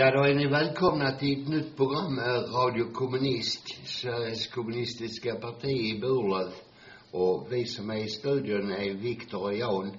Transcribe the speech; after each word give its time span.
Ja, 0.00 0.10
då 0.10 0.22
är 0.22 0.34
ni 0.34 0.46
välkomna 0.46 1.12
till 1.12 1.42
ett 1.42 1.48
nytt 1.48 1.76
program 1.76 2.14
med 2.14 2.54
Radio 2.54 2.92
Kommunist, 2.92 3.88
Sveriges 3.88 4.46
kommunistiska 4.46 5.34
parti 5.34 5.68
i 5.68 5.98
Burlöv. 6.00 6.52
Och 7.10 7.46
vi 7.50 7.64
som 7.64 7.90
är 7.90 7.96
i 7.96 8.08
studion 8.08 8.72
är 8.72 8.94
Viktor 8.94 9.42
och 9.42 9.54
Jan. 9.54 9.90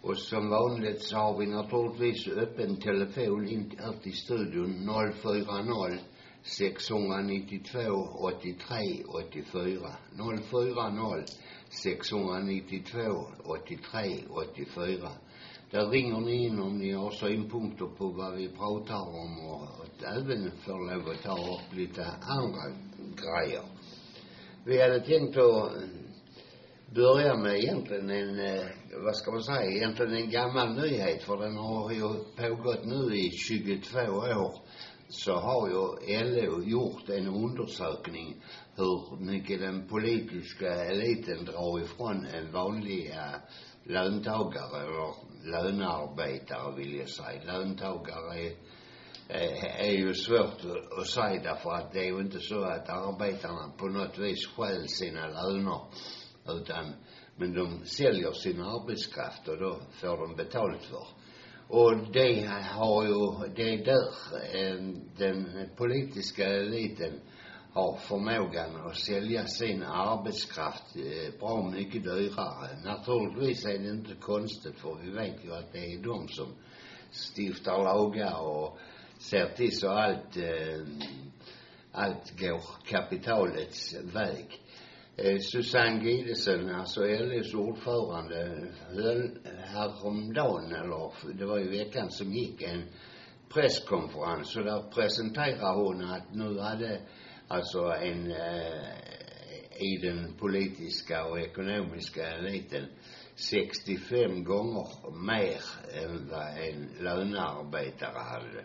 Och 0.00 0.18
som 0.18 0.48
vanligt 0.48 1.02
så 1.02 1.16
har 1.16 1.38
vi 1.38 1.46
naturligtvis 1.46 2.28
öppen 2.28 2.76
telefon 2.76 3.48
in 3.48 3.78
här 3.82 3.92
till 4.02 4.16
studion 4.16 4.90
040 5.22 5.98
692 6.42 7.80
83 8.18 9.04
84. 9.08 9.88
040 10.50 11.24
692 11.68 13.00
83 13.44 14.24
84. 14.30 15.08
Där 15.74 15.88
ringer 15.90 16.20
ni 16.20 16.46
in 16.46 16.60
om 16.60 16.78
ni 16.78 16.92
har 16.92 17.10
synpunkter 17.10 17.86
på 17.86 18.08
vad 18.08 18.34
vi 18.34 18.48
pratar 18.48 19.00
om 19.00 19.46
och 19.46 19.62
att 19.62 20.16
även 20.16 20.50
får 20.50 20.94
lov 20.94 21.08
att 21.08 21.22
ta 21.22 21.32
upp 21.32 21.76
lite 21.76 22.06
andra 22.20 22.62
grejer. 23.16 23.62
Vi 24.64 24.82
hade 24.82 25.00
tänkt 25.00 25.36
att 25.36 25.76
eh, 25.76 25.82
börja 26.94 27.36
med 27.36 27.58
egentligen 27.58 28.10
en, 28.10 28.38
eh, 28.38 28.64
vad 29.04 29.16
ska 29.16 29.30
man 29.30 29.42
säga, 29.42 29.70
egentligen 29.70 30.12
en 30.12 30.30
gammal 30.30 30.74
nyhet 30.74 31.22
för 31.22 31.36
den 31.36 31.56
har 31.56 31.92
ju 31.92 32.08
pågått 32.36 32.84
nu 32.84 33.16
i 33.16 33.30
22 33.30 33.98
år. 34.10 34.54
Så 35.08 35.32
har 35.32 35.68
ju 35.68 36.24
LO 36.24 36.62
gjort 36.62 37.08
en 37.08 37.26
undersökning 37.26 38.36
hur 38.76 39.24
mycket 39.24 39.60
den 39.60 39.88
politiska 39.88 40.84
eliten 40.84 41.44
drar 41.44 41.80
ifrån 41.80 42.26
en 42.26 42.52
vanlig 42.52 43.10
eh, 43.10 43.40
löntagare 43.86 44.82
eller 44.82 45.14
lönearbetare 45.44 46.76
vill 46.76 46.94
jag 46.94 47.08
säga. 47.08 47.42
Löntagare 47.44 48.40
är, 48.40 48.52
är, 49.28 49.86
är 49.86 49.92
ju 49.92 50.14
svårt 50.14 50.60
att, 50.98 51.06
säga 51.06 51.42
därför 51.42 51.70
att 51.70 51.92
det 51.92 52.00
är 52.00 52.12
ju 52.12 52.20
inte 52.20 52.40
så 52.40 52.62
att 52.62 52.88
arbetarna 52.88 53.72
på 53.78 53.86
något 53.86 54.18
vis 54.18 54.46
stjäl 54.46 54.88
sina 54.88 55.26
löner 55.26 55.80
utan 56.48 56.94
men 57.36 57.54
de 57.54 57.84
säljer 57.84 58.32
sin 58.32 58.60
arbetskraft 58.60 59.48
och 59.48 59.58
då 59.58 59.78
får 59.92 60.16
de 60.16 60.36
betalt 60.36 60.82
för. 60.82 61.06
Och 61.68 62.12
det 62.12 62.48
har 62.70 63.04
ju, 63.04 63.48
det 63.56 63.74
är 63.74 63.84
där 63.84 64.08
eh, 64.54 64.80
den 65.16 65.68
politiska 65.76 66.48
eliten 66.48 67.20
har 67.74 67.96
förmågan 67.96 68.86
att 68.86 68.96
sälja 68.96 69.46
sin 69.46 69.82
arbetskraft 69.82 70.96
eh, 70.96 71.38
bra 71.40 71.70
mycket 71.70 72.04
dyrare. 72.04 72.78
Naturligtvis 72.84 73.64
är 73.64 73.78
det 73.78 73.90
inte 73.90 74.14
konstigt 74.14 74.78
för 74.78 74.98
vi 75.02 75.10
vet 75.10 75.44
ju 75.44 75.52
att 75.54 75.72
det 75.72 75.92
är 75.92 76.02
de 76.02 76.28
som 76.28 76.46
stiftar 77.10 77.78
lagar 77.78 78.40
och 78.40 78.78
ser 79.18 79.48
till 79.48 79.78
så 79.78 79.88
allt, 79.88 80.36
eh, 80.36 80.86
allt 81.92 82.40
går 82.40 82.62
kapitalets 82.86 83.94
väg. 84.14 84.60
Eh, 85.16 85.38
Susanne 85.38 86.04
Gidesen, 86.04 86.74
alltså 86.74 87.00
LOs 87.00 87.54
ordförande, 87.54 88.68
höll 88.88 89.38
häromdagen, 89.64 90.72
eller 90.72 91.34
det 91.38 91.46
var 91.46 91.58
i 91.58 91.78
veckan 91.78 92.10
som 92.10 92.32
gick, 92.32 92.62
en 92.62 92.82
presskonferens 93.54 94.56
och 94.56 94.64
där 94.64 94.82
presenterade 94.82 95.78
hon 95.78 96.10
att 96.10 96.34
nu 96.34 96.58
hade 96.58 97.00
alltså 97.54 97.78
en 97.78 98.30
eh, 98.30 99.04
i 99.78 99.96
den 100.02 100.34
politiska 100.38 101.24
och 101.24 101.40
ekonomiska 101.40 102.30
eliten 102.30 102.86
65 103.34 104.44
gånger 104.44 105.10
mer 105.26 105.60
än 106.02 106.28
vad 106.28 106.58
en 106.58 106.88
lönearbetare 107.00 108.18
hade. 108.18 108.64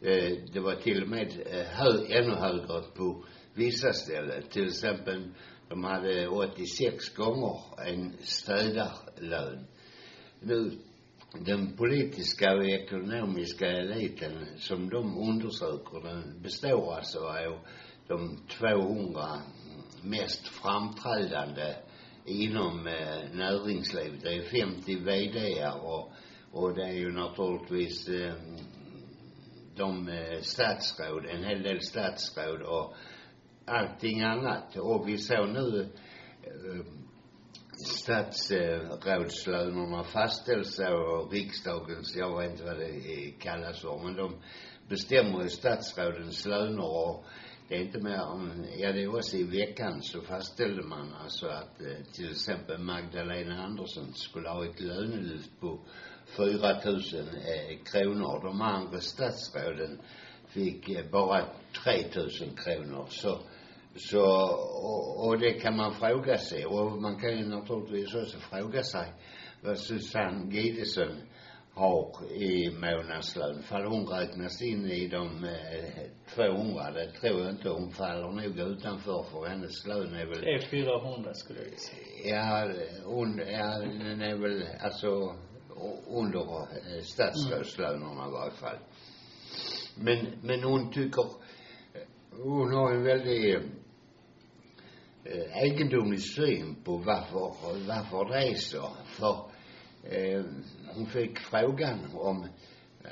Eh, 0.00 0.38
det 0.52 0.60
var 0.60 0.74
till 0.74 1.02
och 1.02 1.08
med 1.08 1.28
eh, 1.46 1.66
hö, 1.66 2.04
ännu 2.08 2.34
högre 2.34 2.82
på 2.96 3.24
vissa 3.54 3.92
ställen. 3.92 4.42
Till 4.50 4.66
exempel, 4.66 5.34
de 5.68 5.84
hade 5.84 6.28
86 6.28 7.14
gånger 7.14 7.60
en 7.86 8.16
städarlön. 8.20 9.66
Nu, 10.40 10.70
den 11.40 11.76
politiska 11.76 12.54
och 12.54 12.66
ekonomiska 12.66 13.66
eliten 13.66 14.46
som 14.56 14.90
de 14.90 15.18
undersöker, 15.18 16.00
den 16.08 16.42
består 16.42 16.94
alltså 16.94 17.18
av 17.18 17.58
de 18.12 18.38
200 18.58 19.40
mest 20.02 20.48
framträdande 20.48 21.74
inom 22.24 22.86
eh, 22.86 23.18
näringslivet. 23.32 24.22
Det 24.22 24.34
är 24.34 24.42
50 24.42 24.96
VDar 24.96 25.84
och, 25.84 26.12
och 26.52 26.74
det 26.74 26.84
är 26.84 26.92
ju 26.92 27.12
naturligtvis 27.12 28.08
eh, 28.08 28.34
de 29.76 30.08
eh, 30.08 30.40
statsråd, 30.40 31.26
en 31.26 31.44
hel 31.44 31.62
del 31.62 31.80
statsråd 31.80 32.62
och 32.62 32.94
allting 33.66 34.22
annat. 34.22 34.76
Och 34.76 35.08
vi 35.08 35.18
såg 35.18 35.48
nu 35.48 35.88
eh, 36.42 36.84
statsrådslönerna 37.86 40.04
fastställs 40.04 40.80
av 40.80 41.28
riksdagens, 41.30 42.16
jag 42.16 42.40
vet 42.40 42.50
inte 42.50 42.64
vad 42.64 42.78
det 42.78 43.30
kallas 43.38 43.80
för, 43.80 43.98
men 44.04 44.16
de 44.16 44.36
bestämmer 44.88 45.42
ju 45.42 45.48
statsrådens 45.48 46.46
löner 46.46 46.84
och 46.84 47.24
det 47.72 47.78
är 47.78 47.82
inte 47.82 47.98
mer 47.98 48.14
än, 48.14 48.66
ja 48.78 48.92
det 48.92 49.02
är 49.02 49.16
också 49.16 49.36
i 49.36 49.42
veckan 49.42 50.02
så 50.02 50.20
fastställde 50.20 50.82
man 50.82 51.14
alltså 51.22 51.46
att 51.46 51.80
eh, 51.80 52.12
till 52.12 52.30
exempel 52.30 52.78
Magdalena 52.78 53.64
Andersson 53.64 54.14
skulle 54.14 54.48
ha 54.48 54.64
ett 54.64 54.80
lönelyft 54.80 55.60
på 55.60 55.80
4000 56.26 57.20
eh, 57.20 57.78
kronor. 57.84 58.40
De 58.42 58.62
andra 58.62 59.00
statsråden 59.00 60.00
fick 60.46 60.88
eh, 60.88 61.10
bara 61.10 61.44
3 61.84 62.04
000 62.16 62.30
kronor. 62.56 63.06
Så, 63.08 63.38
så, 63.96 64.22
och, 64.82 65.26
och 65.26 65.38
det 65.38 65.52
kan 65.52 65.76
man 65.76 65.94
fråga 65.94 66.38
sig. 66.38 66.66
Och 66.66 67.02
man 67.02 67.20
kan 67.20 67.38
ju 67.38 67.48
naturligtvis 67.48 68.14
också 68.14 68.38
fråga 68.38 68.82
sig 68.82 69.12
vad 69.60 69.78
Susanne 69.78 70.54
Gidesen 70.54 71.20
har 71.74 72.32
i 72.32 72.70
månadslön. 72.70 73.62
Fall 73.62 73.84
hon 73.84 74.06
räknas 74.06 74.62
in 74.62 74.86
i 74.86 75.08
de 75.08 75.44
eh, 75.44 76.34
200, 76.34 76.90
det 76.90 77.10
tror 77.10 77.40
jag 77.40 77.50
inte. 77.50 77.68
Hon 77.68 77.90
faller 77.90 78.30
nog 78.30 78.58
utanför 78.58 79.22
för 79.22 79.48
hennes 79.48 79.86
lön 79.86 80.14
är 80.14 80.26
väl... 80.26 80.44
300-400 80.44 81.32
skulle 81.32 81.58
jag 81.60 81.68
gissa. 81.70 81.92
Ja, 82.24 82.68
hon, 83.04 83.38
ja, 83.38 83.78
den 83.78 84.20
är 84.20 84.36
väl 84.36 84.64
alltså 84.80 85.36
under 86.06 86.60
eh, 86.60 87.02
statsrådslönerna 87.02 88.28
i 88.28 88.32
varje 88.32 88.52
fall. 88.52 88.78
Men, 89.96 90.26
men 90.42 90.62
hon 90.62 90.92
tycker, 90.92 91.26
hon 92.30 92.74
har 92.74 92.92
en 92.92 93.04
väldigt 93.04 93.56
eh, 95.24 95.62
egendomlig 95.62 96.20
syn 96.20 96.76
på 96.84 96.96
varför, 96.96 97.54
varför 97.86 98.32
det 98.32 98.48
är 98.48 98.54
så. 98.54 98.88
För 99.04 99.52
eh, 100.04 100.44
hon 100.94 101.06
fick 101.06 101.38
frågan 101.38 101.98
om 102.14 102.46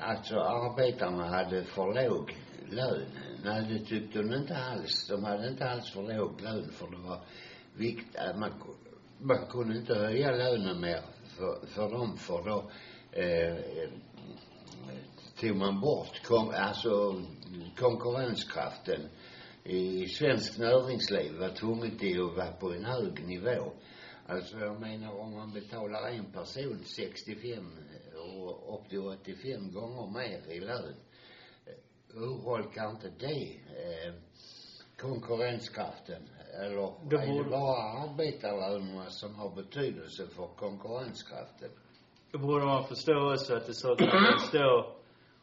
alltså 0.01 0.41
arbetarna 0.41 1.29
hade 1.29 1.65
för 1.65 2.09
låg 2.09 2.37
lön. 2.71 3.07
Nej, 3.45 3.67
det 3.69 3.85
tyckte 3.85 4.19
hon 4.19 4.35
inte 4.35 4.57
alls. 4.57 5.07
De 5.09 5.25
hade 5.25 5.49
inte 5.49 5.71
alls 5.71 5.91
för 5.91 6.03
låg 6.03 6.41
lön 6.41 6.71
för 6.73 6.91
det 6.91 7.09
var 7.09 7.25
viktigt, 7.75 8.17
eh, 8.17 8.37
man, 8.37 8.53
man 9.19 9.47
kunde 9.47 9.77
inte 9.77 9.95
höja 9.95 10.31
lönen 10.31 10.81
mer 10.81 11.01
för, 11.37 11.67
för 11.67 11.91
dem 11.91 12.17
för 12.17 12.43
då 12.45 12.71
eh, 13.21 13.57
tog 15.41 15.57
man 15.57 15.81
bort 15.81 16.23
kom, 16.25 16.53
alltså 16.55 17.23
konkurrenskraften 17.77 19.09
i 19.65 20.07
svensk 20.07 20.59
näringsliv 20.59 21.39
var 21.39 21.49
tvunget 21.49 21.99
till 21.99 22.23
att 22.23 22.37
vara 22.37 22.53
på 22.53 22.73
en 22.73 22.85
hög 22.85 23.27
nivå. 23.27 23.73
Alltså 24.31 24.59
jag 24.59 24.81
menar 24.81 25.21
om 25.21 25.35
man 25.35 25.53
betalar 25.53 26.09
en 26.09 26.33
person 26.33 26.79
65 26.85 27.65
och 28.17 28.75
upp 28.75 28.89
till 28.89 28.99
85 28.99 29.73
gånger 29.73 30.11
mer 30.19 30.53
i 30.53 30.61
lön. 30.61 30.95
Urholkar 32.15 32.91
inte 32.91 33.11
det 33.19 33.51
eh, 33.85 34.15
konkurrenskraften? 34.99 36.23
Eller 36.55 37.09
Det 37.11 37.17
är 37.17 37.45
det 37.45 37.51
bara 37.51 37.83
arbetarlönerna 38.03 39.11
som 39.11 39.35
har 39.35 39.51
betydelse 39.55 40.27
för 40.27 40.47
konkurrenskraften? 40.47 41.71
Då 42.33 42.39
borde 42.39 42.65
man 42.65 42.85
förstå 42.85 43.33
också 43.33 43.55
att 43.57 43.67
det 43.67 43.75
saknas 43.75 44.49
stå 44.49 44.97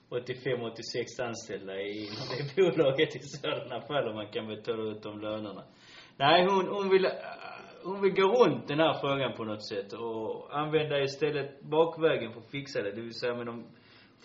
85-86 0.10 1.28
anställda 1.28 1.74
i 1.74 2.10
det 2.56 2.56
bolaget 2.56 3.16
i 3.16 3.20
sådana 3.20 3.82
fall 3.82 4.08
om 4.08 4.16
man 4.16 4.32
kan 4.32 4.48
betala 4.48 4.92
ut 4.92 5.04
de 5.04 5.22
lönerna. 5.22 5.64
Nej, 6.18 6.46
hon, 6.50 6.68
hon 6.68 6.90
vill, 6.90 7.06
hon 7.88 8.02
vill 8.02 8.14
gå 8.14 8.28
runt 8.28 8.68
den 8.68 8.80
här 8.80 8.94
frågan 9.02 9.34
på 9.34 9.44
något 9.44 9.68
sätt 9.68 9.94
och 9.94 10.58
använda 10.60 11.02
istället 11.02 11.62
bakvägen 11.62 12.34
för 12.34 12.40
att 12.40 12.52
fixa 12.52 12.82
det. 12.82 12.92
Det 12.92 13.02
vill 13.02 13.14
säga 13.14 13.36
med 13.36 13.46
någon 13.46 13.64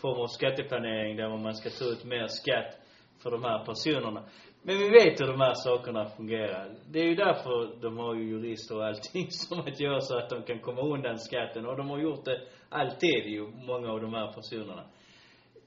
form 0.01 0.21
av 0.21 0.27
skatteplanering 0.27 1.17
där 1.17 1.39
man 1.39 1.55
ska 1.55 1.71
ta 1.71 1.85
ut 1.85 2.05
mer 2.05 2.27
skatt 2.27 2.77
för 3.23 3.31
de 3.31 3.45
här 3.45 3.65
personerna. 3.65 4.25
Men 4.63 4.79
vi 4.79 4.89
vet 4.89 5.21
hur 5.21 5.27
de 5.27 5.41
här 5.41 5.55
sakerna 5.55 6.05
fungerar. 6.05 6.75
Det 6.91 7.01
är 7.01 7.05
ju 7.05 7.15
därför 7.15 7.81
de 7.83 7.99
har 7.99 8.15
ju 8.15 8.29
jurister 8.29 8.77
och 8.77 8.87
allting 8.87 9.27
som 9.31 9.61
att 9.61 9.81
göra 9.81 10.01
så 10.01 10.19
att 10.19 10.31
de 10.31 10.43
kan 10.43 10.59
komma 10.59 10.83
undan 10.83 11.19
skatten. 11.19 11.67
Och 11.67 11.77
de 11.77 11.91
har 11.91 11.99
gjort 11.99 12.25
det 12.25 12.41
alltid 12.69 13.27
ju, 13.27 13.47
många 13.47 13.93
av 13.93 14.01
de 14.01 14.15
här 14.15 14.33
personerna. 14.33 14.85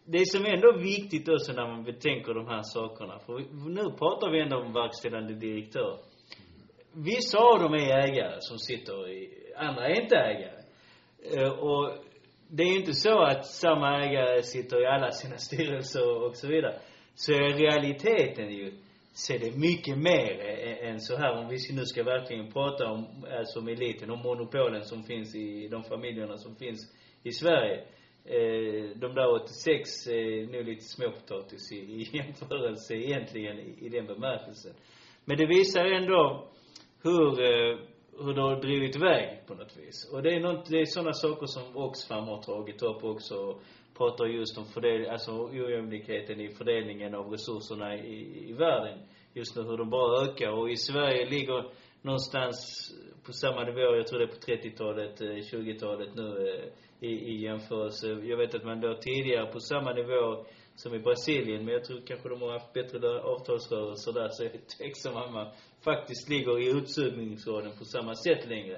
Det 0.05 0.25
som 0.25 0.45
är 0.45 0.53
ändå 0.53 0.71
viktigt 0.77 1.29
också 1.29 1.53
när 1.53 1.67
man 1.67 1.83
betänker 1.83 2.33
de 2.33 2.47
här 2.47 2.61
sakerna, 2.63 3.19
för 3.19 3.33
nu 3.69 3.83
pratar 3.83 4.31
vi 4.31 4.39
ändå 4.39 4.57
om 4.57 4.73
verkställande 4.73 5.33
direktör. 5.33 5.97
Vissa 6.97 7.37
av 7.37 7.59
dem 7.59 7.73
är 7.73 8.07
ägare 8.07 8.35
som 8.39 8.57
sitter 8.57 9.09
i, 9.09 9.29
andra 9.55 9.87
är 9.87 10.01
inte 10.01 10.15
ägare. 10.15 10.61
Eh, 11.33 11.51
Och 11.51 11.93
det 12.49 12.63
är 12.63 12.75
inte 12.75 12.93
så 12.93 13.19
att 13.19 13.45
samma 13.45 14.03
ägare 14.03 14.43
sitter 14.43 14.81
i 14.81 14.85
alla 14.85 15.11
sina 15.11 15.37
styrelser 15.47 16.23
och 16.23 16.35
så 16.35 16.47
vidare. 16.47 16.79
Så 17.15 17.33
i 17.33 17.35
realiteten 17.53 18.49
ju, 18.49 18.73
så 19.13 19.33
är 19.33 19.39
det 19.39 19.57
mycket 19.57 19.97
mer 19.97 20.39
än 20.83 20.99
så 20.99 21.15
här. 21.17 21.37
Om 21.37 21.47
vi 21.47 21.57
nu 21.73 21.85
ska 21.85 22.03
verkligen 22.03 22.51
prata 22.51 22.91
om, 22.91 23.25
eh, 23.29 23.37
alltså 23.39 23.59
om 23.59 23.67
eliten, 23.67 24.09
om 24.11 24.19
monopolen 24.19 24.83
som 24.83 25.03
finns 25.03 25.35
i 25.35 25.67
de 25.67 25.83
familjerna 25.83 26.37
som 26.37 26.55
finns 26.55 26.95
i 27.23 27.31
Sverige. 27.31 27.83
Eh, 28.25 28.97
de 28.99 29.15
där 29.15 29.33
86 29.43 30.07
är 30.07 30.41
eh, 30.41 30.47
nu 30.49 30.63
lite 30.63 30.83
småpotatis 30.83 31.71
i, 31.71 31.75
i 31.75 32.09
jämförelse 32.17 32.95
egentligen 32.95 33.59
i, 33.59 33.77
i 33.85 33.89
den 33.89 34.05
bemärkelsen. 34.05 34.73
Men 35.25 35.37
det 35.37 35.45
visar 35.45 35.85
ändå 35.85 36.47
hur, 37.05 37.41
eh, 37.41 37.77
hur 38.19 38.33
det 38.33 38.41
har 38.41 38.61
drivit 38.61 38.95
iväg 38.95 39.47
på 39.47 39.53
något 39.53 39.77
vis. 39.77 40.09
Och 40.13 40.23
det 40.23 40.29
är 40.35 40.39
något, 40.39 40.69
det 40.69 40.79
är 40.79 40.85
sådana 40.85 41.13
saker 41.13 41.45
som 41.45 41.77
Oxfam 41.77 42.27
har 42.27 42.41
tagit 42.41 42.81
upp 42.81 43.03
också 43.03 43.59
pratar 43.97 44.25
just 44.25 44.57
om 44.57 44.65
fördel, 44.65 45.09
alltså 45.09 45.31
ojämlikheten 45.31 46.41
i 46.41 46.49
fördelningen 46.49 47.15
av 47.15 47.31
resurserna 47.31 47.95
i, 47.95 48.49
i 48.49 48.53
världen. 48.53 48.99
Just 49.33 49.55
nu 49.55 49.63
hur 49.63 49.77
de 49.77 49.89
bara 49.89 50.25
ökar 50.25 50.51
och 50.51 50.69
i 50.69 50.77
Sverige 50.77 51.29
ligger 51.29 51.71
någonstans 52.01 52.55
på 53.25 53.33
samma 53.33 53.63
nivå, 53.63 53.95
jag 53.95 54.07
tror 54.07 54.19
det 54.19 54.25
är 54.25 54.27
på 54.27 54.35
30-talet, 54.35 55.21
20-talet 55.53 56.07
eh, 56.07 56.15
nu 56.15 56.49
eh, 56.49 57.09
i, 57.09 57.11
i 57.31 57.43
jämförelse. 57.43 58.07
Jag 58.07 58.37
vet 58.37 58.55
att 58.55 58.65
man 58.65 58.79
låg 58.79 59.01
tidigare 59.01 59.51
på 59.51 59.59
samma 59.59 59.93
nivå 59.93 60.45
som 60.75 60.95
i 60.95 60.99
Brasilien, 60.99 61.65
men 61.65 61.73
jag 61.73 61.83
tror 61.83 62.01
kanske 62.07 62.29
de 62.29 62.41
har 62.41 62.51
haft 62.51 62.73
bättre 62.73 63.21
avtalsrörelser 63.21 64.13
där, 64.13 64.27
så 64.29 64.43
jag 64.43 64.55
är 64.55 64.61
tveksam 64.77 65.15
om 65.15 65.33
man 65.33 65.47
faktiskt 65.89 66.29
ligger 66.29 66.59
i 66.59 66.77
utsugningsgraden 66.77 67.71
på 67.79 67.85
samma 67.85 68.15
sätt 68.15 68.49
längre. 68.49 68.77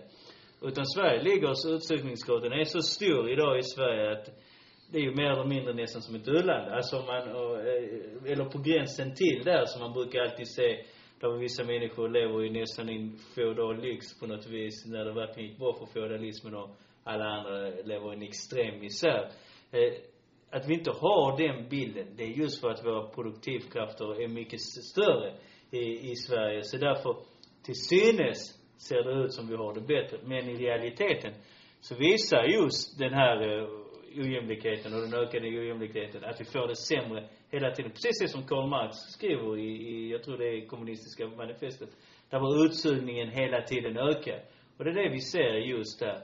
Utan 0.62 0.86
Sverige 0.86 1.24
ligger, 1.24 1.54
så 1.54 1.74
utsugningsgraden 1.76 2.52
är 2.54 2.64
så 2.64 2.82
stor 2.82 3.30
idag 3.30 3.60
i 3.60 3.64
Sverige 3.64 4.12
att 4.12 4.26
det 4.92 4.98
är 4.98 5.02
ju 5.02 5.16
mer 5.16 5.32
eller 5.32 5.46
mindre 5.46 5.74
nästan 5.74 6.02
som 6.02 6.16
ett 6.16 6.28
u-land. 6.28 6.72
Alltså 6.72 6.98
om 7.00 7.06
man, 7.06 7.18
eh, 7.18 8.32
eller 8.32 8.46
på 8.46 8.60
gränsen 8.60 9.16
till 9.16 9.42
där 9.46 9.66
som 9.66 9.82
man 9.82 9.94
brukar 9.94 10.20
alltid 10.20 10.48
se, 10.48 10.84
där 11.20 11.38
vissa 11.38 11.64
människor 11.64 12.10
lever 12.10 12.42
ju 12.42 12.50
nästan 12.50 12.90
i 12.90 12.96
en 12.96 13.18
feodal 13.36 13.82
lyx 13.82 14.20
på 14.20 14.28
något 14.28 14.48
vis, 14.48 14.86
när 14.86 15.06
det 15.06 15.14
verkligen 15.14 15.50
gick 15.50 15.60
bra 15.60 15.74
för 15.74 15.86
feodalismen 15.86 16.56
och 16.56 16.70
alla 17.04 17.26
andra 17.26 17.60
lever 17.60 18.14
i 18.14 18.16
en 18.16 18.22
extrem 18.22 18.80
misär. 18.80 19.32
Eh, 19.72 19.94
att 20.52 20.70
vi 20.70 20.74
inte 20.74 20.92
har 20.92 21.38
den 21.38 21.70
bilden, 21.70 22.08
det 22.18 22.24
är 22.24 22.28
just 22.28 22.62
för 22.62 22.70
att 22.70 22.86
våra 22.86 23.08
produktivkrafter 23.08 24.22
är 24.22 24.28
mycket 24.28 24.62
större 24.62 25.34
i, 25.72 26.12
i 26.12 26.16
Sverige. 26.16 26.64
Så 26.64 26.78
därför, 26.78 27.16
till 27.64 27.76
synes 27.76 28.58
ser 28.78 29.04
det 29.04 29.24
ut 29.26 29.34
som 29.34 29.48
vi 29.48 29.56
har 29.56 29.74
det 29.74 29.82
bättre. 29.82 30.18
Men 30.24 30.50
i 30.50 30.56
realiteten 30.56 31.34
så 31.80 31.96
visar 31.96 32.44
just 32.44 33.00
den 33.00 33.14
här 33.14 33.38
eh, 33.42 33.68
ojämlikheten 34.16 34.94
och 34.94 35.02
den 35.02 35.14
ökade 35.14 35.48
ojämlikheten 35.48 36.24
att 36.24 36.42
vi 36.42 36.46
får 36.46 36.68
det 36.68 36.76
sämre 36.76 37.30
hela 37.52 37.72
tiden. 37.72 37.92
Precis 37.92 38.20
det 38.20 38.28
som 38.28 38.48
Karl 38.48 38.70
Marx 38.70 38.96
skriver 38.98 39.58
i, 39.58 39.70
i 39.92 40.12
jag 40.12 40.24
tror 40.24 40.38
det 40.38 40.46
är 40.46 40.68
kommunistiska 40.68 41.28
manifestet. 41.28 41.90
Där 42.30 42.40
var 42.40 42.66
utsugningen 42.66 43.30
hela 43.30 43.62
tiden 43.62 43.98
ökar. 43.98 44.42
Och 44.78 44.84
det 44.84 44.90
är 44.90 45.04
det 45.04 45.10
vi 45.10 45.22
ser 45.22 45.54
just 45.54 46.00
där. 46.00 46.18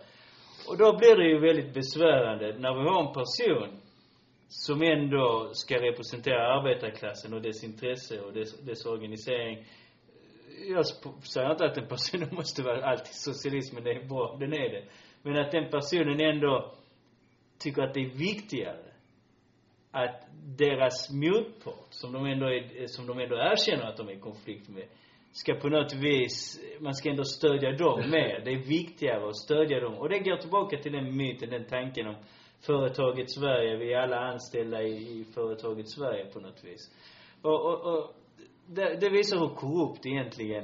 Och 0.69 0.77
då 0.77 0.97
blir 0.97 1.15
det 1.15 1.27
ju 1.27 1.39
väldigt 1.39 1.73
besvärande 1.73 2.45
när 2.59 2.73
vi 2.73 2.89
har 2.89 3.07
en 3.07 3.13
person 3.13 3.82
som 4.53 4.81
ändå 4.81 5.49
ska 5.53 5.75
representera 5.81 6.59
arbetarklassen 6.59 7.33
och 7.33 7.41
dess 7.41 7.63
intresse 7.63 8.21
och 8.21 8.33
dess, 8.33 8.59
dess 8.59 8.85
organisering. 8.85 9.65
Jag 10.69 10.85
säger 11.33 11.51
inte 11.51 11.65
att 11.65 11.75
den 11.75 11.87
personen 11.87 12.29
måste 12.35 12.63
vara 12.63 12.85
alltid 12.85 13.13
socialismen, 13.15 13.83
det 13.83 13.91
är 13.91 14.07
bra, 14.07 14.37
den 14.39 14.53
är 14.53 14.69
det. 14.69 14.83
Men 15.21 15.37
att 15.37 15.51
den 15.51 15.69
personen 15.69 16.21
ändå 16.21 16.75
tycker 17.59 17.81
att 17.81 17.93
det 17.93 17.99
är 17.99 18.17
viktigare 18.17 18.93
att 19.91 20.27
deras 20.57 21.09
motpart, 21.11 21.87
som 21.89 22.13
de 22.13 22.25
ändå 22.25 22.45
är, 22.45 22.87
som 22.87 23.07
de 23.07 23.19
ändå 23.19 23.35
erkänner 23.35 23.83
att 23.83 23.97
de 23.97 24.07
är 24.09 24.13
i 24.13 24.19
konflikt 24.19 24.69
med, 24.69 24.85
ska 25.31 25.53
på 25.53 25.69
något 25.69 25.93
vis, 25.93 26.59
man 26.79 26.93
ska 26.93 27.09
ändå 27.09 27.23
stödja 27.23 27.71
dem 27.71 27.99
mer. 28.09 28.41
Det 28.45 28.51
är 28.51 28.67
viktigare 28.67 29.27
att 29.27 29.37
stödja 29.37 29.79
dem. 29.79 29.93
Och 29.93 30.09
det 30.09 30.19
går 30.19 30.37
tillbaka 30.37 30.77
till 30.77 30.91
den 30.91 31.17
myten, 31.17 31.49
den 31.49 31.65
tanken 31.65 32.07
om 32.07 32.15
företaget 32.65 33.31
Sverige, 33.31 33.77
vi 33.77 33.93
är 33.93 33.99
alla 33.99 34.19
anställda 34.19 34.81
i, 34.81 35.19
i 35.19 35.25
företaget 35.33 35.89
Sverige 35.89 36.25
på 36.25 36.39
något 36.39 36.63
vis. 36.63 36.91
Och, 37.41 37.65
och, 37.65 37.93
och 37.93 38.15
det, 38.67 38.97
det 39.01 39.09
visar 39.09 39.39
hur 39.39 39.55
korrupt 39.55 40.05
egentligen 40.05 40.63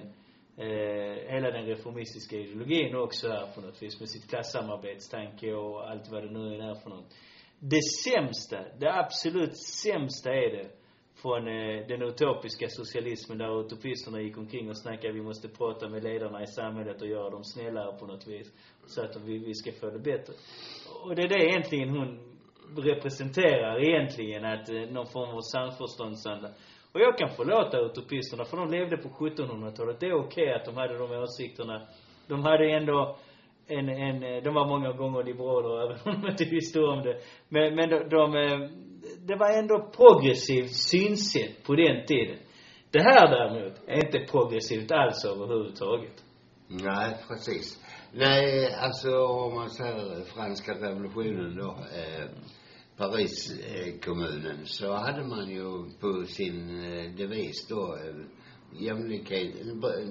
eh, 0.57 1.33
hela 1.33 1.51
den 1.51 1.65
reformistiska 1.65 2.35
ideologin 2.35 2.95
också 2.95 3.27
är 3.27 3.53
på 3.55 3.61
något 3.61 3.83
vis 3.83 3.99
med 3.99 4.09
sitt 4.09 4.29
klassamarbetstanke 4.29 5.53
och 5.53 5.89
allt 5.89 6.11
vad 6.11 6.23
det 6.23 6.31
nu 6.31 6.55
är 6.55 6.75
för 6.75 6.89
något. 6.89 7.15
Det 7.59 7.83
sämsta, 8.03 8.57
det 8.79 8.93
absolut 8.93 9.57
sämsta 9.57 10.29
är 10.29 10.49
det 10.51 10.78
från 11.21 11.47
eh, 11.47 11.87
den 11.87 12.01
utopiska 12.01 12.65
socialismen 12.69 13.37
där 13.37 13.61
utopisterna 13.61 14.21
gick 14.21 14.37
omkring 14.37 14.69
och 14.69 14.77
snackade 14.77 15.13
vi 15.13 15.21
måste 15.21 15.47
prata 15.47 15.89
med 15.89 16.03
ledarna 16.03 16.43
i 16.43 16.47
samhället 16.47 17.01
och 17.01 17.07
göra 17.07 17.29
dem 17.29 17.43
snällare 17.43 17.99
på 17.99 18.05
något 18.05 18.27
vis. 18.27 18.53
Så 18.85 19.01
att 19.01 19.15
vi, 19.25 19.37
vi 19.37 19.53
ska 19.53 19.71
få 19.71 19.89
det 19.89 19.99
bättre. 19.99 20.33
Och 21.03 21.15
det 21.15 21.21
är 21.21 21.27
det 21.27 21.45
egentligen 21.45 21.89
hon 21.89 22.19
representerar 22.77 23.83
egentligen, 23.89 24.45
att 24.45 24.69
eh, 24.69 24.75
någon 24.75 25.07
form 25.07 25.29
av 25.29 25.41
samförståndsanda. 25.41 26.49
Och 26.93 26.99
jag 26.99 27.17
kan 27.17 27.29
förlåta 27.29 27.79
utopisterna, 27.79 28.45
för 28.45 28.57
de 28.57 28.71
levde 28.71 28.97
på 28.97 29.09
1700-talet. 29.09 29.99
Det 29.99 30.05
är 30.05 30.13
okej 30.13 30.53
att 30.53 30.65
de 30.65 30.77
hade 30.77 30.97
de 30.97 31.11
åsikterna. 31.11 31.87
De 32.27 32.43
hade 32.43 32.71
ändå 32.71 33.17
en, 33.67 33.89
en, 33.89 34.23
eh, 34.23 34.43
de 34.43 34.53
var 34.53 34.67
många 34.67 34.91
gånger 34.91 35.23
liberaler, 35.23 35.83
även 35.85 36.15
om 36.15 36.21
de 36.21 36.31
inte 36.31 36.45
visste 36.45 36.79
om 36.79 37.03
det. 37.03 37.19
Men, 37.49 37.75
men 37.75 37.89
de, 37.89 38.09
de, 38.09 38.35
eh, 38.35 38.69
det 39.29 39.35
var 39.35 39.49
ändå 39.49 39.89
progressivt 39.95 40.71
synsätt 40.71 41.63
på 41.63 41.75
den 41.75 42.05
tiden. 42.05 42.37
Det 42.91 43.01
här 43.01 43.27
däremot 43.29 43.73
är 43.87 44.05
inte 44.05 44.31
progressivt 44.31 44.91
alls 44.91 45.25
överhuvudtaget. 45.25 46.23
Nej, 46.67 47.17
precis. 47.27 47.79
Nej, 48.13 48.73
alltså 48.73 49.09
om 49.17 49.55
man 49.55 49.69
säger 49.69 50.23
franska 50.23 50.73
revolutionen 50.73 51.57
då, 51.57 51.69
eh, 51.69 52.25
Pariskommunen, 52.97 54.65
så 54.65 54.93
hade 54.93 55.23
man 55.23 55.49
ju 55.49 55.89
på 55.99 56.25
sin 56.25 56.83
eh, 56.83 57.11
devis 57.11 57.67
då 57.67 57.95
eh, 57.95 58.15
jämlikhet, 58.81 59.53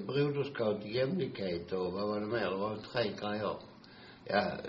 broderskap, 0.07 0.85
jämlikhet 0.85 1.71
och 1.71 1.93
vad 1.93 2.07
var 2.07 2.19
det 2.19 2.27
mer? 2.27 2.49
Det 2.51 2.57
var 2.57 2.75
tre 2.75 3.03
grejer. 3.03 3.55
Ja, 4.25 4.39
eh, 4.39 4.59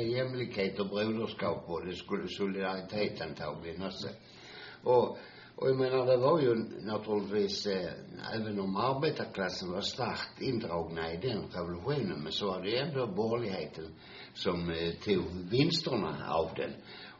jämlikhet 0.00 0.80
och 0.80 0.88
broderskap 0.88 1.64
och 1.66 1.86
det 1.86 1.92
skulle 1.96 2.28
solidaritet 2.28 3.20
antagligen 3.20 3.82
också. 3.86 4.08
Och, 4.82 5.18
Och 5.56 5.68
jag 5.68 5.76
menar, 5.76 6.06
det 6.06 6.16
var 6.16 6.40
ju 6.40 6.54
naturligtvis, 6.82 7.66
eh, 7.66 7.92
även 8.34 8.60
om 8.60 8.76
arbetarklassen 8.76 9.72
var 9.72 9.80
starkt 9.80 10.40
indragna 10.40 11.12
i 11.12 11.16
den 11.16 11.42
revolutionen, 11.54 12.22
men 12.22 12.32
så 12.32 12.46
var 12.46 12.62
det 12.62 12.76
ändå 12.78 13.06
borgerligheten 13.06 13.88
som 14.34 14.70
eh, 14.70 14.92
tog 15.04 15.50
vinsterna 15.50 16.26
av 16.28 16.48
den. 16.56 16.72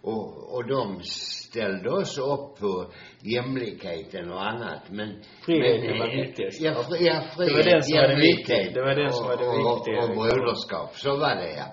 Och, 0.02 0.54
och 0.54 0.68
de 0.68 1.00
ställde 1.02 1.90
oss 1.90 2.18
upp 2.18 2.58
på 2.60 2.92
jämlikheten 3.20 4.32
och 4.32 4.42
annat, 4.46 4.82
men... 4.90 5.22
Friheten 5.44 5.98
var 5.98 6.24
viktigast. 6.24 6.60
Ja, 6.60 6.74
fri, 6.88 7.06
ja, 7.06 7.22
frihet, 7.36 7.50
Det 7.50 7.56
var 7.56 7.70
den 7.72 7.82
som 7.82 7.96
var 7.96 8.02
det 8.02 8.12
jämlikhet 8.12 8.38
viktiga. 8.38 8.72
Det 8.74 8.82
var 8.88 8.94
den 8.94 9.12
som 9.12 9.26
var 9.26 9.36
det 9.36 9.48
och, 9.48 9.76
viktiga. 9.76 9.98
Och, 9.98 10.08
och 10.08 10.16
broderskap, 10.16 10.96
så 10.96 11.10
var 11.16 11.34
det 11.36 11.52
ja. 11.56 11.66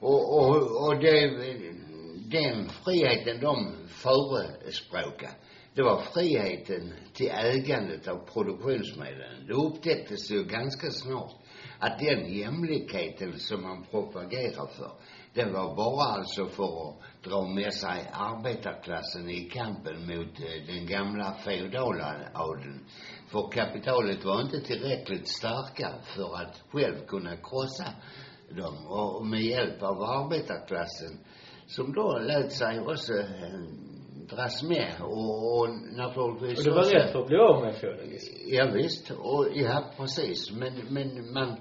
Och, 0.00 0.38
och, 0.38 0.86
och 0.86 1.00
det, 1.00 1.28
den 2.30 2.68
friheten 2.68 3.40
de 3.40 3.72
förespråkade, 3.88 5.34
det 5.74 5.82
var 5.82 6.00
friheten 6.00 6.92
till 7.14 7.30
ägandet 7.30 8.08
av 8.08 8.26
produktionsmedlen. 8.32 9.46
Det 9.46 9.54
upptäcktes 9.54 10.30
ju 10.30 10.44
ganska 10.44 10.90
snart 10.90 11.34
att 11.78 11.98
den 11.98 12.34
jämlikheten 12.34 13.38
som 13.38 13.62
man 13.62 13.84
propagerar 13.90 14.66
för, 14.66 14.90
den 15.34 15.52
var 15.52 15.76
bara 15.76 16.04
alltså 16.04 16.46
för 16.46 16.88
att 16.88 17.22
dra 17.24 17.48
med 17.48 17.74
sig 17.74 18.10
arbetarklassen 18.12 19.30
i 19.30 19.40
kampen 19.40 20.06
mot 20.06 20.40
eh, 20.40 20.66
den 20.66 20.86
gamla 20.86 21.34
feodala 21.34 22.14
adeln. 22.34 22.84
För 23.28 23.50
kapitalet 23.50 24.24
var 24.24 24.40
inte 24.40 24.60
tillräckligt 24.60 25.28
starka 25.28 25.94
för 26.16 26.36
att 26.36 26.62
själv 26.70 27.06
kunna 27.06 27.36
krossa 27.36 27.86
dem. 28.50 28.86
Och 28.86 29.26
med 29.26 29.40
hjälp 29.42 29.82
av 29.82 30.02
arbetarklassen, 30.02 31.18
som 31.66 31.92
då 31.92 32.18
lät 32.18 32.52
sig 32.52 32.80
också 32.80 33.12
eh, 33.12 33.60
dras 34.30 34.62
med 34.62 34.92
och, 35.00 35.58
och 35.58 35.68
naturligtvis 35.96 36.58
Och 36.58 36.64
det 36.64 36.70
var 36.70 36.80
också- 36.80 36.94
rätt 36.94 37.12
för 37.12 37.20
att 37.20 37.26
bli 37.26 37.36
av 37.36 37.62
med 37.64 37.74
feodalism. 37.74 38.34
Ja, 38.46 38.70
visst. 38.74 39.10
Och, 39.10 39.46
ja, 39.54 39.84
precis. 39.96 40.50
Men, 40.52 40.72
men 40.90 41.32
man 41.32 41.56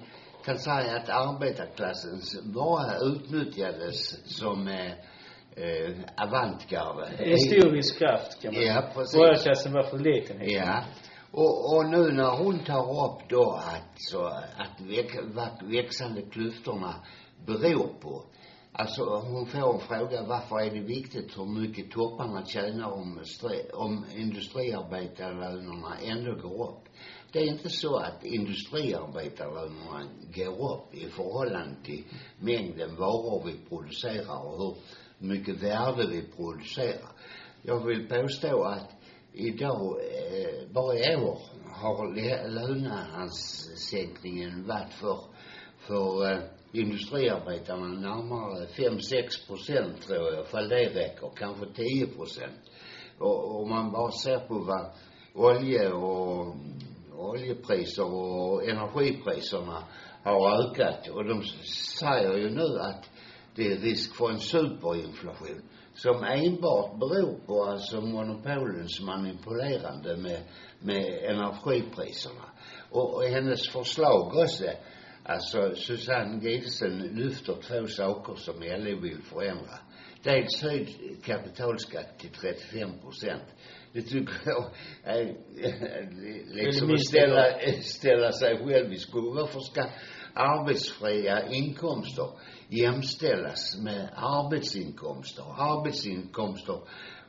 kan 0.46 0.60
säga 0.60 0.96
att 0.96 1.10
arbetarklassen 1.10 2.20
bara 2.54 2.98
utnyttjades 3.00 4.27
som 4.38 4.68
eh, 4.68 4.92
eh, 5.56 5.96
avantgarde. 6.18 7.10
Historisk 7.18 8.00
kraft 8.00 8.42
kan 8.42 8.54
man 8.54 8.63
Ja, 8.63 8.89
precis. 8.96 9.18
Borgarklassen 9.18 9.74
var 9.74 9.84
för 9.84 9.98
liten 10.00 10.38
Ja. 10.50 10.84
Och, 11.38 11.75
och 11.75 11.86
nu 11.86 12.12
när 12.12 12.38
hon 12.44 12.60
tar 12.60 13.06
upp 13.06 13.30
då 13.30 13.51
att, 13.51 13.94
så, 13.98 14.25
att 14.58 14.82
väx, 14.82 15.15
vad 15.36 15.70
växande 15.72 16.22
klyftorna 16.22 16.96
beror 17.46 17.88
på. 18.01 18.24
Alltså 18.72 19.04
hon 19.04 19.46
får 19.46 19.74
en 19.74 19.80
fråga 19.80 20.24
varför 20.24 20.60
är 20.60 20.70
det 20.72 20.80
viktigt 20.80 21.38
hur 21.38 21.46
mycket 21.46 21.92
topparna 21.92 22.46
tjänar 22.46 22.92
om, 22.92 23.24
om 23.74 24.06
industriarbetarlönerna 24.15 25.98
ändå 26.00 26.36
går 26.36 26.70
upp. 26.70 26.89
Det 27.32 27.39
är 27.39 27.48
inte 27.48 27.70
så 27.70 27.98
att 27.98 28.24
industriarbetarlönerna 28.24 30.04
går 30.36 30.74
upp 30.74 30.94
i 30.94 31.08
förhållande 31.10 31.75
till 31.84 32.04
mängden 32.39 32.96
varor 32.96 33.44
vi 33.46 33.56
producerar 33.70 34.46
och 34.46 34.58
hur 34.58 34.75
mycket 35.27 35.63
värde 35.63 36.08
vi 36.08 36.24
producerar. 36.36 37.12
Jag 37.62 37.86
vill 37.86 38.08
påstå 38.08 38.63
att 38.63 38.94
idag, 39.38 39.98
eh, 40.00 40.68
bara 40.74 40.96
i 40.96 41.15
år, 41.15 41.38
har 41.72 42.13
le- 42.15 42.48
varit 44.68 44.94
för, 44.94 45.20
för 45.80 46.32
eh, 46.32 46.39
industriarbetarna 46.72 47.86
närmare 47.88 48.65
5-6 48.68 49.48
procent 49.48 50.01
tror 50.08 50.34
jag, 50.34 50.42
ifall 50.46 50.70
det 50.70 50.75
räcker, 50.89 51.30
kanske 51.36 51.65
10 51.75 52.08
procent. 52.08 52.60
Och 53.20 53.62
om 53.62 53.70
man 53.70 53.92
bara 53.92 54.12
ser 54.12 54.39
på 54.39 54.54
vad 54.54 54.86
olje 55.34 55.92
och 55.92 56.56
oljepriser 57.18 58.13
och 58.13 58.63
energipriserna 58.70 59.84
har 60.24 60.63
ökat 60.63 61.08
och 61.10 61.25
de 61.25 61.44
säger 62.00 62.38
ju 62.38 62.50
nu 62.50 62.80
att 62.80 63.10
det 63.55 63.71
är 63.71 63.77
risk 63.77 64.15
för 64.15 64.29
en 64.29 64.39
superinflation 64.39 65.62
som 65.93 66.24
enbart 66.24 67.00
beror 67.00 67.39
på 67.45 67.63
alltså 67.63 68.01
monopolens 68.01 69.01
manipulerande 69.01 70.17
med, 70.17 70.41
med 70.79 71.05
energipriserna. 71.24 72.45
Och, 72.89 73.15
och 73.15 73.24
hennes 73.24 73.69
förslag 73.69 74.35
också, 74.35 74.65
alltså 75.24 75.75
Susanne 75.75 76.43
Gidesen 76.43 76.97
lyfter 77.00 77.53
två 77.53 77.88
saker 77.88 78.35
som 78.35 78.55
LO 78.55 79.01
vill 79.01 79.21
förändra. 79.21 79.79
Dels 80.24 80.62
höjd 80.62 80.89
kapitalskatt 81.25 82.19
till 82.19 82.29
35 82.29 83.00
procent. 83.01 83.43
Det 83.93 84.01
tycker 84.01 84.35
jag 84.45 84.65
är 85.03 85.35
liksom 86.55 86.93
att 86.93 87.05
ställa, 87.05 87.43
ställa 87.81 88.31
sig 88.31 88.57
själv 88.57 88.93
i 88.93 88.97
skuld. 88.97 89.35
Varför 89.35 89.59
ska 89.59 89.89
arbetsfria 90.33 91.47
inkomster 91.50 92.29
jämställas 92.69 93.77
med 93.77 94.10
arbetsinkomster? 94.15 95.43
Arbetsinkomster, 95.57 96.79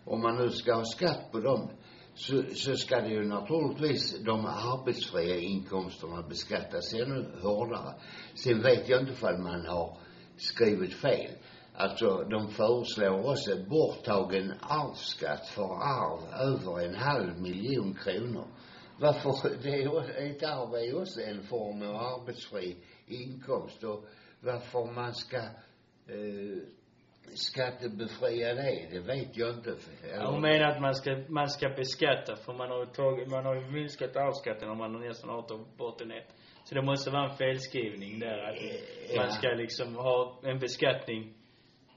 om 0.05 0.21
man 0.23 0.37
nu 0.37 0.51
ska 0.51 0.75
ha 0.75 0.85
skatt 0.85 1.33
på 1.33 1.41
dem, 1.41 1.71
så, 2.15 2.43
så 2.55 2.77
ska 2.77 3.01
det 3.01 3.09
ju 3.09 3.25
naturligtvis 3.25 4.19
de 4.25 4.47
arbetsfria 4.47 5.37
inkomsterna 5.37 6.23
beskattas 6.23 6.95
ännu 6.95 7.41
hårdare. 7.43 7.95
Sen 8.35 8.63
vet 8.63 8.89
jag 8.89 9.01
inte 9.01 9.13
ifall 9.13 9.39
man 9.39 9.67
har 9.67 9.99
skrivit 10.37 10.95
fel. 10.95 11.31
Alltså, 11.75 12.25
de 12.31 12.49
föreslår 12.49 13.31
också 13.31 13.57
borttagen 13.69 14.53
arvsskatt 14.61 15.49
för 15.49 15.75
arv 15.83 16.51
över 16.51 16.85
en 16.85 16.95
halv 16.95 17.41
miljon 17.41 17.95
kronor. 17.95 18.47
Varför? 18.99 19.57
Det 19.63 19.69
är 19.69 19.77
ju, 19.77 20.31
ett 20.31 20.43
arv 20.43 20.75
är 20.75 20.87
ju 20.87 20.95
också 20.95 21.21
en 21.21 21.43
form 21.43 21.83
av 21.83 21.97
arbetsfri 21.97 22.77
inkomst 23.07 23.85
och 23.85 24.05
varför 24.47 24.93
man 24.93 25.15
ska 25.15 25.37
eh, 25.37 26.59
skattebefria 27.35 28.55
det, 28.55 28.89
det 28.91 29.01
vet 29.01 29.37
jag 29.37 29.51
inte. 29.55 29.75
Ja, 30.15 30.31
hon 30.31 30.41
menar 30.43 30.71
att 30.71 30.81
man 30.81 30.95
ska, 30.95 31.11
man 31.29 31.49
ska 31.49 31.69
beskatta 31.69 32.37
för 32.37 32.53
man 32.53 32.71
har 32.71 32.81
ju 32.81 32.87
tagit, 32.87 33.29
man 33.29 33.45
har 33.45 33.55
ju 33.55 33.67
minskat 33.71 34.17
arvsskatten 34.17 34.69
om 34.71 34.79
man 34.79 34.95
har 34.95 35.01
nästan 35.01 35.31
har 35.31 35.43
tagit 35.43 35.77
bort 35.77 35.99
den 35.99 36.11
helt. 36.11 36.35
Så 36.65 36.75
det 36.75 36.83
måste 36.83 37.11
vara 37.11 37.31
en 37.31 37.37
felskrivning 37.37 38.19
där 38.21 38.39
att 38.39 38.57
Ja. 39.11 39.23
man 39.23 39.31
ska 39.31 39.49
liksom 39.49 39.95
ha 39.95 40.41
en 40.45 40.59
beskattning 40.59 41.35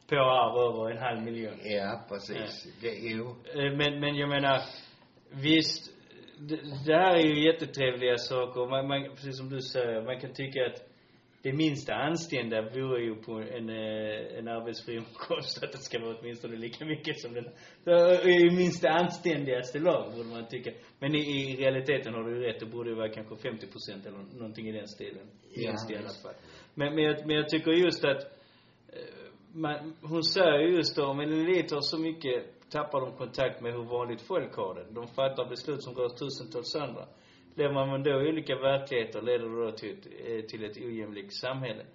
på 0.10 0.16
arv 0.16 0.58
över 0.74 0.92
en 0.92 0.98
halv 0.98 1.22
miljon. 1.22 1.58
Ja, 1.64 2.06
precis. 2.10 2.68
Det 2.82 2.88
är 2.90 3.10
ju, 3.10 3.22
Eh, 3.24 3.78
Men, 3.78 4.00
men 4.00 4.16
jag 4.16 4.30
menar, 4.30 4.62
visst, 5.32 5.92
det, 6.40 6.56
det 6.86 6.96
här 6.96 7.16
är 7.16 7.24
ju 7.24 7.46
jättetrevliga 7.52 8.18
saker. 8.18 8.70
Man, 8.70 8.88
man, 8.88 9.10
precis 9.16 9.38
som 9.38 9.50
du 9.50 9.62
säger, 9.62 10.02
man 10.02 10.20
kan 10.20 10.34
tycka 10.34 10.66
att 10.66 10.89
det 11.42 11.54
minsta 11.54 11.94
anständiga 11.94 12.62
vore 12.62 13.04
ju 13.04 13.16
på 13.16 13.32
en, 13.32 13.70
eh, 13.70 14.38
en 14.40 14.48
arbetsfri 14.48 14.96
inkomst 14.96 15.64
att 15.64 15.72
det 15.72 15.78
ska 15.78 16.00
vara 16.00 16.16
åtminstone 16.20 16.56
lika 16.56 16.86
mycket 16.86 17.20
som 17.20 17.34
den 17.34 17.46
i 18.30 18.56
minsta 18.56 18.90
anständigaste 18.90 19.80
lag 19.80 20.12
borde 20.12 20.30
man 20.30 20.48
tycka. 20.48 20.72
Men 21.00 21.16
i, 21.16 21.20
i 21.20 21.56
realiteten 21.56 22.14
har 22.14 22.24
du 22.24 22.36
ju 22.36 22.42
rätt, 22.44 22.60
det 22.60 22.66
borde 22.66 22.90
ju 22.90 22.96
vara 22.96 23.10
kanske 23.10 23.36
50 23.36 23.68
procent 23.68 24.06
eller 24.06 24.18
någonting 24.18 24.68
i 24.68 24.72
den 24.72 24.88
stilen. 24.88 25.28
Ja, 25.54 25.70
Minst 25.70 25.92
i 25.92 25.96
alla 25.96 26.14
fall. 26.24 26.34
Men, 26.74 26.96
men, 26.96 27.04
jag, 27.04 27.28
men 27.28 27.36
jag 27.36 27.50
tycker 27.50 27.72
just 27.72 28.06
att 28.06 28.22
eh, 28.94 29.00
man, 29.54 29.94
hon 30.02 30.24
säger 30.24 30.60
ju 30.60 30.76
just 30.76 30.96
då, 30.96 31.06
om 31.06 31.20
en 31.20 31.34
elit 31.34 31.72
har 31.72 31.82
så 31.82 31.98
mycket, 31.98 32.70
tappar 32.70 33.02
de 33.02 33.12
kontakt 33.18 33.62
med 33.62 33.74
hur 33.74 33.84
vanligt 33.84 34.22
folk 34.22 34.56
har 34.56 34.76
det. 34.76 34.86
De 34.92 35.08
fattar 35.08 35.50
beslut 35.50 35.84
som 35.84 35.94
går 35.94 36.10
tusentals 36.10 36.76
andra. 36.76 37.06
Lever 37.60 37.74
man 37.74 38.04
då 38.04 38.10
i 38.24 38.30
olika 38.30 38.56
verkligheter 38.56 39.22
leder 39.22 39.50
det 39.50 39.66
då 39.66 39.72
till 39.72 39.92
ett, 39.98 40.06
eh, 40.28 40.42
till 40.50 40.64
ett 40.64 40.78
ojämlikt 40.78 41.34
samhälle. 41.34 41.86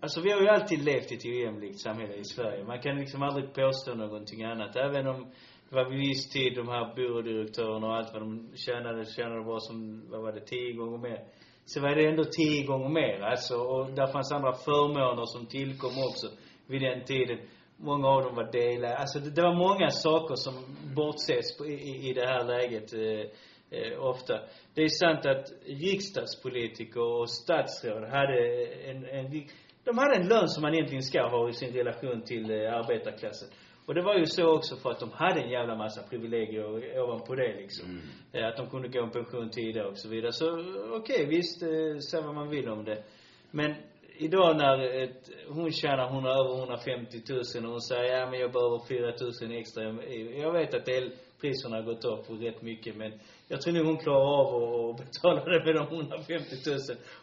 Alltså 0.00 0.20
vi 0.20 0.30
har 0.32 0.40
ju 0.40 0.48
alltid 0.48 0.84
levt 0.84 1.12
i 1.12 1.14
ett 1.14 1.24
ojämlikt 1.24 1.80
samhälle 1.80 2.14
i 2.14 2.24
Sverige. 2.24 2.64
Man 2.64 2.80
kan 2.80 2.96
liksom 2.98 3.22
aldrig 3.22 3.54
påstå 3.54 3.94
någonting 3.94 4.44
annat. 4.44 4.76
Även 4.76 5.06
om 5.06 5.20
det 5.68 5.74
var 5.76 5.90
vid 5.90 5.98
viss 5.98 6.28
tid 6.32 6.54
de 6.56 6.68
här 6.68 6.94
byrådirektörerna 6.94 7.86
och 7.86 7.96
allt 7.96 8.12
vad 8.12 8.22
de 8.22 8.50
tjänade, 8.56 9.04
tjänade 9.16 9.42
bra 9.44 9.58
som, 9.60 10.02
vad 10.10 10.22
var 10.22 10.32
det, 10.32 10.40
tio 10.40 10.72
gånger 10.72 10.98
mer. 10.98 11.20
Så 11.64 11.80
var 11.80 11.94
det 11.94 12.06
ändå 12.06 12.24
tio 12.24 12.66
gånger 12.66 12.88
mer 12.88 13.20
alltså. 13.20 13.54
Och 13.56 13.90
där 13.92 14.06
fanns 14.06 14.32
andra 14.32 14.52
förmåner 14.52 15.24
som 15.26 15.46
tillkom 15.46 15.90
också 16.08 16.26
vid 16.66 16.80
den 16.82 17.04
tiden. 17.04 17.38
Många 17.76 18.08
av 18.08 18.22
dem 18.22 18.34
var 18.34 18.52
delade. 18.52 18.96
Alltså 18.96 19.18
det, 19.18 19.30
det 19.30 19.42
var 19.42 19.54
många 19.54 19.90
saker 19.90 20.34
som 20.34 20.54
bortses 20.96 21.58
på, 21.58 21.66
i- 21.66 22.08
i 22.10 22.12
det 22.12 22.26
här 22.26 22.44
läget 22.44 22.92
eh, 22.94 23.30
eh, 23.74 24.04
ofta. 24.04 24.40
Det 24.74 24.82
är 24.82 24.88
sant 24.88 25.26
att 25.26 25.46
riksdagspolitiker 25.66 27.02
och 27.02 27.30
statsråd 27.30 28.04
hade 28.04 28.66
en, 28.90 29.04
en, 29.04 29.48
de 29.84 29.98
hade 29.98 30.16
en 30.16 30.28
lön 30.28 30.48
som 30.48 30.62
man 30.62 30.74
egentligen 30.74 31.02
ska 31.02 31.28
ha 31.28 31.48
i 31.48 31.52
sin 31.52 31.72
relation 31.72 32.22
till 32.22 32.50
eh, 32.50 32.74
arbetarklassen. 32.74 33.48
Och 33.86 33.94
det 33.94 34.02
var 34.02 34.14
ju 34.18 34.26
så 34.26 34.56
också 34.56 34.76
för 34.76 34.90
att 34.90 35.00
de 35.00 35.10
hade 35.12 35.40
en 35.40 35.50
jävla 35.50 35.76
massa 35.76 36.02
privilegier 36.02 37.00
ovanpå 37.02 37.34
det 37.34 37.54
liksom. 37.56 38.00
Eh, 38.32 38.46
Att 38.46 38.56
de 38.56 38.70
kunde 38.70 38.88
gå 38.88 39.02
en 39.02 39.10
pension 39.10 39.50
tidigare 39.50 39.88
och 39.88 39.98
så 39.98 40.08
vidare. 40.08 40.32
Så 40.32 40.46
okej, 40.92 41.26
visst, 41.26 41.62
eh, 41.62 41.98
säg 42.10 42.22
vad 42.22 42.34
man 42.34 42.48
vill 42.48 42.68
om 42.68 42.84
det. 42.84 43.02
Men 43.50 43.74
idag 44.16 44.56
när 44.56 45.02
ett, 45.02 45.30
hon 45.48 45.72
tjänar 45.72 46.08
100, 46.08 46.30
över 46.30 46.58
150 46.58 47.18
000 47.28 47.64
och 47.64 47.70
hon 47.70 47.80
säger 47.80 48.18
ja 48.18 48.30
men 48.30 48.40
jag 48.40 48.52
behöver 48.52 48.78
4 48.88 49.46
000 49.48 49.58
extra. 49.58 49.82
Jag 50.42 50.52
vet 50.52 50.74
att 50.74 50.84
det 50.84 50.96
är 50.96 51.10
priserna 51.44 51.76
har 51.76 51.82
gått 51.82 52.04
upp 52.04 52.42
rätt 52.42 52.62
mycket. 52.62 52.96
Men 52.96 53.12
jag 53.48 53.60
tror 53.60 53.74
nog 53.74 53.86
hon 53.86 53.96
klarar 53.96 54.26
av 54.40 54.90
att 54.90 54.96
betala 55.04 55.44
det 55.44 55.64
med 55.64 55.74
de 55.74 55.84
150 55.96 56.56
000 56.66 56.78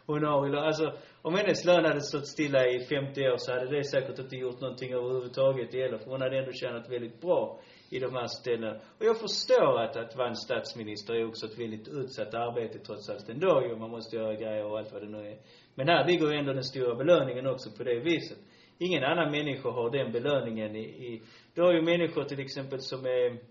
hon 0.06 0.24
har 0.24 0.48
i 0.48 0.52
lön. 0.52 0.64
Alltså, 0.64 0.94
om 1.22 1.34
hennes 1.36 1.66
lön 1.66 1.86
hade 1.86 2.02
stått 2.02 2.28
stilla 2.28 2.68
i 2.68 2.80
50 2.80 3.30
år 3.30 3.38
så 3.38 3.52
hade 3.54 3.68
det 3.76 3.84
säkert 3.84 4.20
inte 4.20 4.36
gjort 4.36 4.62
någonting 4.62 4.94
överhuvudtaget 4.94 5.74
heller. 5.74 5.98
För 5.98 6.12
hon 6.12 6.22
hade 6.22 6.38
ändå 6.38 6.52
tjänat 6.54 6.90
väldigt 6.90 7.22
bra 7.22 7.60
i 7.90 8.00
de 8.00 8.16
här 8.16 8.28
ställena. 8.28 8.74
Och 8.98 9.06
jag 9.10 9.18
förstår 9.20 9.80
att, 9.84 9.96
att 9.96 10.16
vara 10.16 10.28
en 10.28 10.36
statsminister 10.36 11.14
är 11.14 11.26
också 11.28 11.46
ett 11.46 11.60
väldigt 11.60 11.88
utsatt 11.88 12.34
arbete 12.34 12.80
trots 12.80 13.10
allt 13.10 13.30
ändå 13.30 13.64
ju. 13.66 13.76
Man 13.76 13.90
måste 13.90 14.16
göra 14.16 14.36
grejer 14.36 14.66
och 14.66 14.78
allt 14.78 14.92
vad 14.94 15.02
det 15.02 15.08
nu 15.08 15.18
är. 15.32 15.38
Men 15.76 15.88
här 15.88 16.08
ligger 16.08 16.32
ju 16.32 16.38
ändå 16.38 16.54
den 16.54 16.64
stora 16.64 16.96
belöningen 16.96 17.48
också 17.48 17.70
på 17.78 17.84
det 17.84 18.00
viset. 18.00 18.38
Ingen 18.78 19.04
annan 19.04 19.32
människa 19.32 19.70
har 19.70 19.90
den 19.90 20.12
belöningen 20.12 20.76
i, 20.76 20.84
i 20.84 21.22
då 21.56 21.64
har 21.64 21.74
ju 21.74 21.82
människor 21.82 22.24
till 22.24 22.40
exempel 22.40 22.80
som 22.82 23.06
är 23.06 23.51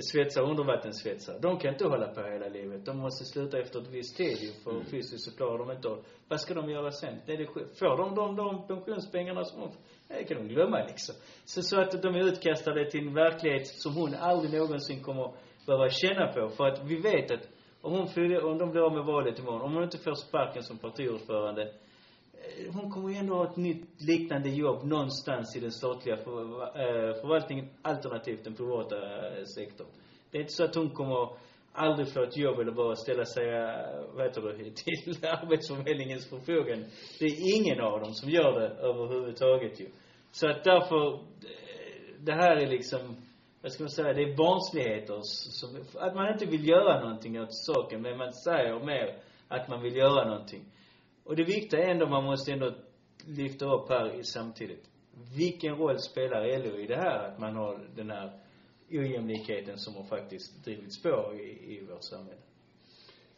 svetsare, 0.00 0.44
undervattenssvetsare. 0.44 1.38
De 1.38 1.58
kan 1.58 1.72
inte 1.72 1.84
hålla 1.84 2.08
på 2.08 2.20
hela 2.20 2.48
livet. 2.48 2.84
De 2.84 2.98
måste 2.98 3.24
sluta 3.24 3.58
efter 3.58 3.80
ett 3.80 3.88
visst 3.90 4.16
tid 4.16 4.38
ju, 4.40 4.52
för 4.64 4.70
mm. 4.70 4.84
fysiskt 4.84 5.24
så 5.24 5.36
klarar 5.36 5.58
de 5.58 5.70
inte 5.70 5.88
av. 5.88 6.04
Vad 6.28 6.40
ska 6.40 6.54
de 6.54 6.70
göra 6.70 6.90
sen? 6.90 7.14
Det 7.26 7.32
är 7.32 7.38
det, 7.38 7.46
får 7.78 7.96
de 7.96 8.14
de, 8.14 8.36
de 8.36 8.66
pensionspengarna 8.66 9.44
som 9.44 9.60
de 9.60 9.70
det 10.08 10.24
kan 10.24 10.36
de 10.36 10.48
glömma 10.48 10.84
liksom. 10.84 11.14
Så, 11.44 11.62
så 11.62 11.80
att 11.80 12.02
de 12.02 12.14
är 12.14 12.24
utkastade 12.24 12.90
till 12.90 13.08
en 13.08 13.14
verklighet 13.14 13.66
som 13.66 13.94
hon 13.94 14.14
aldrig 14.14 14.60
någonsin 14.60 15.02
kommer 15.02 15.34
behöva 15.66 15.90
känna 15.90 16.32
på. 16.32 16.48
För 16.48 16.66
att 16.66 16.84
vi 16.84 16.96
vet 17.00 17.30
att 17.30 17.48
om 17.80 17.92
hon, 17.92 18.36
om 18.44 18.58
de 18.58 18.70
blir 18.70 18.82
av 18.82 18.92
med 18.92 19.04
valet 19.04 19.38
imorgon, 19.38 19.62
om 19.62 19.74
hon 19.74 19.82
inte 19.82 19.98
får 19.98 20.14
sparken 20.14 20.62
som 20.62 20.78
partiordförande, 20.78 21.62
Eh, 21.62 21.83
Eh, 22.44 22.74
hon 22.74 22.90
kommer 22.90 23.10
ju 23.10 23.16
ändå 23.16 23.34
ha 23.34 23.50
ett 23.50 23.56
nytt 23.56 24.02
liknande 24.02 24.48
jobb 24.48 24.84
någonstans 24.84 25.56
i 25.56 25.60
den 25.60 25.72
statliga 25.72 26.16
för, 26.16 26.62
äh, 26.62 27.14
förvaltningen 27.20 27.68
alternativt 27.82 28.44
den 28.44 28.54
privata 28.54 28.96
äh, 28.96 29.44
sektorn. 29.44 29.86
Det 30.30 30.38
är 30.38 30.42
inte 30.42 30.52
så 30.52 30.64
att 30.64 30.74
hon 30.74 30.90
kommer 30.90 31.28
aldrig 31.72 32.08
få 32.08 32.22
ett 32.22 32.36
jobb 32.36 32.58
eller 32.58 32.72
bara 32.72 32.96
ställa 32.96 33.24
sig, 33.24 33.44
vad 34.14 34.26
heter 34.26 34.42
det, 34.42 34.70
till 34.74 35.26
arbetsförmedlingens 35.26 36.30
förfogande. 36.30 36.86
Det 37.18 37.24
är 37.24 37.56
ingen 37.56 37.80
av 37.80 38.00
dem 38.00 38.14
som 38.14 38.30
gör 38.30 38.60
det 38.60 38.68
överhuvudtaget 38.68 39.80
ju. 39.80 39.88
Så 40.32 40.48
att 40.48 40.64
därför, 40.64 41.20
det 42.18 42.32
här 42.32 42.56
är 42.56 42.66
liksom, 42.66 43.16
vad 43.62 43.72
ska 43.72 43.82
man 43.82 43.90
säga, 43.90 44.12
det 44.12 44.22
är 44.22 44.36
barnsligheter 44.36 45.20
som, 45.22 46.00
att 46.00 46.14
man 46.14 46.32
inte 46.32 46.46
vill 46.46 46.68
göra 46.68 47.00
någonting 47.00 47.40
åt 47.40 47.54
saken, 47.54 48.02
men 48.02 48.18
man 48.18 48.32
säger 48.32 48.84
mer 48.86 49.18
att 49.48 49.68
man 49.68 49.82
vill 49.82 49.96
göra 49.96 50.28
någonting. 50.28 50.64
Och 51.24 51.36
det 51.36 51.44
viktiga 51.44 51.80
är 51.80 51.90
ändå, 51.90 52.08
man 52.08 52.24
måste 52.24 52.52
ändå 52.52 52.74
lyfta 53.26 53.66
upp 53.74 53.88
här 53.88 54.22
samtidigt. 54.22 54.84
Vilken 55.36 55.76
roll 55.76 55.98
spelar 55.98 56.58
LO 56.58 56.78
i 56.78 56.86
det 56.86 56.96
här, 56.96 57.28
att 57.28 57.38
man 57.38 57.56
har 57.56 57.88
den 57.96 58.10
här 58.10 58.40
ojämlikheten 58.90 59.78
som 59.78 59.94
har 59.94 60.04
faktiskt 60.04 60.64
drivits 60.64 61.02
på 61.02 61.34
i, 61.34 61.76
i 61.76 61.84
vårt 61.84 62.04
samhälle? 62.04 62.40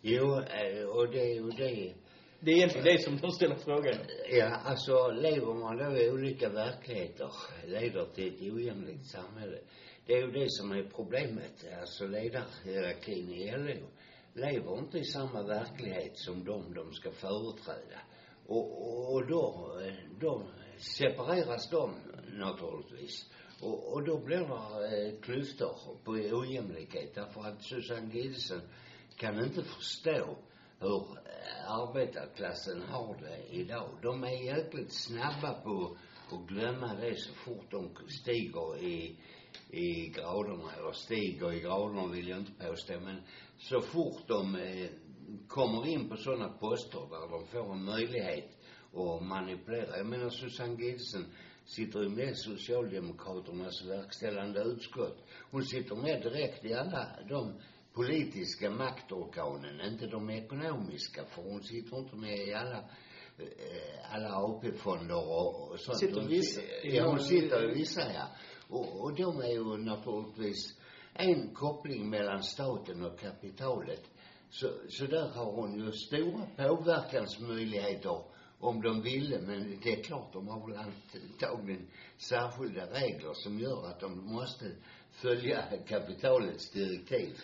Jo, 0.01 0.41
eh, 0.41 0.89
och 0.89 1.11
det, 1.11 1.41
och 1.41 1.55
det 1.57 1.95
det 2.41 2.51
är 2.51 2.57
egentligen 2.57 2.85
det 2.85 3.03
som 3.03 3.17
de 3.17 3.31
ställer 3.33 3.55
frågan. 3.55 3.95
Ja, 4.31 4.47
alltså 4.65 5.11
lever 5.11 5.55
man 5.55 5.77
då 5.77 5.97
i 5.97 6.11
olika 6.11 6.49
verkligheter 6.49 7.31
leder 7.67 8.07
till 8.15 8.35
ett 8.35 8.53
ojämlikt 8.55 9.07
samhälle. 9.07 9.59
Det 10.07 10.13
är 10.13 10.21
ju 10.21 10.31
det 10.31 10.51
som 10.51 10.73
är 10.73 10.83
problemet, 10.83 11.65
alltså 11.81 12.07
ledarhierarkin 12.07 13.31
i 13.35 13.51
LO 13.57 13.87
lever 14.37 14.79
inte 14.79 14.99
i 14.99 15.05
samma 15.05 15.43
verklighet 15.43 16.19
som 16.19 16.45
de 16.45 16.75
de 16.75 16.93
ska 16.93 17.11
företräda. 17.11 18.01
Och, 18.47 19.15
och 19.15 19.27
då, 19.27 19.73
då 20.21 20.47
separeras 20.79 21.71
de 21.71 21.95
naturligtvis. 22.33 23.31
Och, 23.61 23.93
och 23.93 24.05
då 24.05 24.19
blir 24.19 24.39
det 24.39 25.07
eh, 25.07 25.21
klyftor 25.21 25.77
på 26.05 26.13
ojämlikhet 26.13 27.15
därför 27.15 27.41
att 27.41 27.63
Susanne 27.63 28.15
Gidesen 28.15 28.61
kan 29.17 29.45
inte 29.45 29.63
förstå 29.63 30.37
hur 30.81 31.03
eh, 31.03 31.71
arbetarklassen 31.71 32.83
har 32.83 33.17
det 33.21 33.57
idag. 33.57 33.99
De 34.03 34.25
är 34.25 34.45
jäkligt 34.45 34.93
snabba 34.93 35.55
på 35.65 35.97
att 36.31 36.49
glömma 36.49 36.95
det 36.95 37.15
så 37.17 37.35
fort 37.35 37.71
de 37.71 37.91
stiger 38.09 38.79
i 38.85 39.19
i 39.71 40.09
graderna, 40.09 40.73
eller 40.79 40.93
stiger 40.93 41.53
i 41.53 41.61
graderna 41.61 42.07
vill 42.07 42.29
jag 42.29 42.39
inte 42.39 42.67
påstå, 42.67 43.01
men 43.01 43.23
så 43.59 43.81
fort 43.81 44.29
de 44.29 44.57
eh, 44.57 44.89
kommer 45.49 45.87
in 45.87 46.09
på 46.09 46.17
sådana 46.17 46.49
poster 46.49 47.01
där 47.11 47.31
de 47.31 47.47
får 47.47 47.73
en 47.73 47.85
möjlighet 47.85 48.51
att 48.95 49.23
manipulera. 49.23 49.97
Jag 49.97 50.07
menar 50.07 50.31
Susanne 50.31 50.83
Gidsen 50.83 51.27
sitter 51.65 52.03
ju 52.03 52.09
med 52.09 52.37
Socialdemokraternas 52.37 53.85
verkställande 53.85 54.61
utskott. 54.61 55.19
Hon 55.51 55.63
sitter 55.63 55.97
med 55.97 56.23
direkt 56.23 56.65
i 56.65 56.75
alla 56.75 57.09
de 57.29 57.61
politiska 57.93 58.71
maktorganen, 58.71 59.81
inte 59.81 60.07
de 60.07 60.31
ekonomiska, 60.31 61.25
för 61.25 61.43
hon 61.43 61.63
sitter 61.63 61.99
inte 61.99 62.17
med 62.17 62.39
i 62.49 62.55
alla 62.55 62.79
eh, 63.39 64.15
alla 64.15 64.37
AP-fonder 64.37 65.17
och, 65.17 65.71
och 65.71 65.81
sånt. 65.81 65.99
Sitter 65.99 66.29
vissa? 66.29 66.61
Ja, 66.83 67.09
hon 67.09 67.21
sitter 67.21 67.71
i 67.71 67.75
vissa, 67.75 68.01
ja. 68.01 68.29
Och, 68.69 69.01
och 69.01 69.15
de 69.15 69.41
är 69.41 69.53
ju 69.53 69.77
naturligtvis 69.77 70.79
en 71.15 71.55
koppling 71.55 72.11
mellan 72.11 72.43
staten 72.43 73.05
och 73.05 73.19
kapitalet. 73.19 74.03
Så, 74.51 74.69
så 74.89 75.07
där 75.07 75.29
har 75.29 75.53
hon 75.53 75.79
ju 75.79 75.93
stora 75.93 76.47
påverkansmöjligheter 76.57 78.23
om 78.61 78.83
de 78.83 79.03
ville, 79.03 79.41
men 79.41 79.81
det 79.83 79.93
är 79.93 80.03
klart, 80.03 80.33
de 80.33 80.49
har 80.49 80.69
väl 80.69 80.79
antagligen 80.79 81.87
särskilda 82.17 82.87
regler 82.87 83.33
som 83.33 83.59
gör 83.59 83.87
att 83.87 84.01
de 84.01 84.33
måste 84.35 84.65
följa 85.11 85.65
kapitalets 85.89 86.71
direktiv. 86.71 87.35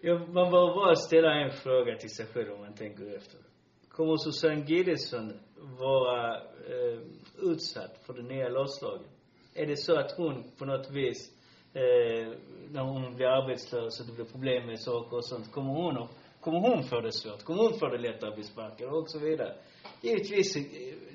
Ja, 0.00 0.18
man 0.18 0.50
behöver 0.50 0.74
bara 0.74 0.94
ställa 0.94 1.32
en 1.34 1.50
fråga 1.50 1.96
till 1.98 2.10
sig 2.10 2.26
själv 2.26 2.52
om 2.52 2.60
man 2.60 2.74
tänker 2.74 3.16
efter. 3.16 3.40
Kommer 3.88 4.16
Susanne 4.16 4.64
Gillesson 4.66 5.40
vara 5.78 6.36
eh, 6.36 7.00
utsatt 7.38 8.02
för 8.06 8.14
det 8.14 8.22
nya 8.22 8.48
lagslaget? 8.48 9.10
Är 9.58 9.66
det 9.66 9.76
så 9.76 9.98
att 9.98 10.12
hon 10.16 10.44
på 10.58 10.64
något 10.64 10.90
vis, 10.90 11.32
eh, 11.74 12.32
när 12.70 12.82
hon 12.82 13.14
blir 13.16 13.26
arbetslös 13.26 14.00
och 14.00 14.06
det 14.06 14.12
blir 14.12 14.24
problem 14.24 14.66
med 14.66 14.80
saker 14.80 15.16
och 15.16 15.24
sånt, 15.24 15.52
kommer 15.52 15.72
hon 15.72 15.98
att, 15.98 16.10
kommer 16.40 16.60
hon 16.60 16.82
få 16.82 17.00
det 17.00 17.12
svårt? 17.12 17.44
Kommer 17.44 17.62
hon 17.62 17.78
få 17.78 17.88
det 17.88 17.98
lättare 17.98 18.30
att 18.30 18.34
bli 18.34 18.44
sparkad 18.44 18.88
och 18.88 19.10
så 19.10 19.18
vidare? 19.18 19.54
Givetvis, 20.02 20.56
eh, 20.56 20.62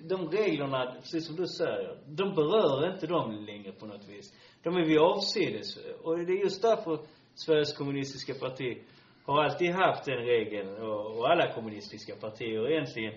de 0.04 0.30
reglerna, 0.30 0.96
precis 1.02 1.28
som 1.28 1.36
du 1.36 1.48
säger, 1.48 1.98
de 2.08 2.36
berör 2.36 2.94
inte 2.94 3.08
dem 3.08 3.46
längre 3.46 3.72
på 3.72 3.86
något 3.86 4.08
vis. 4.10 4.34
De 4.64 4.76
är 4.76 4.86
vi 4.86 4.98
avsides. 4.98 5.78
Och 6.04 6.18
det 6.18 6.34
är 6.34 6.44
just 6.44 6.62
därför 6.62 7.00
Sveriges 7.36 7.78
kommunistiska 7.78 8.34
parti 8.34 8.78
har 9.26 9.44
alltid 9.44 9.72
haft 9.72 10.06
den 10.06 10.18
regeln, 10.18 10.78
och, 10.78 11.18
och 11.18 11.30
alla 11.32 11.54
kommunistiska 11.54 12.16
partier 12.16 12.72
egentligen, 12.72 13.14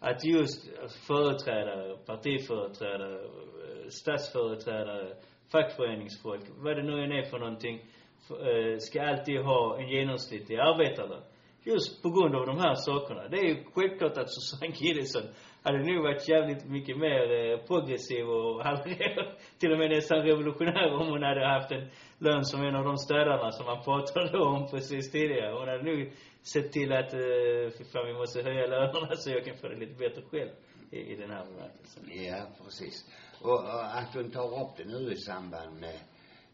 att 0.00 0.24
just 0.24 0.68
företrädare, 1.06 1.96
partiföreträdare, 2.06 3.20
statsföreträdare, 3.92 5.14
fackföreningsfolk, 5.52 6.42
vad 6.56 6.76
det 6.76 6.82
nu 6.82 7.04
än 7.04 7.12
är 7.12 7.22
för 7.22 7.38
någonting, 7.38 7.76
eh, 8.30 8.78
ska 8.78 9.02
alltid 9.02 9.40
ha 9.40 9.78
en 9.80 9.88
genomsnittlig 9.88 10.56
arbetarlön. 10.56 11.22
Just 11.64 12.02
på 12.02 12.10
grund 12.10 12.34
av 12.34 12.46
de 12.46 12.58
här 12.58 12.74
sakerna. 12.74 13.28
Det 13.28 13.38
är 13.38 13.44
ju 13.44 13.64
självklart 13.74 14.18
att 14.18 14.30
Susanne 14.34 14.74
Gillesson 14.74 15.22
hade 15.62 15.78
nog 15.78 16.02
varit 16.02 16.28
jävligt 16.28 16.64
mycket 16.64 16.98
mer 16.98 17.22
eh, 17.32 17.58
progressiv 17.58 18.24
och 18.28 18.62
till 19.58 19.72
och 19.72 19.78
med 19.78 19.90
nästan 19.90 20.18
revolutionär 20.22 20.92
om 20.94 21.08
hon 21.08 21.22
hade 21.22 21.46
haft 21.46 21.72
en 21.72 21.88
lön 22.18 22.44
som 22.44 22.62
en 22.62 22.76
av 22.76 22.84
de 22.84 22.96
städarna 22.96 23.50
som 23.50 23.66
man 23.66 23.82
pratade 23.84 24.38
om 24.38 24.70
precis 24.70 25.10
tidigare. 25.10 25.52
Hon 25.58 25.68
hade 25.68 25.82
nog 25.82 26.12
sett 26.42 26.72
till 26.72 26.92
att, 26.92 27.12
eh, 27.14 27.64
för 27.76 27.84
fan 27.92 28.06
vi 28.06 28.14
måste 28.14 28.42
höja 28.42 28.66
lönerna 28.66 29.16
så 29.16 29.30
jag 29.30 29.44
kan 29.44 29.56
få 29.56 29.68
det 29.68 29.76
lite 29.76 29.94
bättre 29.94 30.22
själv 30.30 30.50
i, 30.90 30.98
i 31.12 31.16
den 31.16 31.30
här 31.30 31.44
bemärkelsen. 31.44 32.02
Ja, 32.28 32.46
precis. 32.64 32.96
Och, 33.42 33.50
och 33.50 33.96
att 33.98 34.14
hon 34.14 34.30
tar 34.30 34.62
upp 34.62 34.76
det 34.76 34.84
nu 34.84 35.12
i 35.12 35.16
samband 35.16 35.80
med 35.80 36.00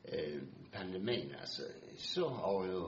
eh, 0.05 0.40
pandemin 0.72 1.35
alltså, 1.40 1.62
så 1.96 2.29
har 2.29 2.66
ju 2.66 2.83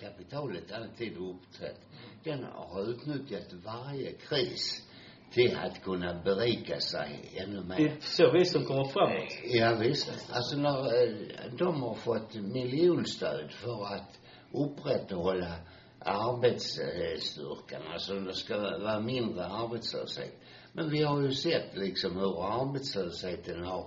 kapitalet 0.00 0.72
alltid 0.72 1.16
uppträtt. 1.16 1.80
Den 2.24 2.44
har 2.44 2.90
utnyttjat 2.90 3.52
varje 3.64 4.12
kris 4.12 4.86
till 5.32 5.56
att 5.56 5.82
kunna 5.82 6.22
berika 6.24 6.80
sig 6.80 7.30
ännu 7.36 7.64
mer. 7.64 7.76
Det 7.76 7.84
är 7.84 8.00
så 8.00 8.32
vi 8.32 8.44
som 8.44 8.64
kommer 8.64 8.84
framåt. 8.84 9.32
Ja, 9.44 9.76
visst. 9.80 10.30
Alltså 10.32 10.56
när 10.56 11.02
eh, 11.02 11.52
de 11.58 11.82
har 11.82 11.94
fått 11.94 12.34
miljonstöd 12.34 13.50
för 13.52 13.94
att 13.94 14.18
upprätthålla 14.52 15.54
arbetsstyrkan, 15.98 17.82
alltså 17.92 18.14
det 18.14 18.34
ska 18.34 18.58
vara 18.58 19.00
mindre 19.00 19.46
arbetslöshet. 19.46 20.39
Men 20.72 20.90
vi 20.90 21.02
har 21.02 21.22
ju 21.22 21.32
sett 21.32 21.76
liksom 21.76 22.16
hur 22.16 22.62
arbetslösheten 22.62 23.64
har 23.64 23.86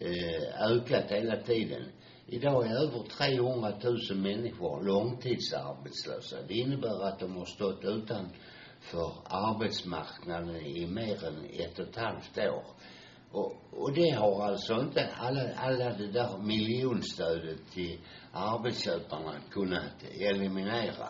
eh, 0.00 0.70
ökat 0.72 1.10
hela 1.10 1.36
tiden. 1.36 1.82
Idag 2.26 2.66
är 2.66 2.74
över 2.74 3.02
300 3.02 3.72
000 4.10 4.18
människor 4.18 4.82
långtidsarbetslösa. 4.82 6.36
Det 6.48 6.54
innebär 6.54 7.04
att 7.04 7.18
de 7.18 7.36
har 7.36 7.44
stått 7.44 7.84
utanför 7.84 9.12
arbetsmarknaden 9.24 10.56
i 10.56 10.86
mer 10.86 11.24
än 11.24 11.44
ett 11.52 11.78
och 11.78 11.88
ett 11.88 11.96
halvt 11.96 12.38
år. 12.38 12.64
Och, 13.32 13.56
och 13.70 13.92
det 13.92 14.10
har 14.10 14.44
alltså 14.44 14.80
inte 14.80 15.08
alla, 15.18 15.54
alla 15.56 15.92
det 15.92 16.12
där 16.12 16.38
miljonstödet 16.38 17.70
till 17.72 17.98
arbetsköparna 18.32 19.32
kunnat 19.50 20.04
eliminera. 20.20 21.08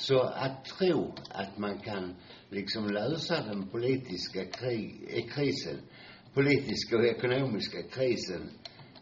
Så 0.00 0.20
att 0.20 0.64
tro 0.64 1.14
att 1.30 1.58
man 1.58 1.78
kan 1.78 2.14
liksom 2.48 2.90
lösa 2.90 3.42
den 3.42 3.68
politiska 3.68 4.44
krig, 4.44 5.08
eh, 5.08 5.34
krisen, 5.34 5.80
politiska 6.34 6.96
och 6.96 7.04
ekonomiska 7.04 7.82
krisen, 7.82 8.50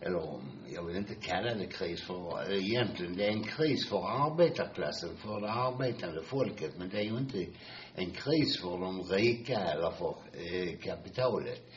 eller 0.01 0.41
jag 0.75 0.85
vill 0.85 0.97
inte 0.97 1.15
kalla 1.15 1.55
det 1.55 1.67
kris 1.67 2.03
för 2.03 2.51
eh, 2.51 2.67
egentligen, 2.67 3.17
det 3.17 3.27
är 3.27 3.31
en 3.31 3.45
kris 3.45 3.89
för 3.89 4.27
arbetarklassen, 4.27 5.17
för 5.17 5.41
det 5.41 5.51
arbetande 5.51 6.23
folket, 6.23 6.79
men 6.79 6.89
det 6.89 6.99
är 6.99 7.05
ju 7.05 7.19
inte 7.19 7.47
en 7.95 8.11
kris 8.11 8.61
för 8.61 8.79
de 8.79 9.03
rika 9.03 9.59
eller 9.59 9.91
för 9.91 10.17
eh, 10.33 10.79
kapitalet. 10.79 11.71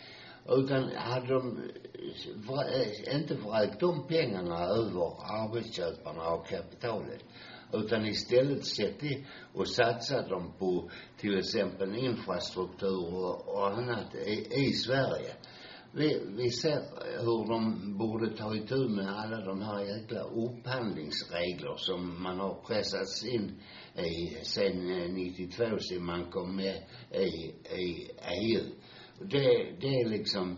Utan 0.49 0.89
hade 0.95 1.27
de 1.27 1.59
eh, 2.33 3.15
inte 3.15 3.35
vräkt 3.35 3.79
de 3.79 4.07
pengarna 4.07 4.59
över 4.59 5.13
arbetsköparna 5.43 6.29
och 6.29 6.47
kapitalet 6.47 7.23
utan 7.73 8.05
istället 8.05 8.65
sett 8.65 9.03
i 9.03 9.25
och 9.53 9.67
satsat 9.67 10.29
dem 10.29 10.53
på 10.59 10.89
till 11.17 11.37
exempel 11.37 11.95
infrastruktur 11.95 13.13
och, 13.15 13.47
och 13.47 13.67
annat 13.67 14.15
i, 14.15 14.47
i 14.51 14.73
Sverige. 14.73 15.35
Vi, 15.93 16.21
vi 16.37 16.49
ser 16.49 16.81
hur 17.19 17.47
de 17.47 17.97
borde 17.97 18.37
ta 18.37 18.55
itu 18.55 18.89
med 18.89 19.09
alla 19.09 19.45
de 19.45 19.61
här 19.61 19.79
jäkla 19.79 20.21
upphandlingsregler 20.21 21.75
som 21.77 22.23
man 22.23 22.39
har 22.39 22.53
pressats 22.67 23.25
in 23.25 23.61
i 23.95 24.37
sen 24.43 25.01
eh, 25.01 25.09
92 25.09 25.77
sen 25.79 26.05
man 26.05 26.31
kom 26.31 26.55
med 26.55 26.83
i, 27.11 27.53
i 27.81 28.11
EU. 28.41 28.63
Det, 29.19 29.75
det 29.81 29.87
är 29.87 30.09
liksom 30.09 30.57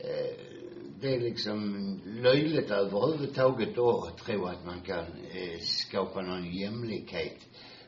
eh, 0.00 0.55
det 1.00 1.14
är 1.14 1.20
liksom 1.20 2.00
löjligt 2.04 2.70
överhuvudtaget 2.70 3.74
då 3.74 4.04
att 4.04 4.18
tro 4.18 4.46
att 4.46 4.64
man 4.64 4.80
kan 4.80 5.04
eh, 5.30 5.58
skapa 5.60 6.22
någon 6.22 6.52
jämlikhet 6.52 7.38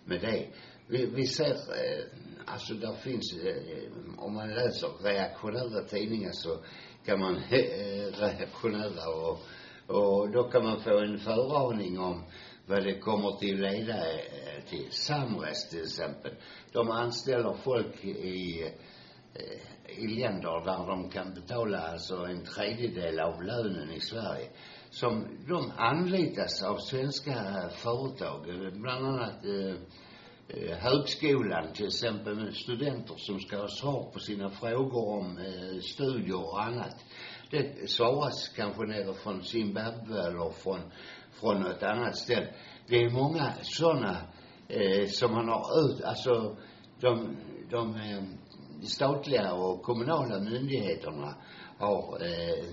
med 0.05 0.21
det. 0.21 0.47
Vi, 0.87 1.07
vi 1.07 1.27
ser, 1.27 1.51
eh, 1.51 2.05
alltså 2.47 2.75
där 2.75 2.93
finns, 2.93 3.37
eh, 3.45 3.93
om 4.19 4.35
man 4.35 4.49
läser 4.49 4.89
reaktionära 5.03 5.85
tidningar 5.85 6.33
så 6.33 6.59
kan 7.05 7.21
man 7.21 7.37
eh, 7.37 8.21
reaktionära 8.21 9.09
och, 9.09 9.39
och 9.87 10.31
då 10.31 10.51
kan 10.51 10.65
man 10.65 10.81
få 10.81 10.99
en 10.99 11.19
föraning 11.19 11.99
om 11.99 12.25
vad 12.67 12.85
det 12.85 12.99
kommer 12.99 13.39
till 13.39 13.61
leda 13.61 14.13
eh, 14.13 14.65
till. 14.69 14.89
Samres 14.91 15.69
till 15.71 15.83
exempel. 15.83 16.33
De 16.73 16.91
anställer 16.91 17.57
folk 17.65 18.05
i 18.05 18.63
eh, 19.35 19.78
i 19.89 20.07
länder 20.07 20.65
där 20.65 20.87
de 20.87 21.11
kan 21.11 21.35
betala 21.35 21.79
alltså 21.79 22.17
en 22.17 22.45
tredjedel 22.45 23.21
av 23.21 23.43
lönen 23.43 23.91
i 23.91 24.01
Sverige 24.01 24.49
som 24.91 25.27
de 25.49 25.73
anlitas 25.77 26.63
av 26.63 26.77
svenska 26.77 27.35
företag, 27.71 28.45
bland 28.73 29.07
annat 29.07 29.45
eh, 29.45 29.75
eh, 30.49 30.79
högskolan 30.79 31.73
till 31.73 31.87
exempel 31.87 32.35
med 32.35 32.55
studenter 32.55 33.15
som 33.17 33.41
ska 33.41 33.57
ha 33.57 33.69
svar 33.69 34.11
på 34.13 34.19
sina 34.19 34.51
frågor 34.51 35.09
om 35.09 35.39
eh, 35.39 35.81
studier 35.81 36.45
och 36.45 36.63
annat. 36.63 37.05
Det 37.51 37.91
svaras 37.91 38.49
kanske 38.49 38.83
nere 38.83 39.15
från 39.15 39.45
Zimbabwe 39.45 40.23
eller 40.27 40.51
från, 40.51 40.81
från 41.41 41.61
något 41.61 41.83
annat 41.83 42.17
ställe. 42.17 42.55
Det 42.87 42.97
är 42.97 43.11
många 43.11 43.53
sådana 43.63 44.17
eh, 44.69 45.07
som 45.07 45.33
man 45.33 45.49
har 45.49 45.81
ut, 45.81 46.03
alltså 46.05 46.57
de, 47.01 47.37
de 47.71 47.95
eh, 47.95 48.23
statliga 48.83 49.53
och 49.53 49.83
kommunala 49.83 50.41
myndigheterna 50.41 51.35
har 51.79 52.19
eh, 52.23 52.65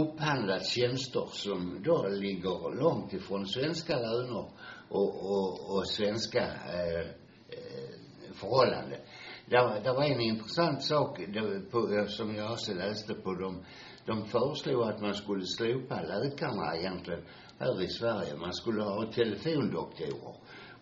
upphandlat 0.00 0.66
tjänster 0.66 1.28
som 1.30 1.82
då 1.82 2.08
ligger 2.08 2.82
långt 2.82 3.12
ifrån 3.12 3.46
svenska 3.46 3.96
löner 3.96 4.46
och, 4.88 5.30
och, 5.30 5.76
och 5.76 5.88
svenska 5.88 6.42
eh, 6.42 7.00
eh 7.00 8.34
förhållanden. 8.34 8.98
Det, 9.46 9.80
det 9.84 9.92
var 9.92 10.04
en 10.04 10.20
intressant 10.20 10.82
sak 10.82 11.18
det, 11.18 11.70
på, 11.70 11.94
eh, 11.94 12.06
som 12.06 12.36
jag 12.36 12.52
också 12.52 12.74
läste 12.74 13.14
på 13.14 13.34
dem. 13.34 13.64
De 14.06 14.24
föreslog 14.24 14.82
att 14.82 15.00
man 15.00 15.14
skulle 15.14 15.44
slopa 15.46 16.00
läkarna 16.00 16.76
egentligen 16.76 17.24
här 17.58 17.82
i 17.82 17.88
Sverige. 17.88 18.36
Man 18.36 18.52
skulle 18.52 18.82
ha 18.82 19.12
telefondoktorer. 19.12 20.34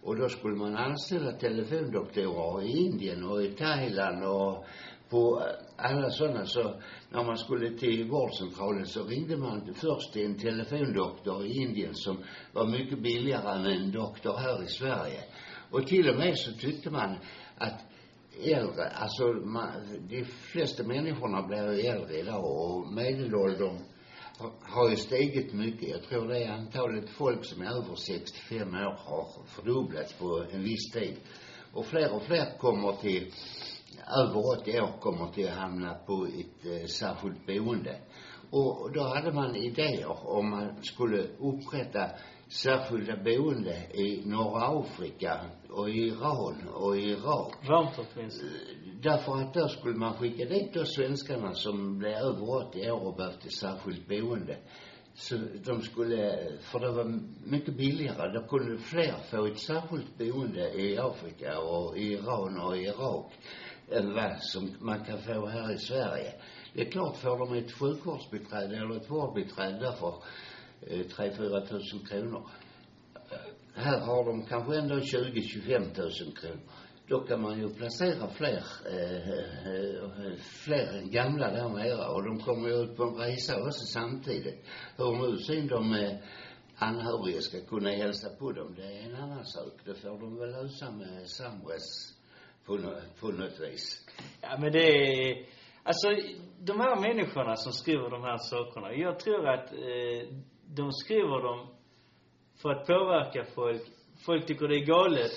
Och 0.03 0.17
då 0.17 0.29
skulle 0.29 0.57
man 0.57 0.77
anställa 0.77 1.33
telefondoktorer 1.33 2.63
i 2.63 2.71
Indien 2.71 3.25
och 3.25 3.43
i 3.43 3.49
Thailand 3.49 4.25
och 4.25 4.65
på 5.11 5.43
alla 5.77 6.11
sådana 6.11 6.47
så 6.47 6.75
när 7.11 7.25
man 7.25 7.39
skulle 7.39 7.79
till 7.79 8.11
vårdcentralen 8.11 8.87
så 8.87 9.05
ringde 9.05 9.37
man 9.37 9.75
först 9.75 10.13
till 10.13 10.27
en 10.27 10.39
telefondoktor 10.39 11.47
i 11.47 11.63
Indien 11.63 11.95
som 11.95 12.19
var 12.53 12.67
mycket 12.67 12.99
billigare 12.99 13.59
än 13.59 13.67
en 13.67 13.91
doktor 13.93 14.37
här 14.37 14.63
i 14.63 14.67
Sverige. 14.67 15.21
Och 15.71 15.87
till 15.87 16.11
och 16.11 16.17
med 16.17 16.39
så 16.39 16.53
tyckte 16.53 16.91
man 16.91 17.17
att 17.59 17.85
äldre, 18.45 18.89
alltså 18.89 19.25
man, 19.25 19.71
de 20.09 20.25
flesta 20.25 20.83
människorna 20.83 21.43
blir 21.43 21.73
ju 21.73 21.81
äldre 21.81 22.19
idag 22.19 22.45
och 22.45 22.93
medelåldern 22.93 23.79
har 24.63 24.91
ju 24.91 24.97
stigit 24.97 25.53
mycket. 25.53 25.89
Jag 25.89 26.03
tror 26.03 26.29
det 26.29 26.45
är 26.45 26.53
antalet 26.53 27.11
folk 27.11 27.45
som 27.45 27.63
är 27.63 27.67
över 27.67 27.95
65 27.95 28.75
år 28.75 28.99
har 28.99 29.47
fördubblats 29.47 30.13
på 30.13 30.45
en 30.53 30.63
viss 30.63 30.91
tid. 30.93 31.17
Och 31.73 31.87
fler 31.87 32.15
och 32.15 32.23
fler 32.23 32.59
kommer 32.59 32.93
till, 32.93 33.33
över 34.19 34.61
80 34.61 34.81
år 34.81 35.01
kommer 35.01 35.33
till 35.33 35.49
att 35.49 35.55
hamna 35.57 35.95
på 35.95 36.27
ett 36.27 36.67
eh, 36.67 36.87
särskilt 36.87 37.47
boende. 37.47 37.99
Och 38.51 38.93
då 38.93 39.03
hade 39.03 39.33
man 39.33 39.57
idéer 39.57 40.29
om 40.29 40.51
man 40.51 40.83
skulle 40.83 41.23
upprätta 41.23 42.11
särskilda 42.49 43.17
boende 43.17 43.77
i 43.95 44.23
norra 44.27 44.81
Afrika 44.81 45.41
och 45.71 45.91
i 45.91 45.93
Iran 45.93 46.69
och 46.75 46.97
i 46.97 47.11
Irak. 47.11 47.53
Finns 48.15 48.41
det? 48.41 48.82
Därför 49.03 49.37
att 49.37 49.55
då 49.55 49.69
skulle 49.69 49.97
man 49.97 50.15
skicka 50.15 50.45
dit 50.45 50.75
då 50.75 50.85
svenskarna 50.85 51.55
som 51.55 51.99
blev 51.99 52.13
över 52.13 52.69
80 52.69 52.91
år 52.91 53.07
och 53.07 53.17
behövde 53.17 53.51
särskilt 53.51 54.09
boende. 54.09 54.57
Så 55.15 55.37
de 55.65 55.83
skulle, 55.83 56.49
för 56.61 56.81
det 56.81 56.93
var 56.93 57.21
mycket 57.45 57.77
billigare, 57.77 58.33
då 58.33 58.47
kunde 58.47 58.79
fler 58.79 59.15
få 59.31 59.47
ett 59.47 59.59
särskilt 59.59 60.19
boende 60.19 60.81
i 60.81 60.99
Afrika 60.99 61.59
och 61.61 61.99
i 61.99 62.13
Iran 62.13 62.61
och 62.61 62.77
i 62.77 62.81
Irak 62.81 63.33
än 63.91 64.15
vad 64.15 64.39
som 64.41 64.71
man 64.81 65.05
kan 65.05 65.19
få 65.19 65.47
här 65.47 65.75
i 65.75 65.79
Sverige. 65.79 66.33
Det 66.75 66.81
är 66.81 66.91
klart, 66.91 67.17
får 67.17 67.39
de 67.39 67.55
ett 67.55 67.73
sjukvårdsbiträde 67.73 68.77
eller 68.77 68.97
ett 68.97 69.11
vårdbiträde 69.11 69.79
där 69.79 69.93
för 69.93 70.15
eh, 70.81 71.07
tre, 71.07 71.33
fyra 71.37 71.67
tusen 71.67 71.99
kronor. 71.99 72.49
Här 73.75 74.01
har 74.01 74.25
de 74.25 74.47
kanske 74.47 74.79
ändå 74.79 75.01
20, 75.01 75.43
25 75.43 75.83
tusen 75.95 76.33
kronor. 76.33 76.61
Då 77.13 77.21
kan 77.21 77.41
man 77.43 77.61
ju 77.61 77.69
placera 77.75 78.29
fler, 78.29 78.65
eh, 78.87 79.31
eh 79.31 80.37
fler 80.65 81.11
gamla 81.11 81.51
där 81.51 81.69
nere 81.69 82.07
och 82.15 82.23
de 82.25 82.39
kommer 82.39 82.69
ju 82.69 82.75
ut 82.75 82.97
på 82.97 83.03
en 83.03 83.15
resa 83.15 83.53
också 83.57 83.85
samtidigt. 83.99 84.59
Hur 84.97 85.13
nu 85.23 85.37
sen 85.37 85.69
de 85.69 85.95
eh, 85.95 86.17
anhöriga 86.77 87.41
ska 87.41 87.59
kunna 87.61 87.91
hälsa 87.91 88.29
på 88.39 88.53
dem, 88.53 88.75
det 88.77 88.83
är 88.83 89.03
en 89.09 89.17
annan 89.17 89.45
sak. 89.45 89.73
Det 89.85 89.95
får 89.95 90.19
de 90.21 90.39
väl 90.39 90.51
lösa 90.51 90.91
med 90.91 91.29
Samres 91.29 91.89
på, 92.67 92.73
på 93.21 93.27
något 93.27 93.61
vis. 93.61 94.07
Ja, 94.41 94.57
men 94.61 94.73
det 94.73 94.87
är, 94.87 95.47
alltså 95.83 96.09
de 96.61 96.81
här 96.81 97.01
människorna 97.01 97.57
som 97.57 97.73
skriver 97.73 98.11
de 98.11 98.23
här 98.23 98.39
sakerna, 98.39 98.93
jag 98.95 99.19
tror 99.19 99.49
att 99.49 99.73
eh, 99.73 100.23
de 100.67 100.93
skriver 100.93 101.43
dem 101.43 101.61
för 102.63 102.71
att 102.71 102.87
påverka 102.87 103.45
folk. 103.55 103.83
Folk 104.27 104.47
tycker 104.47 104.69
det 104.69 104.77
är 104.77 104.87
galet. 104.87 105.33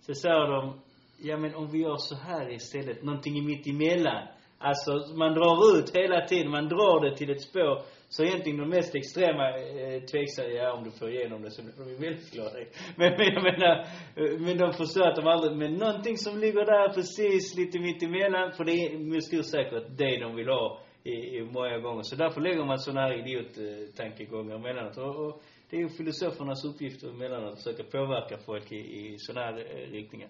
Så 0.00 0.14
säger 0.14 0.46
de, 0.46 0.80
ja 1.22 1.36
men 1.36 1.54
om 1.54 1.70
vi 1.70 1.78
gör 1.78 1.96
så 1.96 2.16
här 2.16 2.52
istället, 2.52 3.02
någonting 3.02 3.46
mitt 3.46 3.66
emellan. 3.66 4.28
Alltså, 4.58 4.92
man 5.14 5.34
drar 5.34 5.78
ut 5.78 5.96
hela 5.96 6.26
tiden, 6.26 6.50
man 6.50 6.68
drar 6.68 7.04
det 7.04 7.16
till 7.16 7.30
ett 7.30 7.42
spår. 7.42 7.82
Så 8.08 8.24
egentligen 8.24 8.58
de 8.58 8.68
mest 8.68 8.94
extrema 8.94 9.48
eh, 9.48 10.00
tveksamma, 10.10 10.48
ja 10.48 10.72
om 10.72 10.84
du 10.84 10.90
får 10.90 11.10
igenom 11.10 11.42
det 11.42 11.50
så 11.50 11.62
blir 11.62 11.84
vi 11.84 12.06
väldigt 12.06 12.32
glada. 12.32 12.58
Men, 12.96 13.12
men 13.18 13.26
jag 13.34 13.42
menar, 13.42 13.74
eh, 14.16 14.40
men 14.40 14.58
de 14.58 14.72
förstår 14.72 15.06
att 15.06 15.16
de 15.16 15.26
aldrig, 15.26 15.56
men 15.56 15.72
någonting 15.74 16.16
som 16.16 16.38
ligger 16.38 16.64
där 16.64 16.88
precis 16.94 17.56
lite 17.56 17.78
mitt 17.78 18.02
emellan, 18.02 18.52
för 18.52 18.64
det 18.64 18.72
är 18.72 18.98
med 18.98 19.24
stor 19.24 19.42
säkerhet 19.42 19.98
det 19.98 20.20
de 20.20 20.36
vill 20.36 20.48
ha 20.48 20.80
i, 21.04 21.10
i 21.10 21.42
många 21.42 21.78
gånger. 21.78 22.02
Så 22.02 22.16
därför 22.16 22.40
lägger 22.40 22.64
man 22.64 22.78
sådana 22.78 23.00
här 23.00 23.18
idiottankegångar 23.18 24.54
emellanåt. 24.56 24.98
Och, 24.98 25.26
och 25.26 25.42
det 25.70 25.76
är 25.76 25.80
ju 25.80 25.88
filosofernas 25.88 26.64
uppgift 26.64 27.02
emellanåt 27.04 27.52
att 27.52 27.62
försöka 27.62 27.84
påverka 27.84 28.38
folk 28.46 28.72
i, 28.72 28.76
i 28.76 29.14
sådana 29.18 29.46
här 29.46 29.58
eh, 29.58 29.92
riktningar. 29.92 30.28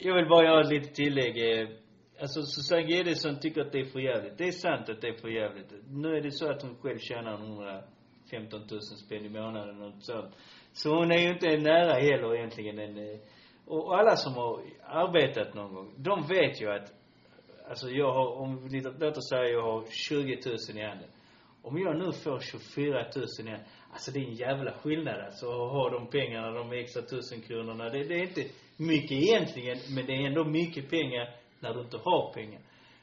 Jag 0.00 0.14
vill 0.14 0.28
bara 0.28 0.44
göra 0.44 0.60
ett 0.60 0.70
litet 0.70 0.94
tillägg. 0.94 1.60
Eh, 1.60 1.68
alltså 2.20 2.42
Susanne 2.42 2.82
Gedesson 2.82 3.40
tycker 3.40 3.60
att 3.60 3.72
det 3.72 3.80
är 3.80 3.84
för 3.84 4.00
jävligt. 4.00 4.38
Det 4.38 4.44
är 4.44 4.52
sant 4.52 4.88
att 4.88 5.00
det 5.00 5.08
är 5.08 5.12
för 5.12 5.28
jävligt. 5.28 5.72
Nu 5.88 6.16
är 6.16 6.20
det 6.20 6.30
så 6.30 6.50
att 6.50 6.62
hon 6.62 6.76
själv 6.76 6.98
tjänar 6.98 7.34
115 7.34 8.60
000 8.70 8.80
spänn 8.80 9.24
i 9.24 9.28
månaden 9.28 9.82
och 9.82 9.90
något 9.90 10.04
sånt. 10.04 10.34
Så 10.72 10.94
hon 10.94 11.10
är 11.10 11.18
ju 11.18 11.32
inte 11.32 11.56
nära 11.56 11.92
heller 11.92 12.36
egentligen 12.36 12.78
en, 12.78 12.98
eh, 12.98 13.18
och 13.66 13.98
alla 13.98 14.16
som 14.16 14.34
har 14.34 14.62
arbetat 14.84 15.54
någon 15.54 15.74
gång, 15.74 15.94
de 15.96 16.26
vet 16.26 16.62
ju 16.62 16.70
att 16.70 16.92
alltså 17.68 17.88
jag 17.90 18.12
har, 18.12 18.32
om 18.32 18.68
vi, 18.68 18.80
låt 18.80 19.16
oss 19.16 19.28
säga 19.28 19.44
jag 19.44 19.62
har 19.62 19.84
20 19.90 20.38
000 20.46 20.56
i 20.74 20.82
handen. 20.82 21.08
Om 21.62 21.78
jag 21.78 21.98
nu 21.98 22.12
får 22.12 22.40
24 22.40 23.06
000 23.16 23.46
igen, 23.46 23.60
alltså 23.92 24.10
det 24.10 24.18
är 24.18 24.24
en 24.24 24.34
jävla 24.34 24.72
skillnad 24.72 25.20
alltså 25.20 25.46
att 25.46 25.72
ha 25.72 25.90
de 25.90 26.06
pengarna, 26.06 26.50
de 26.50 26.72
extra 26.72 27.02
tusen 27.02 27.40
kronorna. 27.40 27.84
Det, 27.84 28.04
det 28.04 28.14
är 28.14 28.22
inte 28.22 28.44
mycket 28.78 29.12
egentligen, 29.12 29.78
men 29.94 30.06
det 30.06 30.12
är 30.12 30.26
ändå 30.26 30.44
mycket 30.44 30.90
pengar 30.90 31.34
när 31.60 31.74
du 31.74 31.80
inte 31.80 31.96
har 31.96 32.32
pengar. 32.32 32.60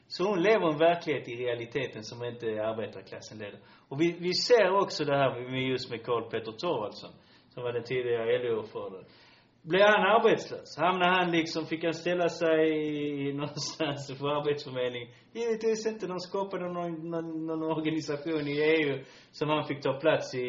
Så 0.08 0.24
hon 0.24 0.42
lever 0.42 0.72
en 0.72 0.78
verklighet 0.78 1.28
i 1.28 1.36
realiteten 1.36 2.04
som 2.04 2.24
inte 2.24 2.46
arbetarklassen 2.46 3.38
lever. 3.38 3.58
Och 3.88 4.00
vi, 4.00 4.16
vi 4.20 4.34
ser 4.34 4.70
också 4.70 5.04
det 5.04 5.16
här 5.16 5.50
med 5.50 5.62
just 5.62 5.90
med 5.90 6.04
Karl 6.04 6.30
Petter 6.30 6.52
Thorwaldsson, 6.52 7.10
som 7.54 7.62
var 7.62 7.72
den 7.72 7.84
tidigare 7.84 8.38
LO-ordföranden. 8.38 9.04
Blev 9.68 9.82
han 9.82 10.06
arbetslös? 10.16 10.76
Hamnade 10.78 11.14
han 11.18 11.30
liksom, 11.30 11.66
fick 11.66 11.84
han 11.84 11.94
ställa 11.94 12.28
sig 12.28 12.58
någonstans 13.40 14.18
för 14.18 14.28
arbetsförmedling? 14.28 15.08
Givetvis 15.32 15.86
inte. 15.86 16.06
De 16.06 16.20
skapade 16.20 16.64
någon, 16.72 17.10
någon, 17.10 17.46
någon 17.46 17.62
organisation 17.62 18.48
i 18.48 18.56
EU 18.72 19.04
som 19.30 19.48
han 19.48 19.64
fick 19.64 19.82
ta 19.82 19.92
plats 19.92 20.34
i 20.34 20.46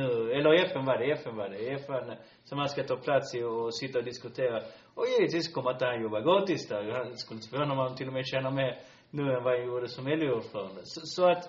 nu. 0.00 0.32
Eller 0.32 0.64
FN 0.64 0.84
var 0.84 0.98
det, 0.98 1.12
FN 1.12 1.36
var 1.36 1.48
det. 1.48 1.72
FN 1.72 2.16
som 2.44 2.58
han 2.58 2.68
ska 2.68 2.82
ta 2.82 2.96
plats 2.96 3.34
i 3.34 3.42
och 3.42 3.74
sitta 3.74 3.98
och 3.98 4.04
diskutera. 4.04 4.58
Och 4.94 5.04
givetvis 5.12 5.54
kommer 5.54 5.70
inte 5.72 5.84
han 5.84 6.02
jobba 6.02 6.20
gratis 6.20 6.68
där. 6.68 6.90
Han 6.90 7.16
skulle 7.16 7.38
inte 7.38 7.48
förvåna 7.48 7.74
mig 7.74 7.82
om 7.82 7.86
han 7.88 7.96
till 7.96 8.06
och 8.06 8.12
med 8.12 8.26
tjänar 8.26 8.50
mer 8.50 8.78
nu 9.10 9.22
än 9.22 9.44
vad 9.44 9.52
han 9.56 9.66
gjorde 9.66 9.88
som 9.88 10.06
LO-ordförande. 10.06 10.80
Så, 10.84 11.00
så 11.04 11.30
att 11.30 11.44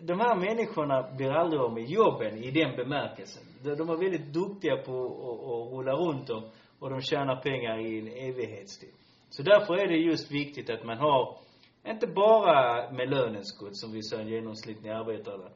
de 0.00 0.20
här 0.20 0.36
människorna 0.36 1.12
blir 1.16 1.30
aldrig 1.30 1.60
av 1.60 1.72
med 1.72 1.84
jobben 1.84 2.36
i 2.36 2.50
den 2.50 2.76
bemärkelsen. 2.76 3.42
De, 3.74 3.86
var 3.86 3.94
är 3.94 3.98
väldigt 3.98 4.32
duktiga 4.32 4.76
på 4.76 4.92
att, 5.06 5.40
att 5.50 5.78
rulla 5.78 5.92
runt 5.92 6.26
dem 6.26 6.50
och 6.78 6.90
de 6.90 7.00
tjänar 7.00 7.36
pengar 7.36 7.78
i 7.78 7.98
en 7.98 8.08
evighetstid. 8.08 8.94
Så 9.30 9.42
därför 9.42 9.74
är 9.74 9.88
det 9.88 9.96
just 9.96 10.30
viktigt 10.30 10.70
att 10.70 10.84
man 10.84 10.98
har, 10.98 11.38
inte 11.86 12.06
bara 12.06 12.90
med 12.90 13.10
lönens 13.10 13.54
skull 13.54 13.70
som 13.72 13.92
vi 13.92 14.02
säger 14.02 14.22
en 14.22 14.28
genomsnittlig 14.28 14.90
arbetare, 14.90 15.50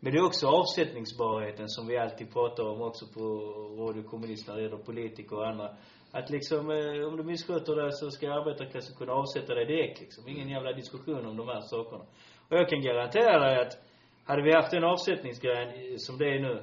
men 0.00 0.12
det 0.12 0.18
är 0.18 0.26
också 0.26 0.46
avsättningsbarheten 0.46 1.68
som 1.68 1.86
vi 1.86 1.98
alltid 1.98 2.32
pratar 2.32 2.64
om 2.64 2.82
också 2.82 3.06
på 3.14 3.20
Radio 3.78 4.02
Kommunist 4.02 4.48
när 4.48 4.56
det 4.56 4.62
gäller 4.62 4.76
politiker 4.76 5.36
och 5.36 5.48
andra. 5.48 5.76
Att 6.12 6.30
liksom, 6.30 6.70
eh, 6.70 7.08
om 7.08 7.16
du 7.16 7.24
missköter 7.24 7.76
det 7.76 7.92
så 7.92 8.10
ska 8.10 8.32
arbetarklassen 8.32 8.96
kunna 8.96 9.12
avsätta 9.12 9.54
dig 9.54 9.66
direkt 9.66 10.00
liksom. 10.00 10.28
Ingen 10.28 10.48
jävla 10.48 10.72
diskussion 10.72 11.26
om 11.26 11.36
de 11.36 11.48
här 11.48 11.60
sakerna. 11.60 12.04
Och 12.48 12.56
jag 12.56 12.68
kan 12.68 12.80
garantera 12.80 13.38
dig 13.38 13.60
att 13.60 13.78
hade 14.24 14.42
vi 14.42 14.52
haft 14.52 14.72
en 14.72 14.84
avsättningsgrej 14.84 15.98
som 15.98 16.18
det 16.18 16.28
är 16.28 16.40
nu, 16.40 16.62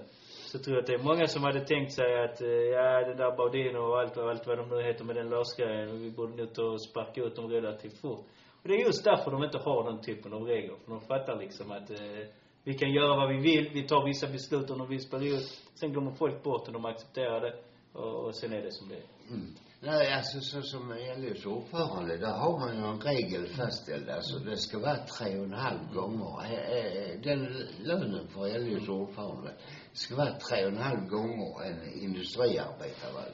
så 0.54 0.60
tror 0.60 0.76
jag 0.76 0.82
att 0.82 0.88
det 0.88 0.94
är 0.94 1.04
många 1.04 1.28
som 1.28 1.44
hade 1.44 1.66
tänkt 1.66 1.94
sig 1.94 2.24
att, 2.24 2.42
eh, 2.42 2.48
ja, 2.48 3.08
den 3.08 3.18
där 3.18 3.38
Baudino 3.38 3.80
och 3.80 4.00
allt, 4.00 4.18
och 4.18 4.30
allt 4.30 4.48
vad 4.48 4.58
de 4.58 4.70
nu 4.70 4.84
heter 4.84 5.06
med 5.06 5.16
den 5.16 5.30
lösgrejen, 5.30 6.02
vi 6.02 6.12
borde 6.12 6.36
nog 6.36 6.54
ta 6.54 6.63
och 6.63 6.82
sparka 6.82 7.22
ut 7.22 7.36
dem 7.36 7.50
relativt 7.50 8.02
fort. 8.02 8.26
Och 8.62 8.68
det 8.68 8.74
är 8.74 8.86
just 8.86 9.04
därför 9.04 9.32
de 9.32 9.44
inte 9.44 9.58
har 9.58 9.84
den 9.84 10.02
typen 10.02 10.34
av 10.34 10.44
regler. 10.44 10.76
För 10.86 10.92
de 10.92 11.02
fattar 11.02 11.39
liksom 11.39 11.72
att 11.72 11.89
eh, 11.92 12.28
vi 12.63 12.74
kan 12.74 12.92
göra 12.92 13.16
vad 13.16 13.30
vi 13.30 13.42
vill, 13.42 13.70
vi 13.74 13.88
tar 13.88 14.06
vissa 14.06 14.28
beslut 14.28 14.70
under 14.70 14.86
en 14.86 14.92
viss 14.92 15.10
period. 15.10 15.42
Sen 15.76 15.92
glömmer 15.92 16.12
folk 16.12 16.44
bort 16.44 16.66
det, 16.66 16.72
de 16.72 16.86
accepterar 16.86 17.42
det. 17.42 17.54
Och, 17.94 18.26
och 18.26 18.36
sen 18.36 18.54
är 18.54 18.62
det 18.62 18.72
som 18.72 18.89
det 18.89 18.96
är. 18.96 19.08
Mm. 19.30 19.48
Nej, 19.86 20.13
alltså 20.13 20.39
så 20.39 20.62
som 20.62 20.96
LOs 21.17 21.46
ordförande, 21.46 22.17
där 22.17 22.32
har 22.32 22.60
man 22.60 22.78
ju 22.78 22.84
en 22.84 23.02
regel 23.02 23.48
fastställd. 23.48 24.10
Alltså 24.10 24.39
det 24.39 24.58
ska 24.58 24.80
vara 24.80 24.98
tre 24.98 25.38
och 25.38 25.46
en 25.46 25.54
halv 25.54 25.93
gånger. 25.93 26.43
Eh, 26.46 26.78
eh 26.78 27.19
Den 27.22 27.67
lönen 27.80 28.28
för 28.28 28.60
LOs 28.60 28.89
ordförande 28.89 29.52
ska 29.93 30.15
vara 30.15 30.34
tre 30.34 30.65
och 30.65 30.72
en 30.72 30.78
halv 30.78 31.08
gånger 31.08 31.63
en 31.63 32.04
industriarbetarlön. 32.04 33.34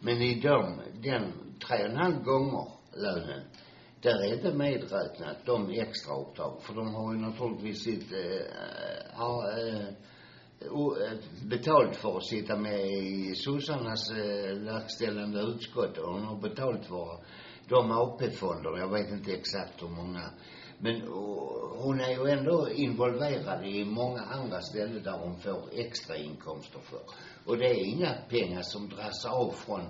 Men 0.00 0.22
i 0.22 0.40
de, 0.40 0.80
den 1.02 1.32
tre 1.66 1.84
och 1.84 1.90
en 1.90 1.96
halv 1.96 2.22
gånger 2.22 2.68
lönen, 2.96 3.42
där 4.02 4.24
är 4.24 4.34
inte 4.34 4.54
medräknat 4.54 5.36
de 5.44 5.70
extra 5.70 6.14
uppdrag. 6.14 6.62
För 6.62 6.74
de 6.74 6.94
har 6.94 7.14
ju 7.14 7.20
naturligtvis 7.20 7.84
sitt, 7.84 8.12
äh, 8.12 9.20
äh, 9.20 9.88
o- 10.70 10.96
eh, 10.96 11.18
betalt 11.48 11.96
för 11.96 12.16
att 12.16 12.26
sitta 12.26 12.56
med 12.56 12.80
i 12.86 13.34
sossarnas 13.34 14.10
eh, 14.10 14.54
verkställande 14.58 15.40
utskott 15.40 15.98
och 15.98 16.12
hon 16.12 16.22
har 16.24 16.40
betalt 16.40 16.84
för 16.86 17.18
de 17.68 17.90
AP-fonderna, 17.90 18.78
jag 18.78 18.92
vet 18.92 19.10
inte 19.10 19.32
exakt 19.32 19.82
hur 19.82 19.88
många. 19.88 20.30
Men 20.78 21.08
och, 21.08 21.78
hon 21.78 22.00
är 22.00 22.10
ju 22.10 22.30
ändå 22.30 22.70
involverad 22.70 23.66
i 23.66 23.84
många 23.84 24.20
andra 24.20 24.60
ställen 24.60 25.02
där 25.02 25.18
hon 25.18 25.38
får 25.38 25.68
extra 25.72 26.16
inkomster 26.16 26.80
för. 26.80 27.00
Och 27.44 27.56
det 27.58 27.66
är 27.66 27.84
inga 27.84 28.14
pengar 28.28 28.62
som 28.62 28.88
dras 28.88 29.24
av 29.26 29.50
från 29.50 29.80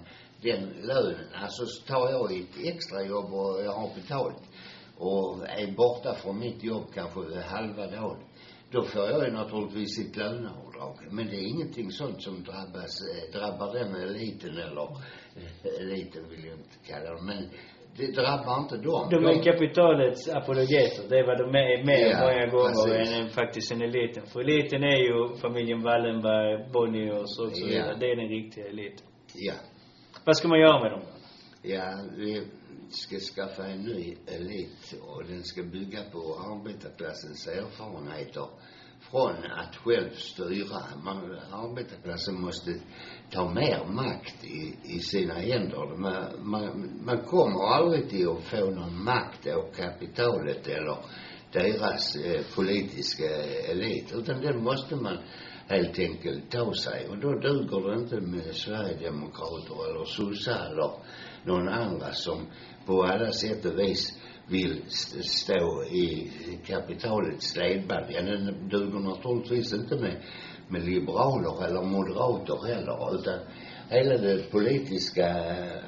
den 0.43 0.61
lönen. 0.83 1.29
Alltså 1.35 1.67
så 1.67 1.87
tar 1.87 2.11
jag 2.11 2.33
ett 2.41 2.57
extra 2.75 3.03
jobb 3.03 3.35
och 3.35 3.65
jag 3.65 3.73
har 3.73 3.95
betalt 3.95 4.43
och 4.99 5.49
är 5.49 5.77
borta 5.77 6.15
från 6.15 6.39
mitt 6.39 6.65
jobb 6.65 6.85
kanske 6.95 7.41
halva 7.41 7.87
dagen 7.87 8.26
då 8.71 8.83
får 8.83 9.03
jag 9.11 9.25
ju 9.27 9.33
naturligtvis 9.33 9.99
ett 9.99 10.17
löneavdrag. 10.17 10.95
Men 11.11 11.27
det 11.27 11.37
är 11.37 11.49
ingenting 11.49 11.91
sånt 11.91 12.23
som 12.23 12.43
drabbas, 12.43 12.95
eh, 13.13 13.39
drabbar 13.41 13.73
den 13.73 13.95
eliten 13.95 14.51
eller, 14.51 14.83
eh, 15.37 15.81
eliten 15.83 16.29
vill 16.31 16.45
jag 16.45 16.55
inte 16.55 16.77
kalla 16.87 17.11
dem, 17.15 17.27
men 17.27 17.49
det 17.97 18.13
drabbar 18.13 18.59
inte 18.63 18.77
dem. 18.77 19.09
De 19.11 19.27
är 19.27 19.43
kapitalets 19.43 20.29
apologeter. 20.29 21.09
Det 21.09 21.19
är 21.19 21.27
vad 21.27 21.39
de 21.39 21.49
är 21.59 21.85
mer 21.85 22.11
Ja, 22.11 22.21
många 22.21 22.47
gånger 22.47 22.95
precis. 22.97 23.13
än, 23.17 23.23
än 23.23 23.29
faktiskt 23.29 23.73
en 23.73 23.83
eliten. 23.83 24.27
För 24.27 24.41
eliten 24.41 24.83
är 24.85 24.97
ju 24.97 25.37
familjen 25.37 25.83
Wallenberg, 25.83 26.73
Bonniers 26.73 27.19
och 27.19 27.29
så 27.57 27.61
Ja. 27.63 27.67
vidare. 27.67 27.97
Det 28.01 28.07
är 28.13 28.17
den 28.17 28.29
riktiga 28.29 28.67
eliten. 28.67 29.07
Ja. 29.35 29.55
Vad 30.25 30.37
ska 30.37 30.49
man 30.49 30.61
göra 30.61 30.83
med 30.83 30.91
dem? 30.93 31.03
Ja, 31.63 31.99
vi 32.17 32.43
ska 32.91 33.19
skaffa 33.19 33.67
en 33.67 33.83
ny 33.83 34.17
elit 34.27 34.95
och 35.03 35.25
den 35.25 35.45
ska 35.45 35.63
bygga 35.63 36.03
på 36.03 36.39
arbetarklassens 36.39 37.47
erfarenheter 37.47 38.49
från 39.11 39.37
att 39.37 39.77
själv 39.77 40.11
styra. 40.11 40.83
Man, 41.05 41.39
arbetarklassen 41.53 42.41
måste 42.41 42.75
ta 43.31 43.51
mer 43.55 43.85
makt 43.85 44.45
i, 44.45 44.77
i 44.85 45.01
sina 45.01 45.35
händer. 45.35 45.97
Man, 45.97 46.51
man, 46.51 46.91
man 47.05 47.19
kommer 47.19 47.75
aldrig 47.75 48.11
till 48.11 48.29
att 48.29 48.45
få 48.45 48.71
någon 48.71 49.05
makt 49.05 49.47
av 49.47 49.73
kapitalet 49.73 50.69
eller 50.69 50.97
deras 51.53 52.17
eh, 52.17 52.41
politiska 52.55 53.25
elit, 53.71 54.13
utan 54.15 54.41
den 54.41 54.65
måste 54.65 54.97
man 54.97 55.19
helt 55.69 55.99
enkelt 55.99 56.51
ta 56.51 56.73
sig. 56.75 57.09
Och 57.09 57.19
då 57.19 57.33
duger 57.33 57.91
det 57.91 58.01
inte 58.03 58.21
med 58.21 58.55
Sverigedemokrater 58.55 59.91
eller 59.91 60.05
sossar 60.05 60.67
eller 60.71 60.91
någon 61.45 61.69
andra 61.69 62.13
som 62.13 62.47
på 62.87 63.03
alla 63.03 63.33
sätt 63.33 63.65
och 63.65 63.79
vis 63.79 64.19
vill 64.49 64.83
st- 64.87 65.23
stå 65.23 65.85
i 65.85 66.31
kapitalets 66.67 67.57
ledband. 67.57 68.07
Ja, 68.09 68.23
den 68.23 68.69
duger 68.69 68.99
naturligtvis 69.01 69.73
inte 69.73 69.97
med, 69.97 70.23
med 70.69 70.85
liberaler 70.85 71.65
eller 71.67 71.83
moderater 71.83 72.67
heller, 72.67 73.15
utan 73.21 73.39
hela 73.91 74.17
det 74.19 74.51
politiska, 74.51 75.29
eh, 75.29 75.83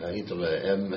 vad 0.00 0.14
heter 0.16 0.36
det, 0.36 0.58
em, 0.72 0.94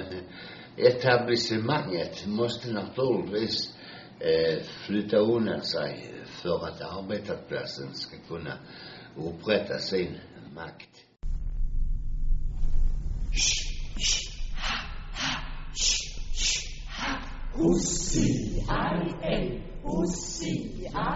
etablissemanget 0.78 2.26
måste 2.28 2.72
naturligtvis 2.74 3.74
eh, 4.20 4.64
flytta 4.88 5.18
undan 5.18 5.62
sig 5.62 6.14
för 6.26 6.68
att 6.68 6.82
arbetarklassen 6.82 7.94
ska 7.94 8.18
kunna 8.28 8.58
upprätta 9.16 9.78
sin 9.78 10.18
makt. 10.56 10.90
O-C-I-A, 17.56 18.84
O-C-I-A. 19.84 21.08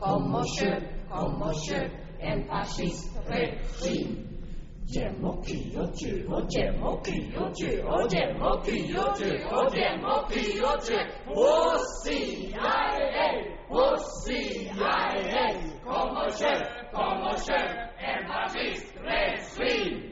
Kom 0.00 0.34
och 0.34 0.46
köp, 0.58 0.82
kom 1.10 1.42
och 1.42 1.54
köp 1.68 1.92
en 2.20 2.48
fascistregim. 2.48 4.26
Demokrati 4.94 5.76
och 5.78 5.90
djö 6.02 6.26
och 6.26 6.46
demokrati 6.52 7.32
och 7.38 7.52
djö 7.60 7.82
och 7.82 8.10
demokrati 8.10 8.94
och 8.98 9.20
djö 9.20 9.34
och 9.56 9.70
demokrati 9.74 10.60
och 10.62 10.80
djö. 10.90 11.00
O-C-I-A, 11.26 12.74
O-C-I-A. 13.70 14.96
Kom 15.84 16.16
och 16.16 16.32
köp, 16.38 16.92
kom 16.92 17.22
och 17.22 17.38
köp 17.46 17.70
en 17.98 18.22
fascistregim. 18.28 20.09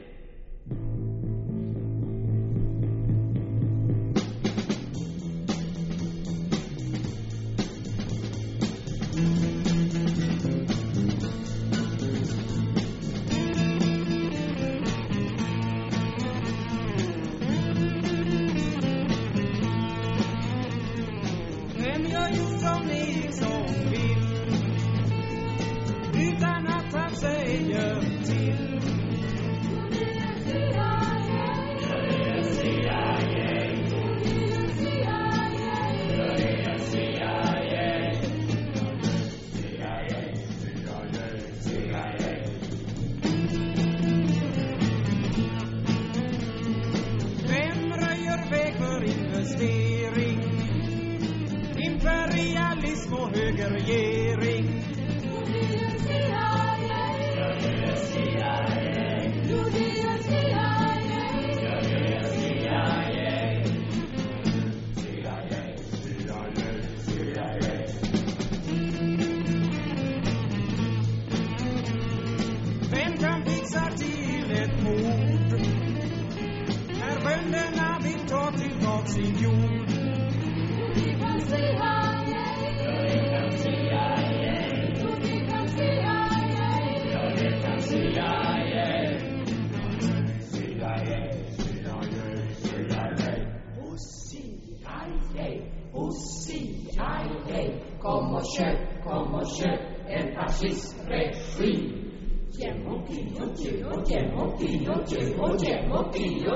Demokrati 102.89 104.87
och 104.89 105.57
demokrati 105.61 106.47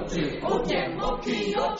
och 0.41 0.67
demokrati 0.67 1.55
och 1.57 1.77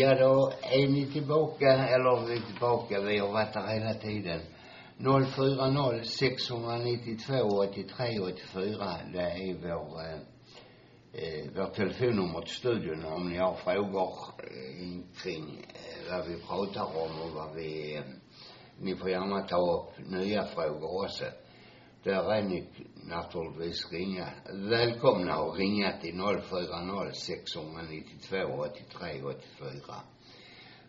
Ja, 0.00 0.14
då 0.14 0.52
är 0.62 0.88
ni 0.88 1.06
tillbaka, 1.06 1.66
eller 1.66 2.26
vi 2.26 2.36
är 2.36 2.40
tillbaka, 2.40 3.00
vi 3.00 3.18
har 3.18 3.32
varit 3.32 3.52
där 3.52 3.66
hela 3.66 3.94
tiden. 3.94 4.40
040 4.98 6.04
692 6.04 7.34
83 7.34 8.20
84, 8.20 8.96
det 9.12 9.20
är 9.20 9.54
vår, 9.54 10.00
eh, 10.00 10.20
eh, 11.12 11.50
vårt 11.56 11.74
telefonnummer 11.74 12.40
till 12.40 12.54
studion 12.54 13.04
om 13.04 13.30
ni 13.30 13.38
har 13.38 13.54
frågor 13.54 14.14
eh, 14.38 15.22
kring 15.22 15.66
eh, 15.74 16.12
vad 16.12 16.26
vi 16.26 16.36
pratar 16.36 16.84
om 16.84 17.22
och 17.22 17.30
vad 17.34 17.54
vi, 17.54 17.96
eh, 17.96 18.02
ni 18.80 18.96
får 18.96 19.10
gärna 19.10 19.42
ta 19.42 19.72
upp 19.72 20.08
nya 20.10 20.44
frågor 20.44 21.04
också. 21.04 21.24
Där 22.02 22.32
är 22.32 22.42
ni 22.42 22.64
naturligtvis 23.08 23.92
ringa, 23.92 24.28
välkomna 24.52 25.34
att 25.34 25.58
ringa 25.58 25.92
till 26.00 26.14
040 26.14 27.12
692 27.12 28.36
83 28.36 29.22
84. 29.22 29.94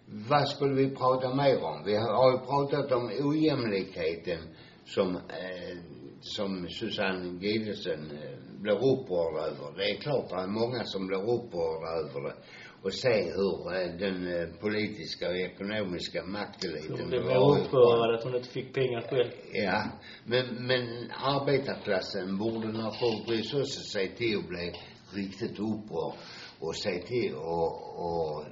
Vad 0.06 0.48
skulle 0.48 0.74
vi 0.74 0.96
prata 0.96 1.36
mer 1.36 1.64
om? 1.64 1.84
Vi 1.86 1.96
har 1.96 2.32
ju 2.32 2.38
pratat 2.38 2.92
om 2.92 3.12
ojämlikheten 3.20 4.40
som, 4.86 5.16
eh, 5.16 5.78
som 6.22 6.70
Susanne 6.70 7.40
Gidesen 7.42 8.12
eh, 8.12 8.62
blir 8.62 8.76
upprörd 8.76 9.36
över. 9.36 9.78
Det 9.78 9.92
är 9.92 10.02
klart 10.02 10.30
det 10.30 10.36
är 10.36 10.48
många 10.48 10.84
som 10.84 11.08
blir 11.08 11.22
upprörda 11.22 11.88
över 11.88 12.22
det. 12.22 12.36
Och 12.82 12.94
se 12.94 13.24
hur 13.24 13.76
eh, 13.76 13.96
den 14.00 14.28
eh, 14.28 14.48
politiska 14.60 15.30
och 15.30 15.38
ekonomiska 15.38 16.24
makteliten 16.26 17.10
blev 17.10 17.24
drar 17.24 17.56
mer 17.56 17.62
upprörd 17.62 18.16
att 18.16 18.24
hon 18.24 18.36
inte 18.36 18.50
fick 18.50 18.74
pengar 18.74 19.02
själv. 19.02 19.32
Ja, 19.54 19.84
men, 20.26 20.68
men 20.68 21.12
arbetarklassen 21.12 22.38
borde 22.38 22.68
naturligtvis 22.68 23.54
också 23.54 23.82
se 23.82 24.08
till 24.08 24.38
att 24.38 24.48
bli 24.48 24.74
riktigt 25.14 25.60
upprörd 25.60 26.14
och 26.60 26.76
se 26.76 27.00
till 27.00 27.36
att 27.36 27.90
och 27.96 28.46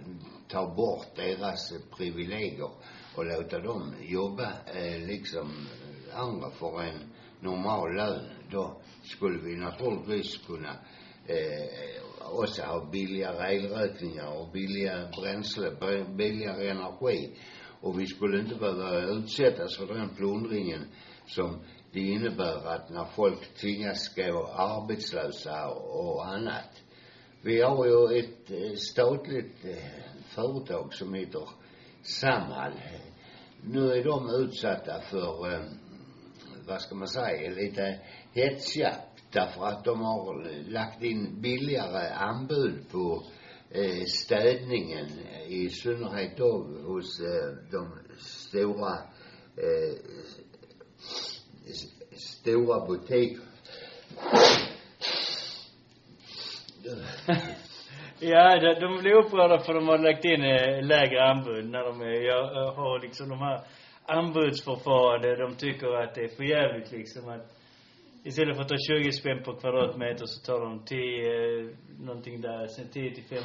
ta 0.48 0.76
bort 0.76 1.16
deras 1.16 1.74
privilegier 1.98 2.70
och 3.16 3.26
låta 3.26 3.60
dem 3.60 3.94
jobba 4.02 4.52
eh, 4.76 5.08
liksom 5.08 5.68
andra 6.14 6.50
för 6.50 6.82
en 6.82 7.00
normal 7.40 7.96
lön. 7.96 8.26
Då 8.52 8.82
skulle 9.04 9.40
vi 9.44 9.56
naturligtvis 9.56 10.38
kunna 10.38 10.76
eh, 11.28 11.97
också 12.22 12.62
ha 12.62 12.86
billigare 12.92 13.56
elräkningar 13.56 14.40
och 14.40 14.52
billigare 14.52 15.08
bränsle, 15.22 15.72
billigare 16.18 16.70
energi. 16.70 17.38
Och 17.82 18.00
vi 18.00 18.06
skulle 18.06 18.40
inte 18.40 18.56
behöva 18.56 19.02
utsättas 19.02 19.78
för 19.78 19.88
den 19.88 20.10
plundringen 20.16 20.86
som 21.26 21.60
det 21.92 22.00
innebär 22.00 22.68
att 22.68 22.90
när 22.90 23.06
folk 23.06 23.56
tvingas 23.62 24.16
gå 24.16 24.48
arbetslösa 24.48 25.68
och 25.70 26.28
annat. 26.28 26.84
Vi 27.42 27.62
har 27.62 27.86
ju 27.86 28.20
ett 28.20 28.52
øh, 28.52 28.78
statligt 28.78 29.66
øh, 29.66 29.76
företag 30.36 30.94
som 30.94 31.14
heter 31.14 31.58
Samhall. 32.04 32.74
Nu 33.64 33.92
är 33.92 34.04
de 34.04 34.30
utsatta 34.30 35.02
för, 35.02 35.46
øh, 35.46 35.62
vad 36.68 36.82
ska 36.82 36.96
man 36.96 37.08
säga, 37.08 37.50
lite 37.50 38.00
hetsjakt 38.34 39.07
därför 39.32 39.66
att 39.66 39.84
de 39.84 40.02
har 40.02 40.44
lagt 40.70 41.04
in 41.04 41.42
billigare 41.42 42.14
anbud 42.14 42.92
på 42.92 43.24
eh, 43.72 44.06
städningen, 44.06 45.08
i 45.48 45.70
synnerhet 45.70 46.38
då 46.38 46.68
hos 46.86 47.20
eh, 47.20 47.56
de 47.72 47.92
stora, 48.20 48.94
eh, 49.58 49.96
stora 52.12 52.88
butiker. 52.88 53.44
Ja, 58.20 58.60
de, 58.60 58.80
de 58.80 59.02
blir 59.02 59.14
upprörda 59.14 59.60
för 59.60 59.74
de 59.74 59.88
har 59.88 59.98
lagt 59.98 60.26
in 60.26 60.44
eh, 60.44 60.84
lägre 60.86 61.24
anbud 61.24 61.70
när 61.70 61.84
de 61.84 62.02
är, 62.02 62.22
jag, 62.22 62.56
jag 62.56 62.72
har 62.72 63.00
liksom 63.00 63.30
de 63.30 63.40
här 63.40 63.62
anbudsförfarande. 64.06 65.36
De 65.36 65.56
tycker 65.56 65.88
att 66.04 66.16
det 66.16 66.22
är 66.22 66.36
för 66.36 66.44
jävligt 66.44 66.92
liksom 66.92 67.30
att 67.30 67.57
istället 68.28 68.56
för 68.56 68.64
att 68.64 68.70
ta 68.70 68.78
20 68.78 69.12
spänn 69.12 69.44
per 69.44 69.60
kvadratmeter 69.62 70.26
så 70.26 70.38
tar 70.48 70.60
de 70.66 70.86
10, 70.86 71.00
eh, 71.00 71.66
någonting 72.00 72.42
där, 72.42 72.68
sen 72.68 72.88
10 72.90 73.14
till 73.16 73.24
15. 73.24 73.44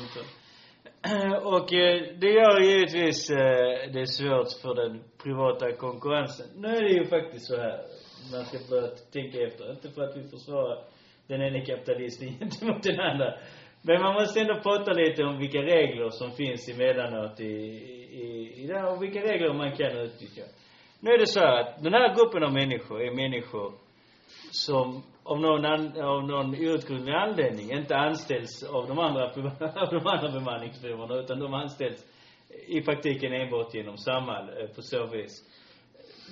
Och 1.55 1.69
eh, 1.73 1.97
det 2.21 2.31
gör 2.41 2.61
givetvis 2.61 3.31
eh, 3.31 3.93
det 3.95 4.07
svårt 4.07 4.53
för 4.63 4.75
den 4.75 5.03
privata 5.23 5.73
konkurrensen. 5.73 6.47
Nu 6.63 6.69
är 6.69 6.83
det 6.83 6.95
ju 7.01 7.05
faktiskt 7.05 7.47
så 7.47 7.57
här, 7.57 7.77
man 8.33 8.45
ska 8.45 8.59
börja 8.71 8.89
tänka 9.13 9.39
efter. 9.49 9.71
Inte 9.71 9.91
för 9.91 10.03
att 10.03 10.17
vi 10.17 10.23
försvarar 10.35 10.79
den 11.27 11.43
ena 11.43 11.65
kapitalisten 11.65 12.29
gentemot 12.39 12.83
den 12.83 13.01
andra. 13.01 13.29
Men 13.83 14.03
man 14.03 14.15
måste 14.15 14.41
ändå 14.41 14.61
prata 14.61 14.93
lite 14.93 15.23
om 15.25 15.39
vilka 15.39 15.63
regler 15.63 16.11
som 16.11 16.31
finns 16.31 16.69
emellanåt 16.69 17.41
i, 17.41 17.55
i, 18.23 18.25
i 18.61 18.67
där, 18.67 18.85
och 18.93 19.03
vilka 19.03 19.21
regler 19.21 19.55
man 19.55 19.77
kan 19.77 19.99
utnyttja. 19.99 20.43
Nu 21.01 21.11
är 21.11 21.19
det 21.19 21.27
så 21.27 21.41
här 21.41 21.61
att 21.61 21.83
den 21.83 21.93
här 21.93 22.15
gruppen 22.17 22.45
av 22.45 22.53
människor 22.53 23.03
är 23.03 23.11
människor 23.23 23.73
som 24.53 25.03
av 25.25 25.41
någon, 25.41 25.65
an, 25.65 26.01
av 26.01 26.27
någon 26.27 26.55
outgrundlig 26.55 27.13
anledning 27.13 27.73
inte 27.73 27.97
anställs 27.97 28.63
av 28.63 28.89
de 28.89 28.99
andra, 28.99 29.25
av 29.83 29.91
de 29.91 30.07
andra 30.07 30.31
bemanningsfirmorna, 30.33 31.15
utan 31.15 31.39
de 31.39 31.55
anställs 31.55 32.07
i 32.67 32.81
praktiken 32.81 33.33
enbart 33.33 33.75
genom 33.75 33.97
Samhall 33.99 34.49
eh, 34.49 34.67
på 34.67 34.83
så 34.83 35.07
vis. 35.07 35.33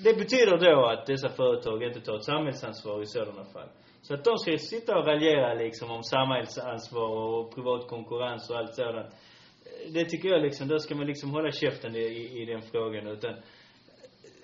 Det 0.04 0.14
betyder 0.14 0.58
då 0.58 0.86
att 0.86 1.06
dessa 1.06 1.28
företag 1.28 1.82
inte 1.82 2.00
tar 2.00 2.16
ett 2.16 2.24
samhällsansvar 2.24 3.02
i 3.02 3.06
sådana 3.06 3.44
fall. 3.44 3.68
Så 4.02 4.14
att 4.14 4.24
de 4.24 4.38
ska 4.38 4.58
sitta 4.58 4.98
och 4.98 5.06
raljera 5.06 5.54
liksom 5.54 5.90
om 5.90 6.02
samhällsansvar 6.02 7.08
och 7.08 7.54
privat 7.54 7.88
konkurrens 7.88 8.50
och 8.50 8.56
allt 8.56 8.74
sådant. 8.74 9.06
Eh, 9.06 9.92
det 9.92 10.04
tycker 10.04 10.28
jag 10.28 10.42
liksom, 10.42 10.68
då 10.68 10.78
ska 10.78 10.94
man 10.94 11.06
liksom 11.06 11.30
hålla 11.30 11.52
käften 11.52 11.96
i, 11.96 11.98
i, 11.98 12.42
i 12.42 12.44
den 12.44 12.62
frågan 12.62 13.06
utan 13.06 13.34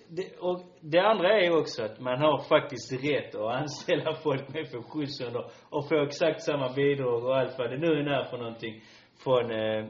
det, 0.09 0.39
och 0.41 0.63
det 0.81 0.99
andra 0.99 1.29
är 1.41 1.45
ju 1.45 1.57
också 1.59 1.83
att 1.83 2.01
man 2.01 2.21
har 2.21 2.39
faktiskt 2.49 3.05
rätt 3.05 3.35
att 3.35 3.55
anställa 3.61 4.15
folk 4.15 4.55
med 4.55 4.71
funktionshinder 4.71 5.45
och 5.71 5.89
få 5.89 6.03
exakt 6.03 6.43
samma 6.43 6.73
bidrag 6.73 7.25
och 7.25 7.37
allt 7.39 7.59
vad 7.59 7.71
det 7.71 7.79
nu 7.79 7.87
är 7.87 8.25
för 8.25 8.39
någonting 8.39 8.83
från, 9.25 9.51
eh, 9.51 9.85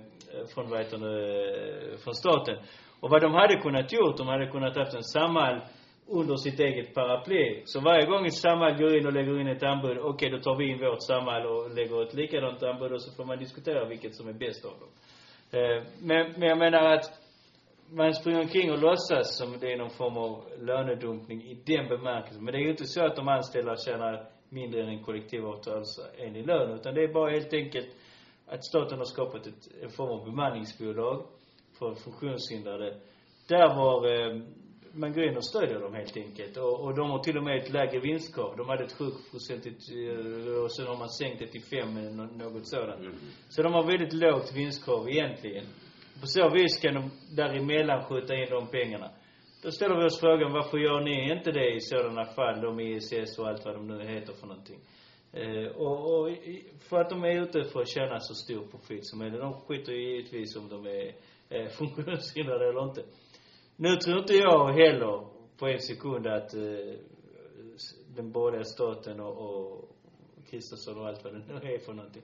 från 0.55 0.71
vad 0.71 0.79
heter 0.79 0.99
det, 0.99 1.93
eh, 1.93 1.99
från 1.99 2.15
staten. 2.15 2.57
Och 3.01 3.11
vad 3.11 3.23
de 3.23 3.35
hade 3.35 3.57
kunnat 3.57 3.93
gjort, 3.93 4.17
de 4.17 4.29
hade 4.29 4.47
kunnat 4.47 4.77
haft 4.77 4.95
en 4.95 5.03
Samhall 5.03 5.61
under 6.09 6.37
sitt 6.37 6.61
eget 6.61 6.95
paraply. 6.95 7.63
Så 7.65 7.81
varje 7.81 8.07
gång 8.07 8.31
Samhall 8.31 8.77
går 8.79 8.97
in 8.97 9.07
och 9.07 9.13
lägger 9.13 9.41
in 9.41 9.47
ett 9.47 9.63
anbud, 9.63 9.99
okej 9.99 10.11
okay, 10.11 10.31
då 10.31 10.39
tar 10.39 10.57
vi 10.57 10.71
in 10.71 10.79
vårt 10.79 11.03
Samhall 11.03 11.47
och 11.47 11.75
lägger 11.75 12.03
ett 12.03 12.15
likadant 12.15 12.63
anbud 12.63 12.93
och 12.93 13.03
så 13.03 13.17
får 13.17 13.25
man 13.25 13.39
diskutera 13.39 13.89
vilket 13.89 14.15
som 14.15 14.29
är 14.29 14.33
bäst 14.33 14.65
av 14.65 14.73
dem. 14.81 14.89
Eh, 15.51 15.83
men, 15.99 16.33
men 16.33 16.49
jag 16.49 16.59
menar 16.59 16.93
att 16.93 17.26
man 17.91 18.15
springer 18.15 18.41
omkring 18.41 18.73
och 18.73 18.79
låtsas 18.79 19.39
som 19.39 19.59
det 19.61 19.73
är 19.73 19.77
någon 19.77 19.91
form 19.91 20.17
av 20.17 20.45
lönedumpning 20.59 21.43
i 21.43 21.55
den 21.55 21.89
bemärkelsen. 21.89 22.45
Men 22.45 22.53
det 22.53 22.59
är 22.59 22.63
ju 22.63 22.71
inte 22.71 22.87
så 22.87 23.05
att 23.05 23.17
de 23.17 23.29
anställda 23.29 23.77
tjänar 23.77 24.29
mindre 24.49 24.83
än 24.83 24.89
en 24.89 25.03
kollektivavtalsenlig 25.05 26.47
lön, 26.47 26.71
utan 26.71 26.95
det 26.95 27.03
är 27.03 27.13
bara 27.13 27.31
helt 27.31 27.53
enkelt 27.53 27.89
att 28.47 28.65
staten 28.65 28.99
har 28.99 29.05
skapat 29.05 29.47
ett, 29.47 29.69
en 29.83 29.91
form 29.91 30.21
av 30.21 30.25
bemanningsbolag 30.25 31.27
för 31.79 31.95
funktionshindrade. 31.95 33.01
Där 33.49 33.75
var 33.75 33.97
eh, 34.13 34.43
man 34.93 35.13
går 35.13 35.25
in 35.25 35.37
och 35.37 35.45
stödjer 35.45 35.81
dem 35.81 35.95
helt 35.95 36.17
enkelt. 36.17 36.57
Och, 36.57 36.81
och 36.81 36.95
de 36.95 37.11
har 37.11 37.19
till 37.19 37.37
och 37.37 37.45
med 37.45 37.59
ett 37.63 37.73
lägre 37.73 38.01
vinstkrav. 38.01 38.57
De 38.57 38.69
hade 38.69 38.85
ett 38.85 38.93
sjuprocentigt, 38.99 39.83
eh, 39.93 40.63
och 40.65 40.73
sen 40.73 40.87
har 40.87 40.97
man 40.97 41.09
sänkt 41.09 41.39
det 41.39 41.47
till 41.47 41.63
fem 41.63 41.97
eller 41.97 42.11
nå- 42.11 42.51
något 42.51 42.69
sådant. 42.69 43.01
Mm. 43.01 43.15
Så 43.49 43.63
de 43.63 43.73
har 43.73 43.87
väldigt 43.87 44.13
lågt 44.13 44.53
vinstkrav 44.57 45.09
egentligen. 45.09 45.65
På 46.21 46.27
så 46.27 46.51
vis 46.51 46.81
kan 46.83 46.95
de 46.95 47.11
däremellan 47.37 48.05
skjuta 48.05 48.35
in 48.35 48.47
de 48.51 48.67
pengarna. 48.67 49.11
Då 49.63 49.71
ställer 49.71 49.97
vi 49.97 50.05
oss 50.05 50.21
frågan, 50.21 50.53
varför 50.53 50.79
gör 50.79 51.01
ni 51.01 51.33
inte 51.33 51.53
det 51.53 51.75
i 51.75 51.81
sådana 51.81 52.25
fall, 52.25 52.61
de 52.61 52.81
ISS 52.81 53.39
och 53.39 53.49
allt 53.49 53.65
vad 53.65 53.75
de 53.75 53.87
nu 53.89 54.05
heter 54.05 54.33
för 54.33 54.47
någonting? 54.47 54.81
Eh, 55.33 55.67
och, 55.77 56.15
och 56.15 56.31
för 56.89 57.01
att 57.01 57.11
de 57.11 57.25
är 57.25 57.43
ute 57.43 57.65
för 57.65 57.81
att 57.81 57.89
tjäna 57.89 58.21
så 58.21 58.35
stor 58.35 58.67
profit 58.67 59.07
som 59.07 59.19
möjligt. 59.19 59.41
De 59.41 59.53
skiter 59.61 59.93
ju 59.93 60.11
givetvis 60.11 60.57
om 60.57 60.69
de 60.69 60.87
är 60.87 61.15
eh, 61.49 61.69
funktionshindrade 61.79 62.69
eller 62.69 62.85
inte. 62.89 63.03
Nu 63.77 63.97
tror 63.97 64.19
inte 64.19 64.35
jag 64.35 64.73
heller 64.73 65.27
på 65.59 65.67
en 65.67 65.81
sekund 65.81 66.27
att 66.27 66.55
eh, 66.55 66.95
den 68.17 68.33
borgerliga 68.33 68.65
staten 68.65 69.21
och, 69.21 69.37
och 69.39 69.89
Kristersson 70.51 70.99
och 70.99 71.07
allt 71.07 71.25
vad 71.25 71.33
det 71.33 71.39
nu 71.39 71.55
är 71.55 71.79
för 71.79 71.93
någonting. 71.93 72.23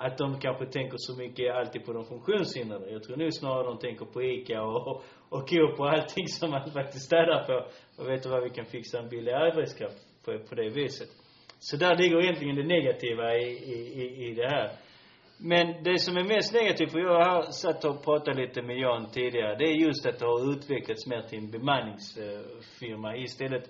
Att 0.00 0.18
de 0.18 0.40
kanske 0.40 0.66
tänker 0.66 0.96
så 0.98 1.16
mycket 1.16 1.54
alltid 1.54 1.84
på 1.86 1.92
de 1.92 2.04
funktionshindrade. 2.04 2.90
Jag 2.90 3.02
tror 3.02 3.16
nu 3.16 3.32
snarare 3.32 3.66
de 3.66 3.78
tänker 3.78 4.04
på 4.04 4.22
ICA 4.22 4.62
och, 4.62 5.02
och, 5.28 5.48
Coop 5.48 5.80
och 5.80 5.88
allting 5.88 6.28
som 6.38 6.50
man 6.50 6.70
faktiskt 6.70 7.04
städar 7.04 7.44
på. 7.46 7.66
Och 8.02 8.08
vet 8.08 8.22
du 8.22 8.28
vad, 8.28 8.42
vi 8.42 8.50
kan 8.50 8.64
fixa 8.64 8.98
en 8.98 9.08
billig 9.08 9.32
arbetskraft 9.32 9.96
på, 10.24 10.38
på 10.48 10.54
det 10.54 10.68
viset. 10.68 11.08
Så 11.58 11.76
där 11.76 11.96
ligger 11.96 12.22
egentligen 12.22 12.56
det 12.56 12.64
negativa 12.64 13.34
i, 13.36 13.48
i, 13.74 14.02
i, 14.02 14.26
i 14.26 14.34
det 14.34 14.48
här. 14.48 14.70
Men 15.40 15.82
det 15.82 15.98
som 15.98 16.16
är 16.16 16.24
mest 16.24 16.54
negativt, 16.54 16.92
för 16.92 16.98
jag 16.98 17.24
har 17.24 17.42
satt 17.42 17.84
och 17.84 18.04
pratat 18.04 18.36
lite 18.36 18.62
med 18.62 18.78
Jan 18.78 19.10
tidigare, 19.10 19.56
det 19.56 19.64
är 19.64 19.86
just 19.86 20.06
att 20.06 20.18
det 20.18 20.26
har 20.26 20.52
utvecklats 20.52 21.06
mer 21.06 21.22
till 21.22 21.38
en 21.38 21.50
bemanningsfirma 21.50 23.16
istället 23.16 23.64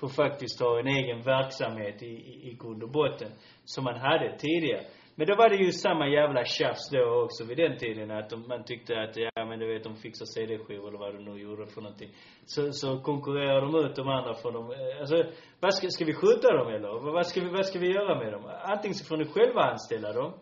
för 0.00 0.06
att 0.06 0.16
faktiskt 0.16 0.60
ha 0.60 0.80
en 0.80 0.86
egen 0.86 1.22
verksamhet 1.22 2.02
i, 2.02 2.06
i, 2.06 2.50
i 2.50 2.56
grund 2.60 2.82
och 2.82 2.90
botten, 2.90 3.32
som 3.64 3.84
man 3.84 4.00
hade 4.00 4.38
tidigare. 4.38 4.84
Men 5.20 5.26
då 5.26 5.34
var 5.34 5.48
det 5.48 5.56
ju 5.56 5.72
samma 5.72 6.08
jävla 6.08 6.44
tjafs 6.44 6.90
då 6.90 7.22
också 7.24 7.44
vid 7.44 7.56
den 7.56 7.78
tiden, 7.78 8.10
att 8.10 8.30
de, 8.30 8.48
man 8.48 8.64
tyckte 8.64 9.00
att, 9.00 9.16
ja 9.16 9.44
men 9.44 9.58
du 9.58 9.72
vet, 9.72 9.84
de 9.84 9.96
fixar 9.96 10.26
CD-skivor 10.26 10.88
eller 10.88 10.98
vad 10.98 11.14
de 11.14 11.24
nu 11.24 11.42
gjorde 11.42 11.66
för 11.66 11.80
någonting. 11.80 12.10
Så, 12.44 12.72
så 12.72 13.00
konkurrerar 13.00 13.60
de 13.60 13.74
ut 13.84 13.96
de 13.96 14.08
andra 14.08 14.34
från 14.34 14.52
dem. 14.52 14.74
Alltså, 15.00 15.24
vad 15.60 15.74
ska, 15.74 15.88
ska 15.88 16.04
vi 16.04 16.14
skjuta 16.14 16.52
dem 16.52 16.68
eller? 16.74 17.12
Vad 17.12 17.26
ska 17.26 17.40
vi, 17.40 17.48
vad 17.48 17.66
ska 17.66 17.78
vi 17.78 17.92
göra 17.92 18.18
med 18.18 18.32
dem? 18.32 18.50
Antingen 18.62 18.94
så 18.94 19.04
får 19.04 19.16
ni 19.16 19.24
själva 19.24 19.60
anställa 19.60 20.12
dem, 20.12 20.32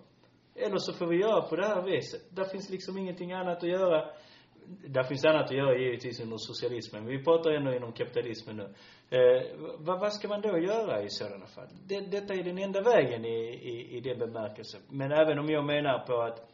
eller 0.55 0.79
så 0.79 0.93
får 0.93 1.07
vi 1.07 1.17
göra 1.17 1.43
på 1.43 1.57
det 1.57 1.67
här 1.67 1.83
viset. 1.83 2.37
Där 2.37 2.45
finns 2.45 2.71
liksom 2.71 2.99
ingenting 2.99 3.33
annat 3.33 3.63
att 3.63 3.69
göra. 3.69 4.05
Där 4.89 5.03
finns 5.03 5.25
annat 5.25 5.45
att 5.45 5.57
göra 5.57 5.79
givetvis 5.79 6.21
inom 6.21 6.39
socialismen, 6.39 7.05
men 7.05 7.13
vi 7.19 7.25
pratar 7.25 7.51
ändå 7.51 7.75
inom 7.75 7.93
kapitalismen 7.93 8.57
nu. 8.57 8.75
Eh, 9.11 9.43
vad, 9.79 10.01
vad 10.01 10.13
ska 10.13 10.29
man 10.29 10.41
då 10.41 10.59
göra 10.59 11.03
i 11.03 11.09
sådana 11.09 11.47
fall? 11.47 11.69
Det, 11.89 12.01
detta 12.01 12.35
är 12.35 12.43
den 12.43 12.59
enda 12.59 12.81
vägen 12.81 13.25
i, 13.25 13.39
i, 13.73 13.97
i 13.97 14.01
den 14.01 14.19
bemärkelsen. 14.19 14.81
Men 14.91 15.13
även 15.13 15.39
om 15.39 15.49
jag 15.49 15.65
menar 15.65 15.99
på 16.07 16.21
att 16.21 16.49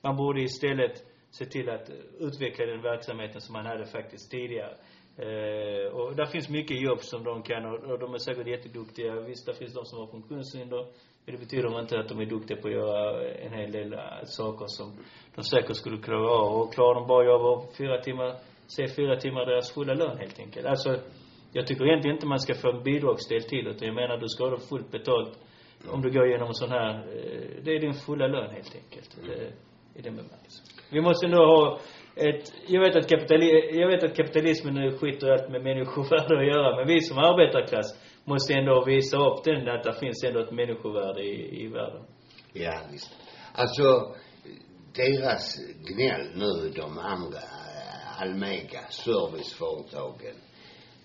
man 0.00 0.16
borde 0.16 0.42
istället 0.42 1.04
se 1.30 1.44
till 1.44 1.70
att 1.70 1.90
utveckla 2.18 2.66
den 2.66 2.82
verksamheten 2.82 3.40
som 3.40 3.52
man 3.52 3.66
hade 3.66 3.86
faktiskt 3.86 4.30
tidigare. 4.30 4.76
Eh, 5.16 5.92
och 5.92 6.16
där 6.16 6.26
finns 6.26 6.48
mycket 6.48 6.80
jobb 6.80 7.00
som 7.00 7.24
de 7.24 7.42
kan 7.42 7.64
och, 7.64 7.90
och 7.90 7.98
de 7.98 8.14
är 8.14 8.18
säkert 8.18 8.46
jätteduktiga. 8.46 9.20
Visst, 9.20 9.46
där 9.46 9.52
finns 9.52 9.74
de 9.74 9.84
som 9.84 9.98
har 9.98 10.06
funktionshinder. 10.06 10.86
Men 11.28 11.36
det 11.36 11.44
betyder 11.46 11.80
inte 11.80 11.98
att 11.98 12.08
de 12.08 12.20
är 12.20 12.26
duktiga 12.26 12.56
på 12.56 12.68
att 12.68 12.74
göra 12.74 13.28
en 13.32 13.52
hel 13.52 13.72
del 13.72 13.92
äh, 13.92 13.98
saker 14.24 14.64
som 14.68 14.92
de 15.34 15.42
säkert 15.42 15.76
skulle 15.76 15.98
klara 15.98 16.30
av. 16.30 16.60
Och 16.60 16.74
klarar 16.74 16.94
de 16.94 17.06
bara 17.06 17.24
jobba 17.24 17.66
fyra 17.78 18.00
timmar, 18.00 18.36
se 18.66 18.88
fyra 18.88 19.16
timmar 19.16 19.46
deras 19.46 19.74
fulla 19.74 19.94
lön 19.94 20.18
helt 20.18 20.38
enkelt. 20.40 20.66
Alltså, 20.66 20.96
jag 21.52 21.66
tycker 21.66 21.86
egentligen 21.86 22.16
inte 22.16 22.26
man 22.26 22.40
ska 22.40 22.54
få 22.54 22.70
en 22.70 22.82
bidragsdel 22.82 23.42
till 23.42 23.66
utan 23.66 23.88
jag 23.88 23.94
menar 23.94 24.16
du 24.16 24.28
ska 24.28 24.44
ha 24.44 24.50
det 24.50 24.68
fullt 24.68 24.90
betalt 24.90 25.38
om 25.88 26.02
du 26.02 26.10
går 26.10 26.26
igenom 26.26 26.48
en 26.48 26.54
sån 26.54 26.70
här, 26.70 26.94
eh, 26.94 27.62
det 27.64 27.70
är 27.76 27.80
din 27.80 27.94
fulla 27.94 28.26
lön 28.26 28.50
helt 28.50 28.76
enkelt. 28.84 29.18
Mm. 29.22 29.52
I 29.94 30.02
den 30.02 30.16
bemärkelsen. 30.16 30.64
Vi 30.90 31.00
måste 31.00 31.26
ändå 31.26 31.38
ha 31.38 31.78
ett, 32.18 32.52
jag 32.66 32.80
vet 32.80 32.96
att 32.96 33.08
kapitali, 33.08 33.78
jag 33.80 33.88
vet 33.88 34.04
att 34.04 34.16
kapitalismen 34.16 34.74
nu 34.74 34.98
skiter 34.98 35.28
allt 35.28 35.50
med 35.50 35.62
människovärde 35.62 36.38
att 36.38 36.46
göra, 36.46 36.76
men 36.76 36.86
vi 36.86 37.00
som 37.00 37.18
arbetarklass 37.18 37.94
måste 38.24 38.54
ändå 38.54 38.84
visa 38.84 39.16
upp 39.16 39.44
den, 39.44 39.68
att 39.68 39.84
det 39.84 39.94
finns 40.00 40.24
ändå 40.24 40.40
ett 40.40 40.52
människovärde 40.52 41.22
i, 41.22 41.64
i 41.64 41.68
världen. 41.68 42.02
Ja, 42.52 42.80
visst. 42.92 43.10
Alltså, 43.54 44.14
deras 44.94 45.56
gnäll 45.88 46.26
nu, 46.34 46.70
de 46.76 46.98
andra 46.98 47.38
eh, 47.38 48.22
Almega 48.22 48.80
serviceföretagen, 48.90 50.34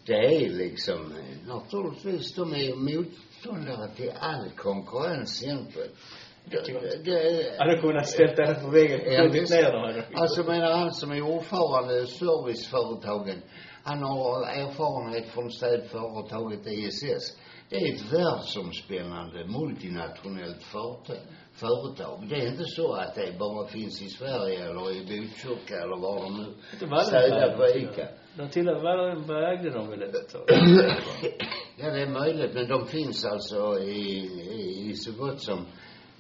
det 0.06 0.14
är 0.14 0.50
liksom, 0.50 1.12
eh, 1.12 1.48
naturligtvis, 1.48 2.36
de 2.36 2.54
är 2.54 2.58
ju 2.58 2.76
motståndare 2.76 3.88
till 3.96 4.12
all 4.20 4.50
konkurrens 4.50 5.44
egentligen. 5.44 5.90
Det, 6.46 7.04
det, 7.06 7.60
Hade 7.60 7.82
kunnat 7.82 8.08
ställt 8.08 8.36
den 8.36 8.64
på 8.64 8.70
väggen, 8.70 9.00
Ja, 9.06 9.24
skjutit 9.24 9.50
ner 9.50 9.64
hade. 9.64 10.04
Alltså 10.14 10.44
menar 10.44 10.72
han 10.72 10.92
som 10.92 11.12
är 11.12 11.22
ordförande 11.22 12.00
i 12.00 12.06
serviceföretagen, 12.06 13.42
han 13.84 14.04
har 14.04 14.42
erfarenhet 14.42 15.28
från 15.28 15.52
städföretaget 15.52 16.68
ISS. 16.68 17.38
Det 17.70 17.76
är 17.76 17.94
ett 17.94 18.14
världsomspännande 18.14 19.46
multinationellt 19.46 20.64
företag. 21.54 22.28
Det 22.30 22.36
är 22.36 22.48
inte 22.48 22.66
så 22.66 22.94
att 22.94 23.16
det 23.16 23.40
bara 23.40 23.68
finns 23.68 24.02
i 24.02 24.10
Sverige 24.10 24.70
eller 24.70 24.92
i 24.92 25.00
Botkyrka 25.00 25.76
eller 25.76 26.02
var 26.02 26.24
de 26.24 26.38
nu 26.38 26.54
städar 27.04 27.58
på 27.58 27.78
ICA. 27.78 28.08
De 28.38 28.50
tillhör 28.50 28.84
Wallenberg 28.84 29.58
ägde 29.58 29.70
de 29.70 29.90
väl 29.90 30.02
ett 30.02 30.30
tag? 30.30 30.42
Ja, 31.78 31.90
det 31.90 32.02
är 32.02 32.10
möjligt, 32.10 32.54
men 32.54 32.68
de 32.68 32.88
finns 32.88 33.26
alltså 33.26 33.80
i, 33.80 34.00
i, 34.52 34.90
i 34.90 34.94
så 34.94 35.12
gott 35.12 35.42
som 35.42 35.66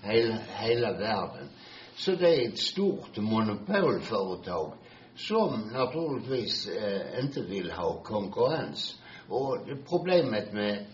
hela, 0.04 0.38
hela 0.48 0.94
världen. 0.94 1.50
Så 1.96 2.12
det 2.12 2.36
är 2.36 2.48
ett 2.48 2.60
stort 2.60 3.18
monopolföretag 3.18 4.74
som 5.16 5.70
naturligtvis 5.74 6.68
eh, 6.68 7.20
inte 7.20 7.42
vill 7.42 7.72
ha 7.72 8.04
konkurrens. 8.04 9.00
Och 9.28 9.58
problemet 9.90 10.54
med, 10.54 10.86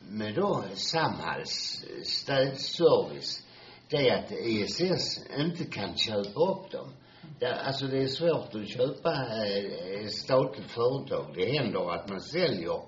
med 0.00 0.34
då 0.34 0.64
Samhalls 0.74 1.84
eh, 1.84 2.02
städservice, 2.02 3.46
det 3.88 4.08
är 4.08 4.18
att 4.18 4.32
ISS 4.32 5.20
inte 5.38 5.64
kan 5.64 5.96
köpa 5.96 6.40
upp 6.40 6.70
dem. 6.70 6.92
Det, 7.38 7.54
alltså 7.54 7.86
det 7.86 8.02
är 8.02 8.06
svårt 8.06 8.54
att 8.54 8.68
köpa 8.68 9.10
eh, 9.10 10.06
statligt 10.06 10.70
företag. 10.70 11.26
Det 11.34 11.58
händer 11.58 11.94
att 11.94 12.08
man 12.08 12.20
säljer 12.20 12.80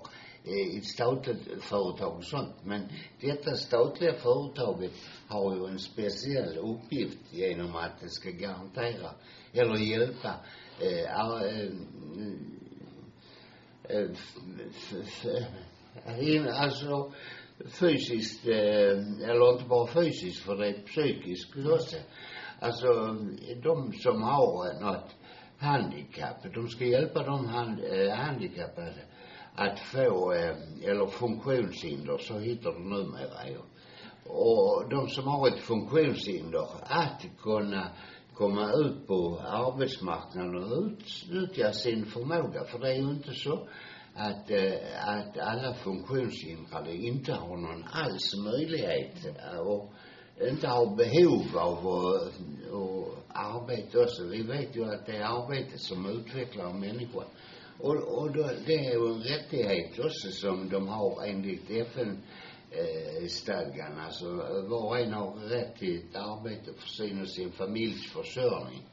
i 0.43 0.77
ett 0.77 0.85
statligt 0.85 1.63
företag 1.63 2.17
och 2.17 2.25
sånt. 2.25 2.55
Men 2.63 2.81
detta 3.21 3.55
statliga 3.55 4.13
företaget 4.13 4.91
har 5.27 5.55
ju 5.55 5.65
en 5.65 5.79
speciell 5.79 6.57
uppgift 6.57 7.33
genom 7.33 7.75
att 7.75 7.99
det 8.01 8.09
ska 8.09 8.29
garantera 8.29 9.11
eller 9.53 9.75
hjälpa 9.75 10.35
eh, 10.79 11.19
ar- 11.19 11.45
eh, 11.45 11.69
eh, 13.89 14.07
f- 14.11 14.37
f- 14.91 15.35
f- 16.05 16.47
alltså 16.53 17.11
fysiskt, 17.79 18.47
eh, 18.47 19.29
eller 19.29 19.53
inte 19.53 19.65
bara 19.69 19.87
fysiskt 19.87 20.39
för 20.45 20.55
det 20.57 20.67
är 20.67 20.81
psykiskt 20.81 21.55
också. 21.55 21.97
Alltså 22.59 22.87
de 23.63 23.93
som 23.93 24.21
har 24.21 24.81
något 24.81 25.15
handikapp, 25.57 26.53
de 26.53 26.67
ska 26.69 26.85
hjälpa 26.85 27.23
de 27.23 27.45
hand, 27.47 27.79
eh, 27.83 28.13
handikappade 28.15 28.93
att 29.55 29.79
få, 29.79 30.33
eh, 30.33 30.55
eller 30.83 31.07
funktionshinder, 31.07 32.17
så 32.17 32.39
heter 32.39 32.71
det 32.71 32.79
numera 32.79 33.49
ju. 33.49 33.57
Och 34.25 34.89
de 34.89 35.09
som 35.09 35.27
har 35.27 35.47
ett 35.47 35.59
funktionshinder, 35.59 36.67
att 36.83 37.25
kunna 37.41 37.87
komma 38.33 38.71
ut 38.73 39.07
på 39.07 39.39
arbetsmarknaden 39.39 40.55
och 40.55 40.83
utnyttja 40.83 41.71
sin 41.73 42.05
förmåga. 42.05 42.63
För 42.63 42.79
det 42.79 42.89
är 42.89 42.95
ju 42.95 43.09
inte 43.09 43.33
så 43.33 43.67
att, 44.15 44.51
eh, 44.51 45.09
att 45.09 45.37
alla 45.37 45.73
funktionshindrade 45.73 46.95
inte 46.95 47.33
har 47.33 47.57
någon 47.57 47.83
alls 47.91 48.35
möjlighet 48.45 49.25
eh, 49.25 49.59
och 49.59 49.93
inte 50.49 50.67
har 50.67 50.95
behov 50.95 51.57
av 51.57 51.87
att, 51.87 52.23
att 52.73 53.55
arbeta 53.61 53.99
också. 53.99 54.23
Vi 54.23 54.43
vet 54.43 54.75
ju 54.75 54.83
att 54.93 55.05
det 55.05 55.17
är 55.17 55.23
arbetet 55.23 55.81
som 55.81 56.05
utvecklar 56.05 56.69
en 56.69 56.79
människa. 56.79 57.23
Och, 57.81 58.21
och 58.21 58.31
då, 58.31 58.49
det 58.65 58.73
är 58.73 58.91
ju 58.91 59.13
en 59.13 59.21
rättighet 59.21 59.99
också 59.99 60.31
som 60.31 60.69
de 60.69 60.87
har 60.87 61.25
enligt 61.25 61.69
FN 61.69 62.23
eh, 62.71 63.27
stadgan. 63.27 63.99
Alltså 63.99 64.25
var 64.69 64.87
och 64.87 64.99
en 64.99 65.13
har 65.13 65.33
rätt 65.35 65.75
till 65.75 65.97
ett 65.97 66.15
arbete 66.15 66.73
för 66.77 66.87
sin 66.87 67.21
och 67.21 67.29
sin 67.29 67.51
familjs 67.51 68.11
försörjning. 68.11 68.87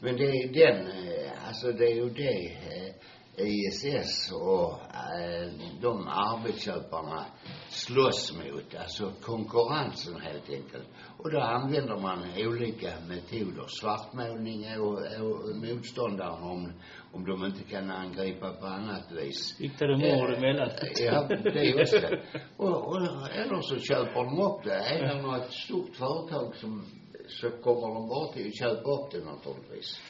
Men 0.00 0.16
det 0.16 0.24
är 0.24 0.52
den, 0.52 0.86
eh, 0.86 1.48
alltså 1.48 1.72
det 1.72 1.84
är 1.84 1.94
ju 1.94 2.10
det 2.10 2.46
eh, 2.46 2.94
ISS 3.36 4.32
och 4.32 4.72
eh, 4.72 5.50
de 5.80 6.08
arbetsköparna 6.08 7.26
slåss 7.68 8.32
mot, 8.32 8.74
alltså 8.74 9.12
konkurrensen 9.20 10.20
helt 10.20 10.50
enkelt. 10.50 10.88
Och 11.18 11.30
då 11.30 11.40
använder 11.40 11.96
man 11.96 12.24
olika 12.36 12.92
metoder. 13.08 13.66
Svartmålning 13.80 14.80
och, 14.80 14.98
och 14.98 15.56
motståndaren 15.56 16.42
om, 16.42 16.72
om 17.12 17.24
de 17.24 17.44
inte 17.44 17.64
kan 17.64 17.90
angripa 17.90 18.52
på 18.52 18.66
annat 18.66 19.12
vis. 19.12 19.60
Riktar 19.60 19.86
du 19.86 19.96
mord 19.96 20.30
emellanåt? 20.30 20.80
Ja, 21.00 21.28
det 21.28 21.60
är 21.60 21.78
just 21.78 21.92
det. 21.92 22.20
Och, 22.56 22.88
och, 22.88 22.96
eller 23.40 23.60
så 23.60 23.78
köper 23.78 24.24
de 24.24 24.40
upp 24.40 24.64
det. 24.64 24.74
Är 24.74 25.14
det 25.14 25.22
något 25.22 25.52
stort 25.52 25.96
företag 25.96 26.54
som, 26.54 26.84
så 27.26 27.50
kommer 27.50 27.94
de 27.94 28.08
bara 28.08 28.32
till 28.32 28.46
att 28.48 28.58
köpa 28.58 28.90
upp 28.90 29.10
det 29.10 29.24
naturligtvis. 29.24 30.00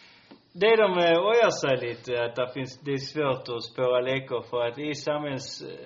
Det 0.54 0.76
de 0.76 0.90
eh, 0.98 1.18
ojar 1.30 1.50
sig 1.50 1.88
lite, 1.88 2.24
att 2.24 2.36
det 2.36 2.52
finns, 2.54 2.80
det 2.80 2.92
är 2.92 2.98
svårt 3.12 3.48
att 3.48 3.64
spåra 3.64 4.00
läckor 4.00 4.42
för 4.50 4.60
att 4.66 4.78
i 4.78 4.88
eh, 4.88 4.94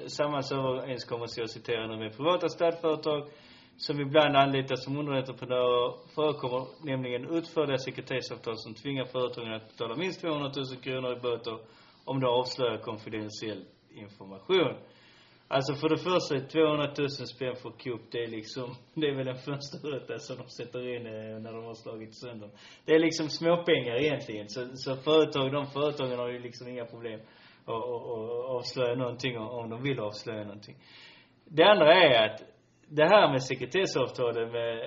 samhällsöverenskommelser, 0.07 1.43
jag 1.43 1.51
citerar 1.51 1.89
nu, 1.89 1.97
med 1.97 2.17
privata 2.17 2.49
städföretag 2.49 3.29
som 3.77 4.01
ibland 4.01 4.37
anlitas 4.37 4.85
som 4.85 4.99
underentreprenörer 4.99 5.95
förekommer 6.14 6.66
nämligen 6.85 7.35
utförliga 7.35 7.79
sekretessavtal 7.79 8.55
som 8.57 8.74
tvingar 8.74 9.05
företagen 9.05 9.53
att 9.53 9.68
betala 9.68 9.97
minst 9.97 10.20
200 10.20 10.53
000 10.57 10.83
kronor 10.83 11.16
i 11.16 11.20
böter 11.20 11.59
om 12.05 12.20
de 12.20 12.27
avslöjar 12.27 12.79
konfidentiell 12.79 13.64
information. 13.91 14.74
Alltså 15.49 15.74
för 15.74 15.89
det 15.89 15.99
första, 15.99 16.49
200 16.49 16.91
000 16.99 17.09
spänn 17.09 17.57
för 17.57 17.70
Coop, 17.70 18.01
det 18.11 18.22
är 18.22 18.27
liksom, 18.27 18.74
det 18.95 19.07
är 19.07 19.14
väl 19.14 19.29
en 19.29 19.37
fönsterruta 19.37 20.18
som 20.18 20.37
de 20.37 20.49
sätter 20.49 20.97
in 20.97 21.07
eh, 21.07 21.39
när 21.41 21.53
de 21.53 21.64
har 21.64 21.74
slagit 21.74 22.14
sönder. 22.14 22.51
Det 22.85 22.93
är 22.93 22.99
liksom 22.99 23.29
småpengar 23.29 23.97
egentligen. 23.97 24.49
Så, 24.49 24.68
så 24.74 24.97
företag, 24.97 25.53
de 25.53 25.66
företagen 25.66 26.18
har 26.18 26.29
ju 26.29 26.39
liksom 26.39 26.68
inga 26.68 26.85
problem 26.85 27.20
att, 27.64 27.74
att, 27.74 28.03
att 28.12 28.51
avslöja 28.57 28.95
någonting 28.95 29.39
om, 29.39 29.49
om 29.49 29.70
de 29.70 29.83
vill 29.83 30.01
avslöja 30.01 30.45
någonting. 30.45 30.77
Det 31.45 31.64
andra 31.64 31.95
är 31.95 32.27
att 32.27 32.56
det 32.89 33.05
här 33.05 33.30
med 33.32 33.43
sekretessavtalen 33.43 34.53
med, 34.53 34.78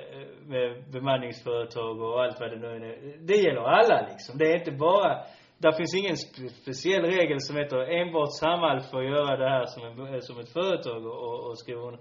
med 0.47 0.91
bemanningsföretag 0.91 2.01
och 2.01 2.23
allt 2.23 2.39
vad 2.39 2.51
det 2.51 2.59
nu 2.59 2.67
är, 2.67 3.27
det 3.27 3.35
gäller 3.35 3.61
alla 3.61 4.07
liksom. 4.11 4.37
Det 4.37 4.45
är 4.51 4.57
inte 4.57 4.71
bara, 4.71 5.23
där 5.57 5.71
finns 5.71 5.95
ingen 5.95 6.17
spe, 6.17 6.49
speciell 6.49 7.03
regel 7.03 7.39
som 7.39 7.55
heter 7.57 7.77
enbart 7.99 8.33
Samhall 8.39 8.81
får 8.91 9.03
göra 9.03 9.37
det 9.37 9.49
här 9.49 9.65
som, 9.65 9.83
en, 9.83 10.21
som 10.21 10.39
ett 10.39 10.53
företag 10.53 11.05
och, 11.05 11.49
och, 11.49 11.59
skriva 11.59 11.81
under. 11.81 11.99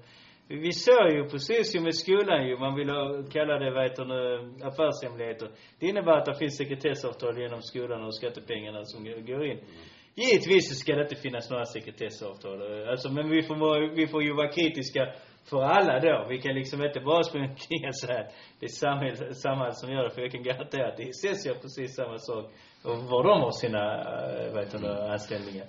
Vi, 0.48 0.56
vi 0.56 0.72
såg 0.72 1.10
ju 1.10 1.28
precis 1.28 1.76
ju 1.76 1.80
med 1.80 1.94
skolan 1.94 2.46
ju, 2.48 2.56
man 2.56 2.74
vill 2.76 2.90
ha, 2.90 3.22
kalla 3.32 3.58
det, 3.58 3.70
vad 3.70 3.82
heter 3.82 4.04
det, 4.04 4.66
affärshemligheter. 4.68 5.48
Det 5.78 5.86
innebär 5.86 6.12
att 6.18 6.26
det 6.26 6.38
finns 6.38 6.56
sekretessavtal 6.56 7.40
genom 7.42 7.62
skolan 7.62 8.04
och 8.04 8.14
skattepengarna 8.14 8.84
som 8.84 9.04
går 9.04 9.46
in. 9.46 9.60
Givetvis 10.14 10.68
så 10.68 10.74
ska 10.74 10.94
det 10.94 11.02
inte 11.02 11.16
finnas 11.16 11.50
några 11.50 11.64
sekretessavtal. 11.64 12.88
Alltså, 12.88 13.12
men 13.12 13.30
vi 13.30 13.42
får, 13.42 13.56
vara, 13.56 13.94
vi 13.94 14.06
får 14.06 14.22
ju 14.22 14.32
vara 14.34 14.48
kritiska 14.48 15.02
för 15.50 15.62
alla 15.62 16.00
då. 16.00 16.26
Vi 16.28 16.38
kan 16.38 16.54
liksom 16.54 16.84
inte 16.84 17.00
bara 17.00 17.22
springa 17.22 17.48
omkring 17.48 17.88
och 17.88 17.98
säga 17.98 18.20
att 18.20 18.32
det 18.60 18.66
är 18.66 18.70
samhäll, 18.70 19.34
Samhall 19.34 19.74
som 19.74 19.92
gör 19.92 20.04
det. 20.04 20.10
För 20.10 20.20
jag 20.20 20.32
kan 20.32 20.42
garantera 20.42 20.88
att 20.88 21.00
ISS 21.00 21.46
gör 21.46 21.54
precis 21.54 21.94
samma 21.94 22.18
sak. 22.18 22.44
Och 22.84 22.98
var 22.98 23.22
de 23.24 23.40
har 23.40 23.50
sina, 23.50 23.84
äh, 24.02 24.52
vad 24.52 24.64
heter 24.64 24.78
det, 24.78 25.12
anställningar. 25.12 25.66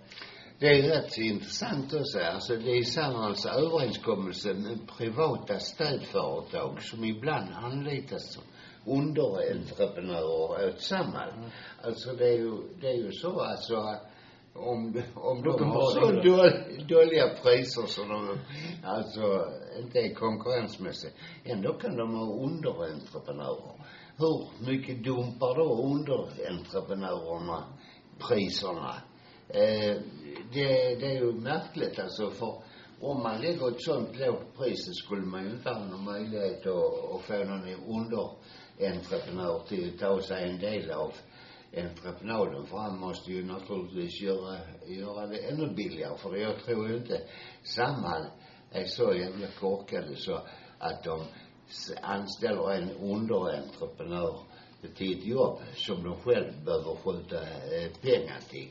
Det 0.59 0.67
är 0.67 0.82
rätt 0.89 1.11
så 1.11 1.21
intressant 1.21 1.93
också. 1.93 2.19
Alltså 2.19 2.55
det 2.55 2.71
är 2.71 2.84
Samhalls 2.84 3.45
överenskommelse 3.45 4.53
med 4.53 4.80
privata 4.97 5.59
städföretag 5.59 6.82
som 6.82 7.03
ibland 7.03 7.49
anlitas 7.53 8.34
som 8.34 8.43
underentreprenörer 8.86 10.69
åt 10.69 10.82
Samhall. 10.82 11.34
Alltså 11.84 12.13
det 12.13 12.27
är 12.27 12.38
ju, 12.38 12.53
det 12.82 12.88
är 12.88 12.97
ju 12.97 13.11
så 13.11 13.41
alltså 13.41 13.75
om, 14.54 15.02
om 15.16 15.41
de 15.43 15.72
har 15.72 15.91
så 15.91 16.12
dåliga 16.88 17.30
priser 17.43 17.88
så 17.88 18.04
de 18.04 18.38
alltså 18.84 19.47
inte 19.80 20.00
är 20.00 20.14
konkurrensmässiga. 20.14 21.12
Ändå 21.43 21.74
kan 21.74 21.97
de 21.97 22.16
ha 22.16 22.34
underentreprenörer. 22.34 23.86
Hur 24.18 24.66
mycket 24.72 25.04
dumpar 25.04 25.56
då 25.56 25.84
underentreprenörerna 25.84 27.64
priserna? 28.28 28.95
Eh, 29.47 29.95
det, 30.54 30.95
det 30.95 31.06
är 31.06 31.20
ju 31.20 31.32
märkligt 31.34 32.00
alltså 32.00 32.30
för 32.30 32.62
om 33.02 33.24
man 33.24 33.41
lägger 33.41 33.68
ett 33.68 33.82
sånt 33.82 34.18
lågt 34.20 34.58
pris 34.58 34.86
så 34.86 34.93
skulle 34.93 35.26
man 35.26 35.43
ju 35.43 35.50
inte 35.50 35.70
ha 35.70 35.86
någon 35.86 36.04
möjlighet 36.04 36.66
att, 36.66 37.16
att 37.16 37.22
få 37.22 37.34
någon 37.34 37.68
underentreprenör 37.88 39.60
till 39.68 39.93
att 39.93 40.00
ta 40.00 40.22
sig 40.22 40.50
en 40.50 40.60
del 40.60 40.91
av 40.91 41.14
entreprenaden 41.74 42.65
fram 42.65 42.99
måste 42.99 43.32
ju 43.32 43.45
naturligtvis 43.45 44.22
göra, 44.22 44.57
göra 44.88 45.28
det 45.28 45.38
ännu 45.38 45.74
billigare 45.76 46.17
för 46.17 46.36
jag 46.36 46.63
tror 46.65 46.89
ju 46.89 46.95
inte 46.95 47.22
Samhall 47.63 48.26
är 48.72 48.86
så 48.86 49.13
jävla 49.13 49.47
korkade 49.59 50.15
så 50.15 50.41
att 50.80 51.03
de 51.03 51.26
anställer 52.01 52.72
en 52.72 52.91
underentreprenör 52.91 54.39
till 54.95 55.20
ett 55.20 55.26
jobb 55.26 55.59
som 55.76 56.03
de 56.03 56.15
själv 56.15 56.65
behöver 56.65 56.95
skjuta 56.95 57.41
eh, 57.41 57.91
pengar 58.01 58.39
till. 58.49 58.70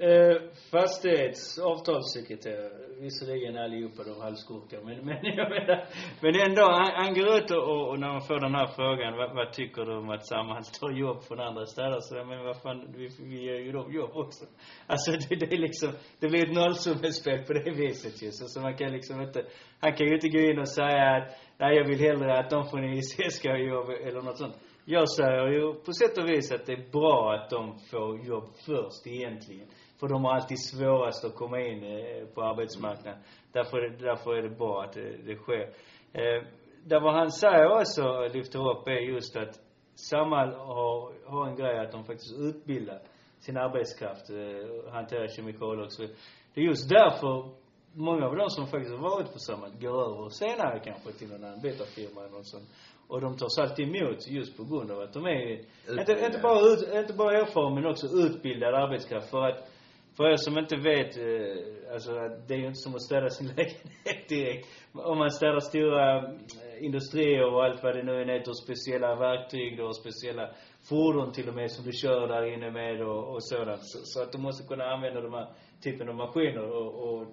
Eh, 0.00 0.36
fastighets 0.70 1.58
avtalssekreterare, 1.58 2.70
visserligen 3.00 3.58
allihopa 3.58 4.04
de 4.04 4.20
halvskurkar, 4.20 4.80
men, 4.84 5.06
men 5.06 5.24
jag 5.24 5.50
menar, 5.50 5.84
men 6.22 6.34
ändå, 6.46 6.62
han, 6.62 6.90
han 6.94 7.14
går 7.14 7.36
ut 7.36 7.50
och, 7.50 7.88
och 7.88 7.98
när 8.00 8.08
man 8.08 8.20
får 8.20 8.40
den 8.40 8.54
här 8.54 8.66
frågan, 8.66 9.16
vad, 9.16 9.34
vad 9.34 9.52
tycker 9.52 9.84
du 9.84 9.96
om 9.96 10.10
att 10.10 10.26
Samhall 10.26 10.64
tar 10.80 10.90
jobb 10.90 11.22
från 11.22 11.40
andra 11.40 11.66
städer? 11.66 12.00
Så 12.00 12.16
jag 12.16 12.26
menar, 12.26 12.44
vad 12.44 12.62
fan, 12.62 12.94
vi, 12.96 13.08
vi 13.20 13.44
ger 13.44 13.58
ju 13.58 13.72
dem 13.72 13.92
jobb 13.92 14.10
också. 14.14 14.44
Alltså 14.86 15.10
det, 15.12 15.36
det 15.36 15.52
är 15.52 15.58
liksom, 15.58 15.92
det 16.20 16.28
blir 16.28 16.42
ett 16.46 16.54
nollsummespel 16.54 17.38
på 17.46 17.52
det 17.52 17.70
viset 17.70 18.22
ju. 18.22 18.30
Så, 18.30 18.44
så 18.48 18.60
man 18.60 18.76
kan 18.76 18.92
liksom 18.92 19.20
inte, 19.20 19.44
han 19.80 19.92
kan 19.96 20.06
ju 20.06 20.14
inte 20.14 20.28
gå 20.28 20.38
in 20.38 20.58
och 20.58 20.68
säga 20.68 21.16
att, 21.16 21.28
nej 21.58 21.76
jag 21.76 21.84
vill 21.88 22.00
hellre 22.00 22.38
att 22.38 22.50
de 22.50 22.68
från 22.70 22.84
IC 22.84 23.16
ska 23.30 23.50
ha 23.50 23.58
jobb 23.58 23.88
eller 23.88 24.22
något 24.22 24.38
sånt. 24.38 24.56
Jag 24.84 25.10
säger 25.10 25.48
ju 25.48 25.74
på 25.74 25.92
sätt 25.92 26.18
och 26.18 26.28
vis 26.28 26.52
att 26.52 26.66
det 26.66 26.72
är 26.72 26.90
bra 26.90 27.34
att 27.34 27.50
de 27.50 27.78
får 27.90 28.26
jobb 28.26 28.48
först 28.66 29.06
egentligen. 29.06 29.66
För 30.00 30.08
de 30.08 30.24
har 30.24 30.34
alltid 30.34 30.58
svårast 30.64 31.24
att 31.24 31.34
komma 31.34 31.60
in 31.60 31.84
eh, 31.84 32.26
på 32.34 32.42
arbetsmarknaden. 32.42 33.20
Därför, 33.52 33.88
därför 33.88 34.34
är 34.34 34.42
det 34.42 34.56
bra 34.56 34.82
att 34.82 34.92
det, 34.92 35.16
det 35.26 35.36
sker. 35.36 35.62
Eh, 36.12 36.42
där 36.84 37.00
vad 37.00 37.14
han 37.14 37.30
säger 37.30 37.80
också, 37.80 38.28
lyfter 38.34 38.70
upp, 38.70 38.88
är 38.88 39.00
just 39.14 39.36
att 39.36 39.60
Samhall 39.94 40.52
har, 40.54 41.12
har 41.30 41.46
en 41.46 41.56
grej 41.56 41.78
att 41.78 41.92
de 41.92 42.04
faktiskt 42.04 42.38
utbildar 42.38 43.00
sin 43.38 43.56
arbetskraft, 43.56 44.30
eh, 44.30 44.92
hanterar 44.92 45.28
kemikalier 45.28 45.84
och 45.84 45.92
så. 45.92 46.02
Det 46.54 46.60
är 46.60 46.64
just 46.64 46.88
därför 46.88 47.50
många 47.92 48.26
av 48.26 48.36
de 48.36 48.50
som 48.50 48.66
faktiskt 48.66 48.94
har 48.96 49.10
varit 49.10 49.32
på 49.32 49.38
Samhall 49.38 49.72
går 49.80 50.02
över 50.04 50.28
senare 50.28 50.80
kanske 50.84 51.12
till 51.12 51.32
en 51.32 51.44
anbitarfirma 51.44 52.20
eller 52.20 52.30
något 52.30 52.46
sånt. 52.46 52.68
Och 53.08 53.20
de 53.20 53.36
tas 53.36 53.58
alltid 53.58 53.96
emot 53.96 54.28
just 54.28 54.56
på 54.56 54.64
grund 54.64 54.90
av 54.90 55.00
att 55.00 55.12
de 55.12 55.26
är, 55.26 55.50
inte, 55.50 55.64
Utbildade. 55.86 56.26
inte 56.26 56.38
bara 56.38 56.60
ut, 56.60 56.94
inte 56.94 57.12
bara 57.12 57.38
erfaren 57.40 57.74
men 57.74 57.86
också 57.86 58.06
utbildad 58.06 58.74
arbetskraft. 58.74 59.30
För 59.30 59.42
att, 59.48 59.58
för 60.18 60.30
er 60.32 60.36
som 60.36 60.58
inte 60.58 60.76
vet, 60.76 61.16
eh, 61.16 61.92
alltså 61.94 62.12
det 62.46 62.54
är 62.54 62.58
ju 62.58 62.66
inte 62.66 62.84
som 62.86 62.94
att 62.94 63.02
städa 63.02 63.28
sin 63.30 63.46
lägenhet 63.56 64.28
direkt. 64.28 64.68
Om 64.92 65.18
man 65.18 65.30
städar 65.30 65.60
stora 65.60 66.16
eh, 66.16 66.84
industrier 66.86 67.44
och 67.52 67.64
allt 67.64 67.82
vad 67.82 67.96
det 67.96 68.02
nu 68.02 68.22
än 68.22 68.28
heter, 68.28 68.50
och 68.50 68.62
speciella 68.64 69.14
verktyg 69.14 69.78
då, 69.78 69.84
och 69.84 69.96
speciella 69.96 70.50
fordon 70.88 71.32
till 71.32 71.48
och 71.48 71.54
med 71.54 71.70
som 71.70 71.84
du 71.84 71.92
kör 71.92 72.28
där 72.28 72.54
inne 72.54 72.70
med 72.70 73.02
och, 73.02 73.34
och 73.34 73.44
sådant. 73.44 73.80
Så, 73.82 73.98
så 74.02 74.22
att 74.22 74.32
du 74.32 74.38
måste 74.38 74.68
kunna 74.68 74.84
använda 74.84 75.20
de 75.20 75.32
här 75.32 75.48
typen 75.82 76.08
av 76.08 76.14
maskiner 76.14 76.66
och, 76.78 76.90
och 77.04 77.26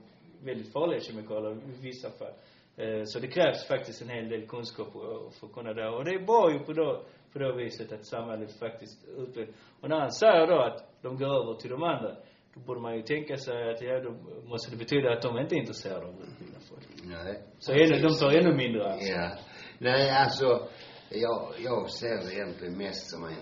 väldigt 0.44 0.74
farliga 0.74 1.00
kemikalier 1.00 1.52
i 1.52 1.82
vissa 1.82 2.10
fall. 2.10 2.36
Eh, 2.78 3.02
så 3.06 3.20
det 3.20 3.28
krävs 3.28 3.68
faktiskt 3.68 4.02
en 4.02 4.10
hel 4.10 4.30
del 4.30 4.48
kunskap 4.48 4.92
för, 5.40 5.48
att 5.48 5.54
kunna 5.54 5.74
det. 5.74 5.90
Och 5.90 6.06
det 6.06 6.12
är 6.12 6.26
bra 6.26 6.52
ju 6.54 6.60
på 6.60 6.74
då, 6.74 7.04
på 7.34 7.40
det 7.40 7.56
viset 7.56 7.92
att 7.92 8.06
samhället 8.06 8.60
faktiskt 8.60 9.08
utvecklas. 9.18 9.56
Och 9.82 9.90
när 9.90 10.00
han 10.00 10.12
säger 10.12 10.48
då 10.48 10.60
att 10.60 11.02
de 11.02 11.18
går 11.18 11.42
över 11.42 11.54
till 11.54 11.70
de 11.70 11.84
andra, 11.84 12.16
då 12.56 12.62
borde 12.62 12.82
man 12.82 12.96
ju 12.96 13.02
tänka 13.02 13.38
sig 13.38 13.72
att, 13.72 13.82
ja, 13.82 14.00
då 14.00 14.12
måste 14.50 14.72
det 14.72 14.78
betyda 14.78 15.14
att 15.14 15.22
de 15.22 15.38
inte 15.40 15.56
är 15.56 15.60
intresserade 15.60 16.06
av 16.06 16.14
att 16.14 16.28
utbilda 16.28 16.60
folk. 16.70 16.88
Nej. 17.04 17.44
Så 17.60 17.72
ännu, 17.72 18.00
de 18.02 18.14
tar 18.14 18.32
ännu 18.32 18.56
mindre 18.56 18.92
alltså. 18.92 19.12
Ja. 19.12 19.38
Nej, 19.80 20.10
alltså, 20.10 20.68
jag, 21.10 21.54
jag 21.60 21.90
ser 21.90 22.18
det 22.26 22.34
egentligen 22.34 22.78
mest 22.78 23.10
som 23.10 23.24
en 23.24 23.36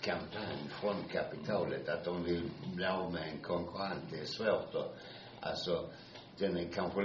kampanj 0.00 0.68
från 0.80 0.96
kapitalet 1.12 1.88
att 1.88 2.04
de 2.04 2.24
vill 2.24 2.50
bli 2.74 2.86
av 2.86 3.12
med 3.12 3.28
en 3.32 3.38
konkurrent. 3.38 4.10
Det 4.10 4.20
är 4.20 4.24
svårt 4.24 4.74
att, 4.74 4.96
alltså, 5.40 5.90
den 6.38 6.56
är 6.56 6.68
kanske, 6.72 7.00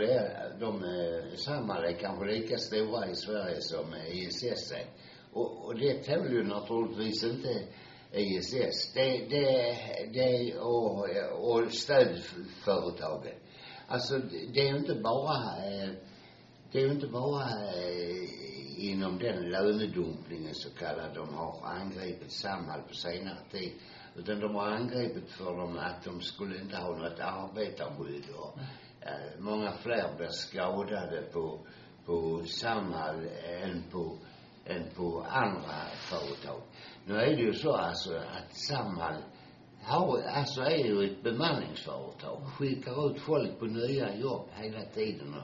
de 0.60 0.84
är 0.84 1.36
samma, 1.36 1.88
är 1.88 1.99
kanske 1.99 2.26
lika 2.26 2.57
stora 2.57 3.10
i 3.10 3.16
Sverige 3.16 3.62
som 3.62 3.95
ISS 4.12 4.72
är. 4.72 4.86
Och, 5.34 5.66
och 5.66 5.80
det 5.80 6.03
tål 6.03 6.32
ju 6.32 6.43
naturligtvis 6.43 7.24
inte 7.24 7.64
ISS. 8.12 8.93
Det, 8.93 9.28
det, 9.30 9.78
det 10.14 10.57
och, 10.60 11.07
och 11.34 11.74
stödföretagen. 11.74 13.36
Alltså, 13.88 14.18
det- 14.53 14.62
är 14.62 14.72
ju 14.72 14.78
inte 14.78 14.95
bara 14.95 15.36
eh, 15.36 15.89
det 16.72 16.80
är 16.80 16.86
ju 16.86 16.91
inte 16.91 17.07
bara 17.07 17.43
eh, 17.43 18.89
inom 18.89 19.18
den 19.20 19.49
lönedumpningen 19.49 20.55
så 20.55 20.70
kallad 20.70 21.14
de 21.16 21.34
har 21.34 21.60
angripit 21.64 22.32
Samhall 22.32 22.82
på 22.82 22.93
senare 22.93 23.38
tid. 23.51 23.72
Utan 24.16 24.39
de 24.39 24.55
har 24.55 24.68
angripit 24.68 25.30
för 25.32 25.57
dem 25.57 25.78
att 25.78 26.03
de 26.03 26.22
skulle 26.22 26.62
inte 26.62 26.78
ha 26.78 26.97
något 26.97 27.20
arbetarskydd 27.20 28.26
och 28.36 28.57
eh, 29.01 29.39
många 29.39 29.72
fler 29.72 30.16
blir 30.18 30.28
skadade 30.28 31.22
på, 31.34 31.60
på 32.05 32.43
Samhall 32.45 33.28
än 33.62 33.84
på, 33.91 34.18
än 34.66 34.84
på 34.95 35.22
andra 35.30 35.76
företag. 36.10 36.62
Nu 37.10 37.16
är 37.16 37.36
det 37.36 37.41
ju 37.41 37.53
så 37.53 37.74
alltså 37.74 38.16
att 38.16 38.55
Samhall 38.55 39.16
har, 39.84 40.22
alltså 40.22 40.62
är 40.62 40.86
ju 40.86 41.03
ett 41.03 41.24
bemanningsföretag. 41.24 42.41
Skickar 42.57 43.12
ut 43.12 43.22
folk 43.22 43.60
på 43.60 43.66
nya 43.66 44.16
jobb 44.16 44.47
hela 44.53 44.86
tiden 44.86 45.36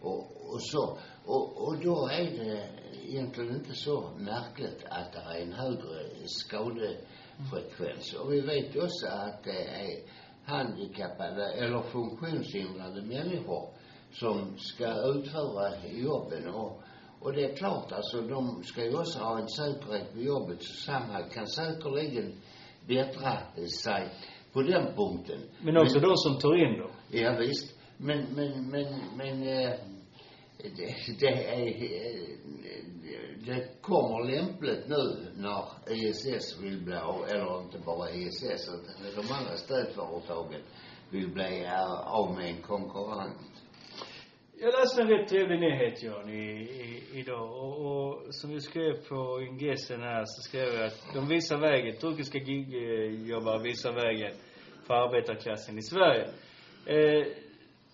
och, 0.00 0.10
och, 0.10 0.54
och 0.54 0.62
så. 0.62 0.98
Och, 1.24 1.68
och 1.68 1.76
då 1.76 2.08
är 2.08 2.24
det 2.24 2.68
egentligen 3.08 3.54
inte 3.54 3.74
så 3.74 4.10
märkligt 4.18 4.84
att 4.90 5.12
det 5.12 5.18
är 5.18 5.42
en 5.42 5.52
högre 5.52 6.26
skadefrekvens. 6.26 8.14
Och 8.14 8.32
vi 8.32 8.40
vet 8.40 8.76
ju 8.76 8.82
också 8.82 9.06
att 9.06 9.44
det 9.44 9.64
är 9.64 10.02
handikappade 10.44 11.52
eller 11.52 11.82
funktionshindrade 11.82 13.02
människor 13.02 13.68
som 14.12 14.58
ska 14.58 14.94
utföra 15.02 15.86
jobben 15.86 16.48
och 16.48 16.82
och 17.20 17.32
det 17.32 17.44
är 17.44 17.56
klart, 17.56 17.92
alltså 17.92 18.20
de 18.20 18.62
ska 18.64 18.84
ju 18.84 18.98
också 18.98 19.18
ha 19.18 19.38
en 19.40 19.48
säkerhet 19.48 20.12
på 20.12 20.18
jobbet 20.20 20.62
så 20.62 20.74
Samhall 20.92 21.22
kan 21.30 21.46
säkerligen 21.46 22.32
bättra 22.88 23.38
sig 23.82 24.08
på 24.52 24.62
den 24.62 24.94
punkten. 24.96 25.40
Men 25.62 25.76
också 25.76 25.98
de 25.98 26.16
som 26.16 26.38
tar 26.38 26.54
in 26.56 26.78
dem. 26.78 26.90
Ja, 27.10 27.36
visst. 27.38 27.74
Men, 27.96 28.18
men, 28.34 28.68
men, 28.70 29.00
men 29.16 29.42
eh, 29.42 29.70
det, 30.76 30.94
det 31.20 31.26
är, 31.26 31.66
eh, 31.66 32.28
det 33.46 33.82
kommer 33.82 34.30
lämpligt 34.36 34.88
nu 34.88 35.26
när 35.36 35.64
ISS 35.92 36.58
vill 36.62 36.82
bli 36.84 36.94
eller 36.94 37.62
inte 37.62 37.78
bara 37.86 38.10
ISS 38.10 38.68
utan 38.68 39.24
de 39.26 39.32
andra 39.34 39.56
stödföretagen 39.56 40.60
vill 41.10 41.28
bli 41.32 41.66
av- 41.66 42.06
av 42.06 42.34
med 42.36 42.46
en 42.50 42.62
konkurrent. 42.62 43.59
Jag 44.62 44.74
läste 44.80 45.02
en 45.02 45.08
rätt 45.08 45.28
trevlig 45.28 45.60
nyhet, 45.60 46.02
Jan, 46.02 46.28
i, 46.28 46.60
i, 46.60 47.02
idag. 47.12 47.50
Och, 47.52 47.86
och 47.86 48.34
som 48.34 48.50
vi 48.50 48.60
skrev 48.60 49.08
på 49.08 49.42
ingressen 49.42 50.02
här 50.02 50.24
så 50.26 50.42
skrev 50.42 50.74
jag 50.74 50.86
att 50.86 51.14
de 51.14 51.28
visar 51.28 51.58
vägen, 51.58 51.96
turkiska 51.96 52.38
gigjobbare 52.38 53.56
eh, 53.56 53.62
visar 53.62 53.92
vägen 53.92 54.32
för 54.86 54.94
arbetarklassen 54.94 55.78
i 55.78 55.82
Sverige. 55.82 56.24
Eh, 56.86 57.26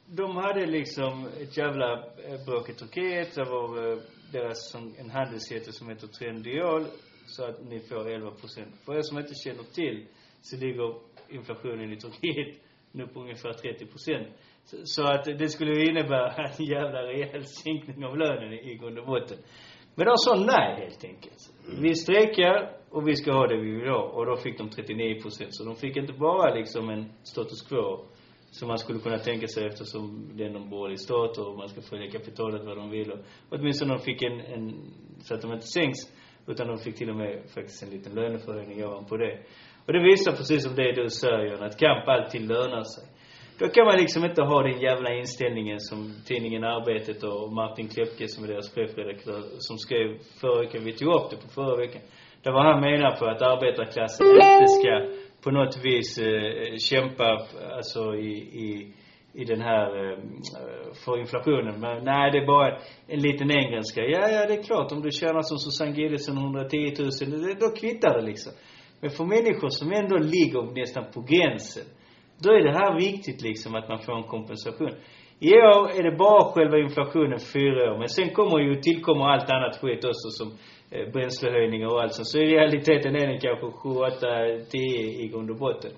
de 0.07 0.37
hade 0.37 0.67
liksom 0.67 1.29
ett 1.41 1.57
jävla 1.57 1.93
eh, 1.99 2.45
bråk 2.47 2.71
i 2.71 2.75
Turkiet. 2.75 3.35
Det 3.35 3.45
var 3.45 3.93
eh, 3.93 3.99
deras, 4.33 4.71
som, 4.71 4.95
en 4.99 5.11
handelsjätte 5.11 5.73
som 5.73 5.89
heter 5.89 6.07
Trendyol. 6.07 6.87
Så 7.27 7.45
att 7.45 7.64
ni 7.64 7.81
får 7.81 8.11
11 8.11 8.31
procent. 8.31 8.75
För 8.85 8.97
er 8.97 9.03
som 9.03 9.19
inte 9.19 9.35
känner 9.45 9.62
till 9.62 10.07
så 10.43 10.57
ligger 10.57 10.95
inflationen 11.29 11.93
i 11.93 11.97
Turkiet 11.97 12.57
nu 12.93 13.07
på 13.07 13.21
ungefär 13.21 13.53
30 13.53 13.87
procent. 13.87 14.29
Så, 14.67 14.77
så 14.85 15.03
att 15.03 15.25
det 15.25 15.49
skulle 15.49 15.85
innebära 15.91 16.35
en 16.59 16.64
jävla 16.64 17.03
rejäl 17.03 17.45
sänkning 17.45 18.05
av 18.05 18.19
lönen 18.19 18.53
i, 18.53 18.75
grund 18.75 18.99
och 18.99 19.07
botten. 19.07 19.39
Men 19.95 20.07
de 20.07 20.17
sa 20.17 20.35
nej 20.35 20.81
helt 20.81 21.05
enkelt. 21.05 21.41
Vi 21.83 21.95
strejkar 21.95 22.71
och 22.91 23.09
vi 23.09 23.17
ska 23.17 23.33
ha 23.33 23.47
det 23.47 23.57
vi 23.57 23.71
vill 23.71 23.89
ha. 23.89 24.03
Och 24.03 24.27
då 24.27 24.37
fick 24.37 24.59
de 24.59 24.71
39 24.71 25.21
procent. 25.23 25.55
Så 25.55 25.64
de 25.64 25.77
fick 25.77 25.97
inte 25.97 26.12
bara 26.12 26.55
liksom 26.55 26.91
en 26.91 27.12
status 27.23 27.62
quo 27.69 28.07
som 28.51 28.69
man 28.69 28.79
skulle 28.79 28.99
kunna 28.99 29.19
tänka 29.19 29.47
sig 29.47 29.67
eftersom 29.67 30.31
det 30.35 30.45
är 30.45 30.51
någon 30.51 30.71
borgerlig 30.71 31.01
stat 31.01 31.39
och 31.39 31.57
man 31.57 31.69
ska 31.69 31.81
följa 31.81 32.11
kapitalet 32.11 32.64
vad 32.64 32.77
de 32.77 32.91
vill. 32.91 33.12
Och 33.12 33.19
åtminstone 33.51 33.95
de 33.95 34.01
fick 34.01 34.23
en, 34.23 34.41
en, 34.41 34.75
så 35.21 35.35
att 35.35 35.43
de 35.43 35.53
inte 35.53 35.67
sänks. 35.67 35.99
Utan 36.47 36.67
de 36.67 36.79
fick 36.79 36.97
till 36.97 37.11
och 37.11 37.17
med 37.17 37.43
faktiskt 37.55 37.83
en 37.83 37.91
liten 37.91 38.14
löneförhöjning 38.14 38.85
ovanpå 38.85 39.17
det. 39.17 39.39
Och 39.87 39.93
det 39.93 40.03
visar 40.03 40.33
precis 40.33 40.64
som 40.64 40.75
det 40.75 40.93
du 40.93 41.11
säger 41.11 41.64
att 41.64 41.79
kamp 41.79 42.09
alltid 42.09 42.43
lönar 42.43 42.83
sig. 42.83 43.16
Då 43.59 43.69
kan 43.69 43.85
man 43.87 43.97
liksom 43.97 44.25
inte 44.25 44.43
ha 44.43 44.63
den 44.63 44.81
jävla 44.81 45.15
inställningen 45.15 45.81
som 45.81 46.15
tidningen 46.27 46.65
Arbetet 46.65 47.23
och 47.23 47.53
Martin 47.53 47.89
Klepke 47.89 48.29
som 48.29 48.45
är 48.45 48.49
deras 48.49 48.75
chefredaktör, 48.75 49.43
som 49.59 49.79
skrev 49.79 50.19
förra 50.41 50.61
veckan, 50.63 50.85
vi 50.85 50.93
tog 50.93 51.15
upp 51.15 51.31
det 51.31 51.37
på 51.37 51.49
förra 51.49 51.77
veckan. 51.77 52.03
Där 52.43 52.53
var 52.53 52.65
han 52.65 52.81
menar 52.81 53.17
på 53.17 53.25
att 53.27 53.43
arbetarklassen 53.43 54.27
inte 54.27 54.67
ska 54.79 54.93
på 55.45 55.51
något 55.51 55.77
vis 55.85 56.19
eh, 56.19 56.77
kämpa, 56.91 57.47
alltså 57.77 58.15
i, 58.15 58.33
i, 58.65 58.95
i 59.33 59.45
den 59.45 59.61
här, 59.61 59.89
eh, 60.05 60.19
för 61.05 61.19
inflationen. 61.19 61.81
Men 61.81 62.05
nej, 62.05 62.31
det 62.33 62.39
är 62.39 62.47
bara 62.47 62.79
en 63.07 63.21
liten 63.21 63.51
engelska. 63.51 64.01
Ja, 64.01 64.29
ja, 64.31 64.47
det 64.47 64.55
är 64.55 64.63
klart, 64.63 64.93
om 64.93 65.03
du 65.03 65.11
tjänar 65.11 65.43
som 65.43 65.59
Susanne 65.59 65.97
Gillesen 65.97 66.37
110 66.37 66.77
000, 66.77 67.57
då 67.61 67.69
kvittar 67.81 68.19
det 68.19 68.27
liksom. 68.27 68.53
Men 69.01 69.11
för 69.11 69.25
människor 69.25 69.69
som 69.69 69.93
ändå 69.93 70.17
ligger 70.17 70.63
nästan 70.81 71.05
på 71.15 71.21
gränsen, 71.21 71.87
då 72.43 72.51
är 72.51 72.62
det 72.62 72.72
här 72.72 72.95
viktigt 72.95 73.43
liksom 73.43 73.74
att 73.74 73.89
man 73.89 73.99
får 73.99 74.16
en 74.16 74.22
kompensation. 74.22 74.95
I 75.41 75.53
år 75.53 75.91
är 75.99 76.03
det 76.03 76.16
bara 76.16 76.53
själva 76.53 76.78
inflationen 76.78 77.39
fyra 77.39 77.93
år. 77.93 77.99
Men 77.99 78.09
sen 78.09 78.30
kommer 78.30 78.59
ju, 78.59 78.74
tillkommer 78.74 79.24
allt 79.24 79.51
annat 79.51 79.80
skit 79.80 80.05
också 80.05 80.28
som 80.39 80.49
eh, 80.91 81.12
bränslehöjningar 81.12 81.89
och 81.93 82.03
allt 82.03 82.14
sånt. 82.14 82.28
Så 82.28 82.39
i 82.39 82.47
realiteten 82.47 83.16
är 83.16 83.26
den 83.26 83.41
kanske 83.41 83.66
7, 83.70 83.89
8, 83.89 84.26
10 84.70 85.24
i 85.24 85.28
grund 85.32 85.51
och 85.51 85.59
botten. 85.59 85.91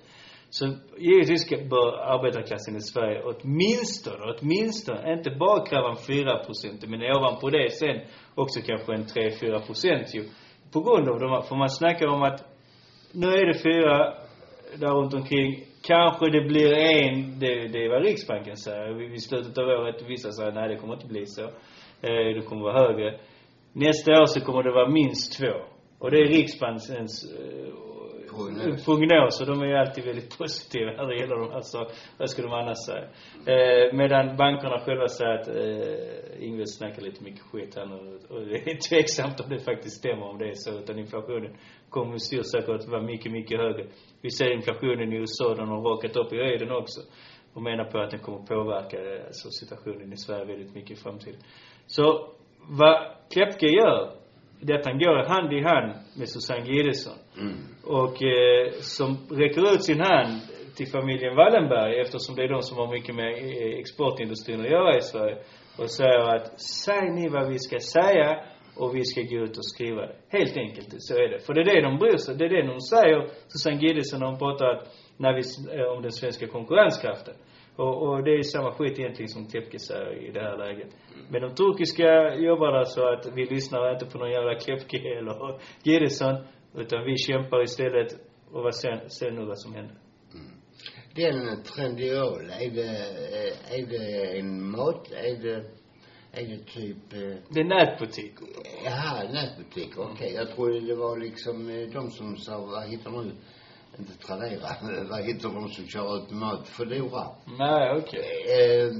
Så 0.49 0.65
givetvis 0.97 1.69
bör 1.69 1.91
arbetarklassen 2.13 2.75
i 2.75 2.81
Sverige 2.81 3.21
åtminstone, 3.23 4.33
åtminstone, 4.33 5.13
inte 5.13 5.31
bara 5.31 5.65
kräva 5.65 5.89
en 5.89 5.95
4 5.95 6.43
procent, 6.45 6.87
men 6.87 7.01
ovanpå 7.17 7.49
det 7.49 7.71
sen 7.71 7.99
också 8.35 8.59
kanske 8.67 8.93
en 8.93 9.03
3-4 9.03 9.65
procent 9.65 10.15
ju. 10.15 10.23
På 10.73 10.79
grund 10.81 11.09
av 11.09 11.19
de 11.19 11.29
här, 11.29 11.41
för 11.41 11.55
man 11.55 11.69
snackar 11.69 12.07
om 12.07 12.23
att 12.23 12.39
nu 13.13 13.27
är 13.27 13.45
det 13.45 13.59
4, 13.59 14.28
där 14.77 14.87
runt 14.87 15.13
omkring. 15.13 15.63
Kanske 15.81 16.29
det 16.29 16.41
blir 16.41 16.73
en, 16.73 17.39
det, 17.39 17.67
det 17.67 17.85
är 17.85 17.89
vad 17.89 18.03
Riksbanken 18.03 18.57
säger. 18.57 18.93
Vid 18.93 19.11
vid 19.11 19.23
slutet 19.23 19.57
av 19.57 19.67
året, 19.67 20.03
vissa 20.07 20.31
säger 20.31 20.51
nej 20.51 20.69
det 20.69 20.75
kommer 20.75 20.93
inte 20.93 21.07
bli 21.07 21.25
så. 21.25 21.43
Eh, 22.01 22.29
det 22.35 22.45
kommer 22.45 22.61
vara 22.61 22.87
högre. 22.87 23.19
Nästa 23.73 24.11
år 24.11 24.25
så 24.25 24.41
kommer 24.41 24.63
det 24.63 24.71
vara 24.71 24.89
minst 24.89 25.37
två. 25.37 25.53
Och 25.99 26.11
det 26.11 26.17
är 26.17 26.27
Riksbankens 26.27 27.33
eh, 27.39 27.73
Prognoser. 28.29 28.85
Prognos. 28.85 29.39
de 29.47 29.61
är 29.61 29.65
ju 29.65 29.75
alltid 29.75 30.05
väldigt 30.05 30.37
positiva 30.37 30.91
när 30.91 31.07
det 31.07 31.15
gäller 31.19 31.35
de 31.35 31.51
alltså, 31.51 31.87
Vad 32.17 32.29
ska 32.29 32.41
de 32.41 32.51
annars 32.51 32.77
säga? 32.85 33.05
Eh, 33.51 33.93
medan 33.93 34.37
bankerna 34.37 34.79
själva 34.79 35.07
säger 35.07 35.31
att, 35.31 35.47
eh, 35.47 36.45
Ingves 36.47 36.77
snackar 36.77 37.01
lite 37.01 37.23
mycket 37.23 37.41
skit 37.41 37.75
här 37.75 37.85
nu. 37.85 38.19
Och 38.29 38.41
det 38.45 38.71
är 38.71 38.89
tveksamt 38.89 39.39
om 39.39 39.49
det 39.49 39.59
faktiskt 39.59 39.97
stämmer 39.97 40.23
om 40.23 40.37
det 40.37 40.47
är 40.47 40.53
så. 40.53 40.79
Utan 40.79 40.99
inflationen 40.99 41.51
kommer 41.89 42.11
med 42.11 42.21
stor 42.21 42.43
säkerhet 42.43 42.81
att 42.81 42.89
vara 42.89 43.01
mycket, 43.01 43.31
mycket 43.31 43.59
högre. 43.59 43.85
Vi 44.21 44.29
ser 44.31 44.51
inflationen 44.51 45.13
i 45.13 45.15
USA, 45.15 45.55
den 45.55 45.67
har 45.67 45.81
rakat 45.81 46.15
upp 46.17 46.33
i 46.33 46.37
höjden 46.37 46.71
också. 46.71 47.01
Och 47.53 47.61
menar 47.61 47.85
på 47.91 47.99
att 47.99 48.11
den 48.11 48.19
kommer 48.19 48.39
påverka 48.39 48.97
eh, 48.97 49.25
alltså, 49.25 49.49
situationen 49.49 50.13
i 50.13 50.17
Sverige 50.17 50.45
väldigt 50.45 50.75
mycket 50.75 50.91
i 50.91 51.01
framtiden. 51.01 51.39
Så 51.85 52.33
vad 52.69 52.97
Klepke 53.33 53.67
gör, 53.67 54.11
det 54.61 54.73
är 54.73 54.79
att 54.79 54.85
han 54.85 54.99
går 54.99 55.27
hand 55.27 55.53
i 55.53 55.61
hand 55.61 55.93
med 56.19 56.29
Susanne 56.29 56.65
Gidesson 56.65 57.17
Mm. 57.41 57.53
och 57.83 58.23
eh, 58.23 58.71
som 58.81 59.17
räcker 59.29 59.73
ut 59.73 59.83
sin 59.83 60.01
hand 60.01 60.41
till 60.75 60.87
familjen 60.87 61.35
Wallenberg 61.35 61.99
eftersom 61.99 62.35
det 62.35 62.43
är 62.43 62.47
de 62.47 62.61
som 62.61 62.77
har 62.77 62.91
mycket 62.91 63.15
med 63.15 63.31
eh, 63.33 63.79
exportindustrin 63.79 64.61
att 64.61 64.71
göra 64.71 64.97
i 64.97 65.01
Sverige 65.01 65.37
och 65.77 65.91
säger 65.91 66.35
att 66.35 66.61
säg 66.61 67.09
ni 67.11 67.29
vad 67.29 67.49
vi 67.49 67.59
ska 67.59 67.79
säga 67.79 68.39
och 68.75 68.95
vi 68.95 69.05
ska 69.05 69.21
gå 69.21 69.43
ut 69.43 69.57
och 69.57 69.65
skriva 69.65 70.01
det. 70.01 70.15
Helt 70.29 70.57
enkelt, 70.57 70.87
så 70.97 71.13
är 71.15 71.29
det. 71.29 71.39
För 71.39 71.53
det 71.53 71.61
är 71.61 71.65
det 71.65 71.81
de 71.81 71.97
bryr 71.97 72.17
sig. 72.17 72.35
Det 72.35 72.45
är 72.45 72.49
det 72.49 72.67
de 72.67 72.81
säger, 72.81 73.27
Susanne 73.47 73.77
Gidesson, 73.81 74.19
när 74.19 74.27
hon 74.27 74.39
pratar 74.39 74.65
att, 74.65 74.83
när 75.17 75.33
vi, 75.33 75.41
eh, 75.77 75.85
om 75.95 76.01
den 76.01 76.11
svenska 76.11 76.47
konkurrenskraften. 76.47 77.33
Och, 77.79 77.95
och 78.07 78.23
det 78.23 78.31
är 78.31 78.43
samma 78.43 78.71
skit 78.71 78.99
egentligen 78.99 79.29
som 79.29 79.49
Kepke 79.49 79.79
säger 79.79 80.27
i 80.27 80.31
det 80.31 80.39
här 80.41 80.57
läget. 80.57 80.87
Men 81.29 81.41
de 81.41 81.55
turkiska 81.55 82.35
jobbar 82.35 82.71
alltså 82.73 83.01
att 83.01 83.25
vi 83.35 83.45
lyssnar 83.45 83.93
inte 83.93 84.05
på 84.05 84.17
någon 84.17 84.31
jävla 84.31 84.59
Kepke 84.59 84.97
eller 85.19 85.59
Gideson, 85.83 86.35
utan 86.75 87.03
vi 87.05 87.17
kämpar 87.17 87.63
istället 87.63 88.07
och 88.51 88.63
vad 88.63 88.75
sen, 88.75 89.09
sen 89.09 89.35
nu 89.35 89.45
vad 89.45 89.59
som 89.59 89.73
händer. 89.73 89.95
Den 91.15 91.63
Trendiol, 91.63 92.49
är 92.49 92.69
det, 92.71 92.89
eh, 92.89 93.79
är 93.79 93.85
det 93.87 94.39
en 94.39 94.71
mat, 94.71 95.11
är 95.11 95.43
det, 95.43 95.55
är 96.31 96.47
det 96.47 96.63
typ, 96.65 97.13
eh, 97.13 97.37
Det 97.49 97.59
är 97.59 97.63
nätbutik. 97.63 98.33
jaha, 98.85 99.23
nätbutik, 99.23 99.97
okej. 99.97 100.33
Jag 100.35 100.49
trodde 100.55 100.79
det 100.79 100.95
var 100.95 101.17
liksom 101.17 101.69
eh, 101.69 101.87
de 101.93 102.09
som 102.11 102.37
sa, 102.37 102.59
vad 102.59 102.87
heter 102.89 103.09
nu, 103.09 103.31
inte 103.99 104.17
Tradera, 104.25 105.05
vad 105.09 105.21
heter 105.21 105.49
de 105.49 105.69
som 105.69 105.87
kör 105.87 106.17
ut 106.17 106.31
mat, 106.31 106.67
Foodora. 106.67 107.27
Nej, 107.59 108.01
okej. 108.01 108.29
Eh, 108.59 108.91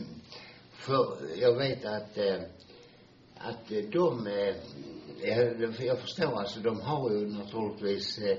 för 0.72 1.18
jag 1.36 1.56
vet 1.58 1.86
att, 1.86 2.18
eh, 2.18 2.42
att 3.38 3.72
eh, 3.72 3.84
de, 3.92 4.28
eh, 4.28 4.56
jag, 5.22 5.76
jag 5.80 6.00
förstår 6.00 6.40
alltså, 6.40 6.60
de 6.60 6.82
har 6.82 7.12
ju 7.12 7.28
naturligtvis, 7.28 8.18
eh, 8.18 8.38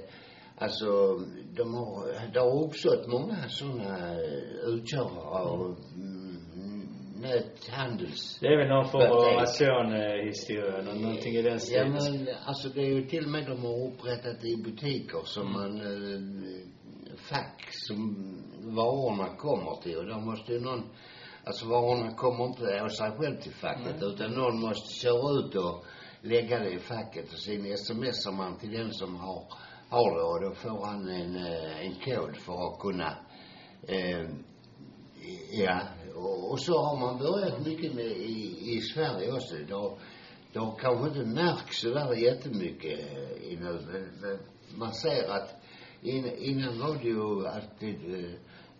alltså, 0.59 1.19
de 1.57 1.75
har, 1.75 2.31
det 2.33 2.41
har 2.41 2.65
uppstått 2.65 3.07
många 3.07 3.49
sådana 3.49 4.17
utkörare 4.67 5.21
av 5.21 5.77
mm, 5.95 6.20
näthandels... 7.21 8.39
Det 8.41 8.47
är 8.47 8.57
väl 8.59 8.69
någon 8.69 8.89
form 8.89 9.13
av. 9.13 9.25
Amazon-historia, 9.39 10.79
eller 10.79 10.95
någonting 10.95 11.35
i 11.35 11.43
den 11.43 11.53
Ja 11.53 11.59
stilen. 11.59 11.93
men 11.93 12.29
alltså 12.47 12.69
det 12.69 12.81
är 12.81 12.87
ju 12.87 13.07
till 13.07 13.25
och 13.25 13.31
med 13.31 13.47
de 13.47 13.65
har 13.65 13.87
upprättat 13.89 14.45
i 14.45 14.57
butiker 14.57 15.21
som 15.25 15.53
man, 15.53 15.81
eh, 15.81 17.17
fack 17.17 17.69
som 17.71 18.15
varorna 18.61 19.37
kommer 19.37 19.83
till. 19.83 19.97
Och 19.97 20.07
då 20.07 20.19
måste 20.19 20.53
ju 20.53 20.61
någon, 20.61 20.83
alltså 21.45 21.67
varorna 21.69 22.15
kommer 22.15 22.45
inte 22.47 22.83
av 22.83 22.89
sig 22.89 23.11
själv 23.11 23.41
till 23.41 23.53
facket 23.55 24.03
utan 24.03 24.31
någon 24.31 24.61
måste 24.61 24.95
köra 24.95 25.39
ut 25.41 25.55
och 25.55 25.85
lägga 26.23 26.59
det 26.59 26.71
i 26.71 26.79
facket 26.79 27.33
och 27.33 27.39
sen 27.39 27.77
smsar 27.79 28.33
man 28.33 28.59
till 28.59 28.71
den 28.73 28.93
som 28.93 29.17
har, 29.17 29.45
har 29.89 30.17
det. 30.17 30.23
Och 30.23 30.41
då 30.51 30.55
får 30.55 30.87
han 30.87 31.09
en, 31.09 31.37
eh, 31.37 31.87
en 31.87 31.95
kod 31.95 32.37
för 32.37 32.73
att 32.73 32.81
kunna 32.81 33.17
eh, 33.89 34.27
Ja, 35.53 35.81
och, 36.21 36.51
och 36.51 36.61
så 36.61 36.79
har 36.83 36.97
man 36.97 37.19
börjat 37.19 37.67
mycket 37.67 37.95
med 37.95 38.07
i, 38.07 38.77
i 38.77 38.81
Sverige 38.81 39.33
också. 39.33 39.55
Det 39.69 39.75
har, 39.75 39.99
det 40.53 40.59
har 40.59 40.77
kanske 40.79 41.09
inte 41.09 41.31
märkts 41.31 41.81
så 41.81 41.89
där 41.89 42.15
jättemycket 42.15 43.01
eh, 43.01 43.53
innan, 43.53 43.75
men, 43.75 44.09
men 44.21 44.39
man 44.75 44.93
ser 44.95 45.31
att 45.31 45.55
in, 46.03 46.27
innan 46.39 46.79
var 46.79 46.95
det 46.95 47.09
ju 47.09 47.47
alltid 47.47 48.25
eh, 48.25 48.31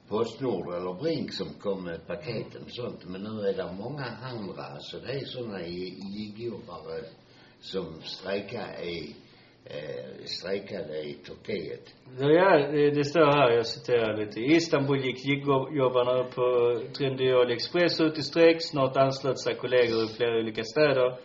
Postnord 0.09 0.75
eller 0.75 0.95
Brink 1.03 1.33
som 1.33 1.55
kom 1.55 1.85
med 1.85 2.07
paketen 2.07 2.63
och 2.65 2.71
sånt. 2.71 3.05
Men 3.05 3.23
nu 3.23 3.49
är 3.49 3.57
det 3.57 3.73
många 3.79 4.05
andra, 4.05 4.81
så 4.81 4.99
det 4.99 5.13
är 5.13 5.25
sådana 5.25 5.67
gigjobbare 5.67 7.05
som 7.61 8.03
strejkar 8.03 8.83
i, 8.83 9.17
eh, 9.75 10.25
strejkade 10.25 10.99
i 10.99 11.15
Turkiet. 11.15 11.95
Ja, 12.19 12.59
det, 12.73 12.91
det 12.91 13.05
står 13.05 13.27
här, 13.37 13.51
jag 13.51 13.67
citerar 13.67 14.17
lite. 14.17 14.41
I 14.41 14.55
Istanbul 14.57 15.05
gick 15.05 15.25
gigjobbarna 15.25 16.25
på 16.25 16.47
Trendyol 16.99 17.51
Express 17.51 18.01
ut 18.01 18.19
i 18.19 18.23
strejk. 18.23 18.57
Snart 18.63 18.97
anslöt 18.97 19.41
sig 19.41 19.55
kollegor 19.55 20.05
i 20.05 20.09
flera 20.17 20.39
olika 20.39 20.65
städer. 20.65 21.19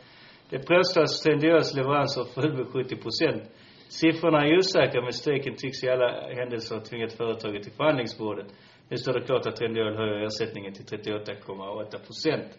Det 0.49 0.59
påstås 0.59 1.21
Trendyls 1.21 1.75
leveranser 1.75 2.23
föll 2.23 2.53
med 2.57 2.67
70 2.67 2.95
procent. 2.95 3.43
Siffrorna 3.87 4.47
är 4.47 4.57
osäkra, 4.57 5.01
men 5.01 5.13
strejken 5.13 5.55
tycks 5.55 5.83
i 5.83 5.89
alla 5.89 6.09
händelser 6.39 6.75
ha 6.75 6.83
tvingat 6.83 7.13
företaget 7.13 7.63
till 7.63 7.71
förhandlingsbordet. 7.71 8.47
Nu 8.89 8.97
står 8.97 9.13
det 9.13 9.25
klart 9.25 9.45
att 9.45 9.55
Trendyol 9.55 9.97
höjer 9.97 10.25
ersättningen 10.25 10.73
till 10.73 10.85
38,8 10.85 12.05
procent. 12.05 12.49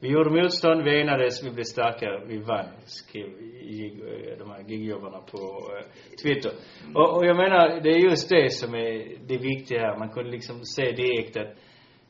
Vi 0.00 0.08
gjorde 0.08 0.30
motstånd, 0.30 0.84
vi 0.84 1.00
enades, 1.00 1.44
vi 1.44 1.50
blev 1.50 1.64
starkare, 1.64 2.24
vi 2.26 2.38
vann, 2.38 2.66
skrev 2.84 3.26
eh, 3.26 4.38
de 4.38 4.50
här 4.50 4.62
gigjobbarna 4.68 5.18
på 5.18 5.38
eh, 5.38 5.86
Twitter. 6.22 6.52
Och, 6.94 7.16
och 7.16 7.26
jag 7.26 7.36
menar, 7.36 7.80
det 7.80 7.90
är 7.90 7.98
just 7.98 8.28
det 8.28 8.52
som 8.52 8.74
är 8.74 9.18
det 9.28 9.38
viktiga 9.38 9.80
här. 9.80 9.98
Man 9.98 10.08
kunde 10.08 10.30
liksom 10.30 10.64
se 10.64 10.92
direkt 10.92 11.36
att 11.36 11.52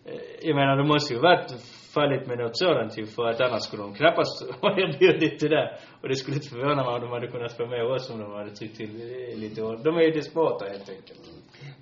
eh, 0.04 0.20
jag 0.42 0.56
menar, 0.56 0.76
det 0.76 0.88
måste 0.88 1.14
ju 1.14 1.20
varit 1.20 1.50
fallit 1.94 2.26
med 2.26 2.38
något 2.38 2.58
sådant 2.58 2.98
ju, 2.98 3.06
för 3.06 3.24
att 3.24 3.40
annars 3.40 3.62
skulle 3.62 3.82
de 3.82 3.94
knappast 3.94 4.50
ha 4.60 4.70
erbjudit 4.70 5.40
det 5.40 5.48
där. 5.48 5.78
Och 6.02 6.08
det 6.08 6.16
skulle 6.16 6.36
inte 6.36 6.48
förvåna 6.48 6.84
mig 6.84 6.94
om 6.94 7.00
de 7.00 7.10
hade 7.10 7.28
kunnat 7.28 7.56
få 7.56 7.66
med 7.66 7.84
oss 7.84 8.10
om 8.10 8.18
de 8.20 8.32
hade 8.32 8.50
tryckt 8.50 8.76
till 8.76 8.94
eh, 9.00 9.38
lite 9.38 9.62
hårt. 9.62 9.84
De 9.84 9.96
är 9.96 10.02
ju 10.02 10.10
desperata 10.10 10.64
helt 10.64 10.88
enkelt. 10.90 11.22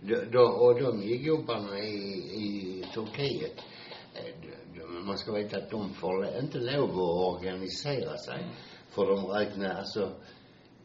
Då, 0.00 0.16
de, 0.32 0.44
och 0.62 0.74
de 0.82 1.02
gigjobbarna 1.02 1.78
i, 1.78 1.98
i 2.44 2.84
Turkiet, 2.94 3.56
eh, 4.14 4.53
man 5.06 5.18
ska 5.18 5.32
veta 5.32 5.56
att 5.56 5.70
de 5.70 5.94
får 5.94 6.38
inte 6.38 6.58
lov 6.58 6.90
att 6.90 7.34
organisera 7.34 8.16
sig. 8.16 8.46
För 8.88 9.06
de 9.06 9.26
räknar, 9.26 9.74
alltså, 9.74 10.12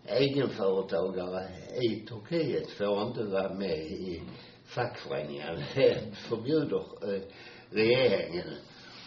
egenföretagare 0.06 1.48
i 1.82 2.06
Turkiet 2.06 2.70
får 2.70 3.08
inte 3.08 3.24
vara 3.24 3.54
med 3.54 3.80
i 3.80 4.22
fackföreningar. 4.66 5.66
Det 5.76 6.16
förbjuder 6.16 7.14
eh, 7.16 7.22
regeringen. 7.70 8.48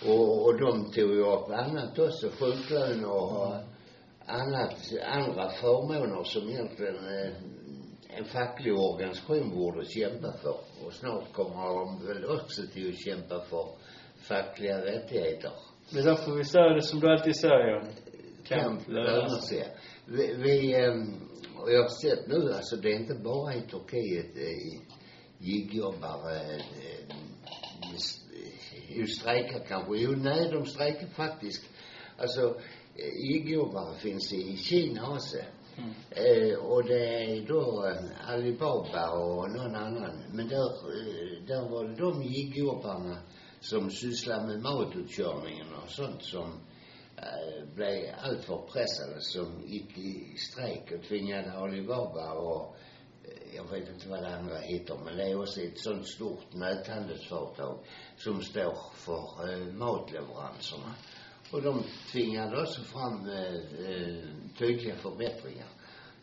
Och, 0.07 0.47
och 0.47 0.61
de 0.61 0.91
tog 0.93 1.11
ju 1.11 1.25
upp 1.25 1.51
annat 1.51 1.99
också, 1.99 2.31
sjuklön 2.31 3.05
och 3.05 3.55
annat, 4.27 4.77
andra 5.05 5.51
förmåner 5.51 6.25
som 6.25 6.49
egentligen 6.49 6.97
eh, 6.97 7.33
en 8.17 8.25
facklig 8.25 8.75
organisation 8.79 9.51
borde 9.51 9.85
kämpa 9.85 10.33
för. 10.33 10.57
Och 10.85 10.93
snart 10.93 11.33
kommer 11.33 11.67
de 11.67 12.07
väl 12.07 12.25
också 12.25 12.63
till 12.73 12.89
att 12.89 13.05
kämpa 13.05 13.41
för 13.41 13.67
fackliga 14.23 14.85
rättigheter. 14.85 15.53
Det 15.91 15.99
är 15.99 16.05
därför 16.05 16.33
vi 16.33 16.45
säger 16.45 16.75
det 16.75 16.83
som 16.83 17.01
du 17.01 17.09
alltid 17.09 17.37
säger. 17.37 17.85
Kamp 18.45 18.89
lönar 18.89 19.41
sig. 19.41 19.77
Vi, 20.07 20.35
vi 20.35 20.75
ehm, 20.75 21.23
och 21.63 21.73
jag 21.73 21.83
har 21.83 21.89
sett 21.89 22.27
nu, 22.27 22.53
alltså 22.53 22.77
det 22.77 22.89
är 22.89 23.01
inte 23.01 23.15
bara 23.15 23.55
i 23.55 23.61
Turkiet 23.61 24.37
eh, 24.37 24.81
gigjobbare 25.39 26.37
eh, 26.37 26.61
eh, 28.99 29.07
strejkar 29.07 29.65
kanske. 29.69 29.97
Jo, 29.97 30.11
nej, 30.11 30.51
de 30.53 30.67
strejkar 30.67 31.07
faktiskt. 31.07 31.65
Alltså, 32.19 32.61
gigjobbare 32.97 33.99
finns 33.99 34.33
i 34.33 34.57
Kina 34.57 35.13
också. 35.13 35.39
Mm. 35.77 35.91
Eh, 36.11 36.59
och 36.59 36.85
det 36.85 37.25
är 37.25 37.47
då 37.47 37.93
Alibaba 38.29 39.11
och 39.11 39.51
någon 39.51 39.75
annan. 39.75 40.23
Men 40.33 40.49
där, 40.49 40.69
där 41.47 41.69
var 41.71 41.85
det 41.85 41.97
de 41.97 42.23
gigjobbarna 42.23 43.19
som 43.63 43.91
sysslar 43.91 44.47
med 44.47 44.63
matutkörningen 44.63 45.67
och 45.85 45.91
sånt 45.91 46.25
som 46.25 46.61
eh, 47.17 47.75
blev 47.75 48.15
alltför 48.23 48.57
pressade 48.73 49.21
som 49.21 49.63
gick 49.67 49.99
i 49.99 50.37
strejk 50.37 50.93
och 50.93 51.05
tvingade 51.09 51.53
Alibaba 51.53 52.33
och 52.33 52.77
eh, 53.25 53.57
jag 53.57 53.71
vet 53.71 53.89
inte 53.89 54.09
vad 54.09 54.23
det 54.23 54.37
andra 54.37 54.59
heter, 54.59 54.97
men 55.05 55.17
det 55.17 55.31
är 55.31 55.41
också 55.41 55.61
ett 55.61 55.79
sånt 55.79 56.09
stort 56.09 56.53
näthandelsföretag 56.55 57.79
som 58.17 58.43
står 58.43 58.77
för 58.95 59.53
eh, 59.53 59.75
matleveranserna. 59.75 60.95
Och 61.51 61.63
de 61.63 61.83
tvingade 62.13 62.63
också 62.63 62.83
fram 62.83 63.31
eh, 63.31 63.55
eh, 63.87 64.25
tydliga 64.59 64.97
förbättringar. 64.97 65.69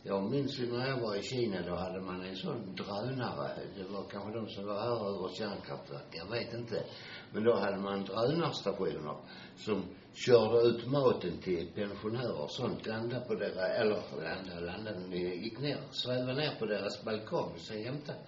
Jag 0.02 0.30
minns 0.30 0.58
ju 0.58 0.72
när 0.72 0.88
jag 0.88 1.00
var 1.00 1.16
i 1.16 1.22
Kina, 1.22 1.62
då 1.62 1.74
hade 1.74 2.00
man 2.00 2.22
en 2.22 2.36
sån 2.36 2.74
drönare. 2.74 3.50
Det 3.76 3.84
var 3.84 4.04
kanske 4.10 4.32
de 4.32 4.48
som 4.48 4.66
var 4.66 4.80
här 4.80 5.08
över 5.08 5.34
kärnkraftverk, 5.34 6.06
jag 6.10 6.30
vet 6.30 6.54
inte. 6.54 6.84
Men 7.32 7.44
då 7.44 7.54
hade 7.54 7.76
man 7.76 8.04
drönarstationer 8.04 9.16
som 9.56 9.84
körde 10.14 10.68
ut 10.68 10.86
maten 10.86 11.38
till 11.40 11.72
pensionärer 11.74 12.42
och 12.42 12.50
sånt, 12.50 12.86
landade 12.86 13.26
på 13.26 13.34
deras, 13.34 13.80
eller 13.80 14.02
landade, 14.24 14.66
landade, 14.66 15.16
gick 15.16 15.58
ner, 15.60 15.78
svävade 15.90 16.34
ner 16.34 16.54
på 16.58 16.66
deras 16.66 17.04
balkong 17.04 17.52
och 17.52 17.60
sen 17.60 17.84
hämtade 17.84 18.18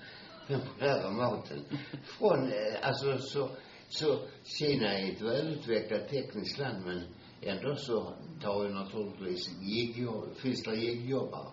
pensionärer 0.47 1.11
maten. 1.11 1.65
Från, 2.05 2.47
eh, 2.47 2.89
alltså 2.89 3.19
så, 3.19 3.49
så 3.89 4.19
Kina 4.45 4.99
är 4.99 5.13
ett 5.13 5.23
välutvecklat 5.23 6.09
tekniskt 6.09 6.59
land 6.59 6.87
men 6.87 7.03
ändå 7.43 7.75
så 7.75 8.15
tar 8.43 8.65
ju 8.65 8.71
naturligtvis 8.71 9.49
gigjobb, 9.61 10.37
finns 10.37 10.63
det 10.63 10.77
giggjobbare. 10.77 11.49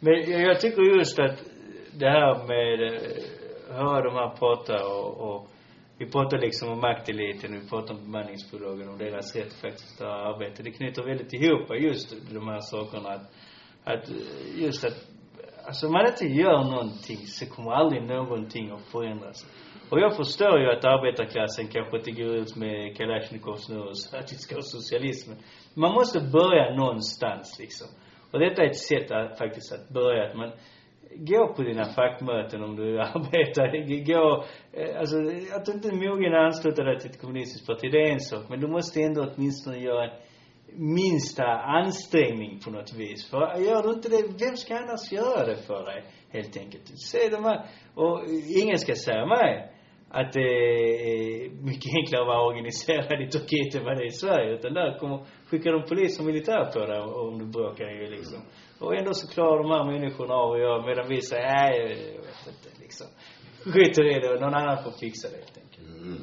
Men 0.00 0.30
jag, 0.30 0.60
tycker 0.60 0.96
just 0.96 1.18
att 1.18 1.38
det 1.98 2.08
här 2.08 2.46
med, 2.46 2.92
eh, 2.92 3.76
höra 3.76 4.02
de 4.02 4.14
här 4.14 4.36
prata 4.36 4.86
och, 4.86 5.36
och 5.36 5.50
vi 5.98 6.06
pratar 6.06 6.38
liksom 6.38 6.68
om 6.72 6.80
makteliten, 6.80 7.60
vi 7.60 7.68
pratar 7.68 7.94
om 7.94 8.00
bemanningsbolagen 8.00 8.88
och 8.88 8.98
deras 8.98 9.36
rätt 9.36 9.52
faktiskt 9.52 10.00
att 10.00 10.08
arbeta. 10.08 10.62
Det 10.62 10.70
knyter 10.70 11.02
väldigt 11.02 11.32
ihop 11.32 11.80
just 11.80 12.14
de 12.32 12.48
här 12.48 12.60
sakerna 12.60 13.08
att, 13.08 13.30
att 13.84 14.08
eh, 14.08 14.62
just 14.62 14.84
att, 14.84 14.96
alltså 15.66 15.86
om 15.86 15.92
man 15.92 16.06
inte 16.06 16.24
gör 16.24 16.64
någonting 16.64 17.26
så 17.26 17.46
kommer 17.46 17.72
aldrig 17.72 18.02
någonting 18.02 18.70
att 18.70 18.82
förändras. 18.92 19.46
Och 19.90 20.00
jag 20.00 20.16
förstår 20.16 20.60
ju 20.60 20.70
att 20.70 20.84
arbetarklassen 20.84 21.66
kanske 21.68 21.96
inte 21.96 22.10
går 22.10 22.36
ut 22.36 22.56
med 22.56 22.96
Kalashnikovs 22.96 23.68
nu 23.68 23.78
och 23.78 23.98
säger 23.98 24.24
att 24.24 24.32
vi 24.32 24.36
ska 24.36 24.54
ha 24.54 24.62
socialismen. 24.62 25.36
Man 25.74 25.92
måste 25.92 26.20
börja 26.20 26.74
någonstans 26.76 27.58
liksom. 27.60 27.88
Och 28.32 28.38
detta 28.40 28.62
är 28.62 28.70
ett 28.70 28.76
sätt 28.76 29.10
att 29.10 29.38
faktiskt 29.38 29.72
att 29.72 29.88
börja, 29.88 30.24
att 30.28 30.36
man 30.36 30.52
gå 31.16 31.54
på 31.54 31.62
dina 31.62 31.84
fackmöten 31.84 32.62
om 32.62 32.76
du 32.76 33.00
arbetar. 33.14 33.66
Gå, 34.04 34.44
eh, 34.72 34.98
alltså 35.00 35.16
att 35.56 35.64
du 35.66 35.72
inte 35.72 35.88
är 35.88 36.08
mogen 36.08 36.34
att 36.34 36.46
ansluta 36.46 36.84
dig 36.84 36.98
till 36.98 37.10
ett 37.10 37.20
kommunistiskt 37.20 37.66
parti, 37.66 37.92
det 37.92 37.98
är 37.98 38.12
en 38.12 38.20
sak. 38.20 38.42
Men 38.48 38.60
du 38.60 38.68
måste 38.68 39.00
ändå 39.00 39.32
åtminstone 39.34 39.78
göra 39.78 40.10
minsta 40.76 41.44
ansträngning 41.44 42.60
på 42.64 42.70
något 42.70 42.94
vis. 42.94 43.30
För 43.30 43.38
gör 43.38 43.82
du 43.82 43.90
inte 43.90 44.08
det, 44.08 44.22
vem 44.44 44.56
ska 44.56 44.76
annars 44.76 45.12
göra 45.12 45.46
det 45.46 45.56
för 45.56 45.84
dig? 45.84 46.04
Helt 46.30 46.56
enkelt. 46.56 46.82
Se 46.98 47.28
de 47.28 47.44
här, 47.44 47.66
och 47.94 48.20
ingen 48.62 48.78
ska 48.78 48.94
säga 48.94 49.26
mig 49.26 49.73
att 50.18 50.32
det 50.32 50.40
är 50.40 51.50
mycket 51.70 51.90
enklare 52.00 52.22
att 52.22 52.32
vara 52.32 52.46
organiserad 52.50 53.20
i 53.22 53.28
Turkiet 53.36 53.74
än 53.74 53.84
vad 53.84 53.96
det 53.96 54.02
är 54.02 54.12
i 54.14 54.20
Sverige. 54.24 54.54
Utan 54.56 54.74
där 54.74 54.98
kommer, 54.98 55.18
skickar 55.48 55.72
de 55.72 55.82
polis 55.82 56.18
och 56.20 56.26
militär 56.26 56.64
på 56.72 56.86
dig 56.86 57.00
om 57.00 57.38
du 57.38 57.46
bråkar 57.46 57.88
ju 57.90 58.10
liksom. 58.10 58.40
Och 58.78 58.96
ändå 58.96 59.14
så 59.14 59.26
klarar 59.34 59.62
de 59.62 59.70
här 59.70 59.84
människorna 59.92 60.34
av 60.34 60.52
att 60.52 60.60
göra, 60.60 60.86
medan 60.86 61.08
vi 61.08 61.22
säger, 61.22 61.42
nej, 61.42 61.78
jag 62.16 62.22
vet 62.28 62.46
inte 62.52 62.70
liksom. 62.82 63.06
Skiter 63.72 64.04
i 64.16 64.20
det, 64.20 64.40
någon 64.40 64.54
annan 64.54 64.84
får 64.84 64.90
fixa 64.90 65.28
det 65.28 65.36
helt 65.36 65.58
enkelt. 65.62 65.88
Mm. 65.88 66.22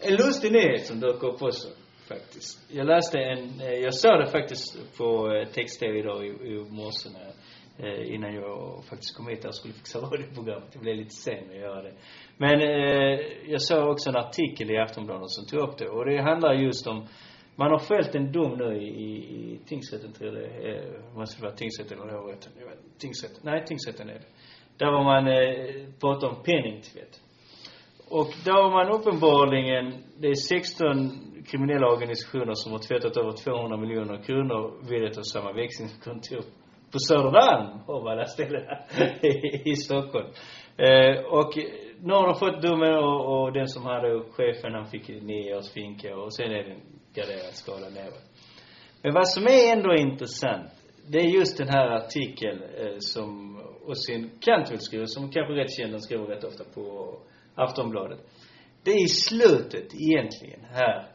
En 0.00 0.12
lustig 0.12 0.52
nyhet 0.52 0.86
som 0.86 1.00
dök 1.00 1.22
upp 1.22 1.42
också, 1.42 1.68
faktiskt. 2.08 2.58
Jag 2.78 2.86
läste 2.86 3.18
en, 3.18 3.60
eh, 3.60 3.78
jag 3.86 3.94
såg 3.94 4.20
det 4.20 4.26
faktiskt 4.26 4.96
på 4.98 5.32
eh, 5.32 5.48
text-tv 5.48 5.98
idag 5.98 6.26
i, 6.26 6.28
i 6.28 6.54
morse 6.80 7.08
när, 7.16 7.32
eh, 7.78 8.14
innan 8.14 8.34
jag 8.34 8.84
faktiskt 8.84 9.16
kom 9.16 9.28
hit 9.28 9.44
och 9.44 9.54
skulle 9.54 9.74
fixa 9.74 9.98
radioprogrammet. 10.02 10.68
Jag 10.72 10.82
blev 10.82 10.96
lite 10.96 11.14
sen 11.14 11.50
att 11.50 11.56
göra 11.56 11.82
det. 11.82 11.92
Men 12.36 12.60
eh, 12.60 13.20
jag 13.46 13.62
såg 13.62 13.88
också 13.88 14.10
en 14.10 14.16
artikel 14.16 14.70
i 14.70 14.78
Aftonbladet 14.78 15.30
som 15.30 15.46
tog 15.46 15.68
upp 15.68 15.78
det. 15.78 15.88
Och 15.88 16.04
det 16.04 16.22
handlar 16.22 16.54
just 16.54 16.86
om, 16.86 17.06
man 17.56 17.70
har 17.70 17.78
följt 17.78 18.14
en 18.14 18.32
dom 18.32 18.58
nu 18.58 18.76
i, 18.76 18.88
i, 18.88 19.10
i 19.54 19.60
tingsrätten 19.66 20.12
tror 20.12 20.34
jag 20.34 20.42
det 20.42 20.70
eh, 20.70 21.14
måste 21.14 21.42
vara 21.42 21.52
tingsrätten 21.52 22.00
eller 22.02 22.18
hovrätten. 22.18 22.52
Jag 22.58 22.66
vet, 22.66 22.98
tingsrätten, 22.98 23.40
nej 23.42 23.64
tingsrätten 23.66 24.08
är 24.08 24.14
det. 24.14 24.28
Där 24.76 24.92
var 24.92 25.04
man, 25.04 25.26
eh, 25.26 25.92
pratade 26.00 26.32
om 26.32 26.42
penningtvätt. 26.42 27.20
Och 28.10 28.30
då 28.44 28.52
har 28.52 28.70
man 28.70 29.00
uppenbarligen, 29.00 30.04
det 30.20 30.28
är 30.28 30.34
16 30.34 31.44
kriminella 31.50 31.86
organisationer 31.92 32.54
som 32.54 32.72
har 32.72 32.78
tvättat 32.78 33.16
över 33.16 33.32
200 33.32 33.76
miljoner 33.76 34.22
kronor 34.22 34.90
vid 34.90 35.04
ett 35.04 35.16
och 35.16 35.26
samma 35.26 35.52
växlingskontor 35.52 36.42
på 36.92 36.98
Södermalm, 36.98 37.80
av 37.86 38.08
alla 38.08 38.24
ställen 38.24 38.62
i, 39.22 39.70
i 39.70 39.76
Stockholm. 39.76 40.26
Eh, 40.76 41.24
och 41.24 41.52
nu 42.00 42.12
har 42.12 42.26
de 42.26 42.34
fått 42.34 42.62
domen 42.62 42.94
och, 42.94 43.42
och 43.42 43.52
den 43.52 43.68
som 43.68 43.84
hade 43.86 44.20
chefen, 44.30 44.74
han 44.74 44.86
fick 44.86 45.08
nio 45.08 45.56
års 45.56 45.72
finka 45.72 46.16
och 46.16 46.34
sen 46.34 46.50
är 46.50 46.64
det 46.64 46.70
en 46.70 46.80
graderad 47.14 47.54
skala 47.54 47.88
neråt. 47.88 48.24
Men 49.02 49.14
vad 49.14 49.28
som 49.28 49.44
är 49.44 49.72
ändå 49.72 49.94
intressant, 49.94 50.70
det 51.08 51.18
är 51.18 51.28
just 51.38 51.58
den 51.58 51.68
här 51.68 51.88
artikeln 51.88 52.62
eh, 52.62 52.98
som 52.98 53.58
Oisin 53.86 54.30
Cantwell 54.40 54.80
skriver, 54.80 55.06
som 55.06 55.30
kanske 55.30 55.54
rätt 55.54 55.76
känd, 55.76 55.92
den 55.92 56.00
skriver 56.00 56.26
rätt 56.26 56.44
ofta 56.44 56.64
på 56.74 57.16
Aftonbladet. 57.54 58.18
Det 58.84 58.90
är 58.90 59.04
i 59.04 59.08
slutet 59.08 59.94
egentligen 59.94 60.64
här. 60.70 61.06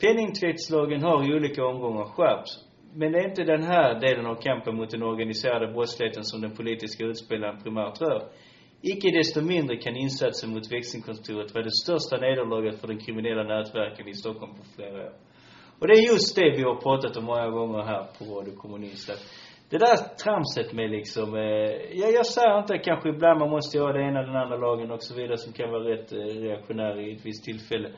Penningtvättslagen 0.00 1.02
har 1.02 1.30
i 1.30 1.36
olika 1.36 1.64
omgångar 1.64 2.04
skärpts. 2.04 2.67
Men 2.94 3.12
det 3.12 3.18
är 3.18 3.28
inte 3.28 3.44
den 3.44 3.62
här 3.62 4.00
delen 4.00 4.26
av 4.26 4.34
kampen 4.34 4.76
mot 4.76 4.90
den 4.90 5.02
organiserade 5.02 5.72
brottsligheten 5.72 6.24
som 6.24 6.40
den 6.40 6.54
politiska 6.56 7.04
utspelaren 7.04 7.62
primärt 7.62 8.00
rör. 8.00 8.22
Icke 8.82 9.10
desto 9.10 9.40
mindre 9.40 9.76
kan 9.76 9.96
insatsen 9.96 10.50
mot 10.50 10.72
växelkontoret 10.72 11.54
vara 11.54 11.64
det 11.64 11.76
största 11.84 12.16
nederlaget 12.16 12.80
för 12.80 12.88
den 12.88 12.98
kriminella 12.98 13.42
nätverken 13.42 14.08
i 14.08 14.14
Stockholm 14.14 14.54
på 14.54 14.64
flera 14.76 15.04
år. 15.06 15.12
Och 15.78 15.86
det 15.88 15.94
är 15.94 16.12
just 16.12 16.36
det 16.36 16.50
vi 16.56 16.62
har 16.62 16.74
pratat 16.74 17.16
om 17.16 17.24
många 17.24 17.48
gånger 17.48 17.82
här 17.82 18.06
på 18.18 18.24
Radio 18.24 18.56
Kommunist. 18.56 19.10
Att 19.10 19.22
det 19.70 19.78
där 19.78 19.96
tramset 20.24 20.72
med 20.72 20.90
liksom, 20.90 21.34
eh, 21.34 21.70
ja, 22.00 22.08
jag 22.08 22.26
säger 22.26 22.58
inte 22.58 22.78
kanske 22.78 23.08
ibland 23.08 23.40
man 23.40 23.50
måste 23.50 23.78
göra 23.78 23.92
det 23.92 24.02
ena 24.02 24.18
eller 24.18 24.32
den 24.32 24.42
andra 24.42 24.56
lagen 24.56 24.90
och 24.90 25.02
så 25.02 25.14
vidare 25.14 25.36
som 25.36 25.52
kan 25.52 25.70
vara 25.70 25.84
rätt 25.92 26.12
eh, 26.12 26.18
reaktionär 26.18 27.00
i 27.00 27.16
ett 27.16 27.26
visst 27.26 27.44
tillfälle. 27.44 27.90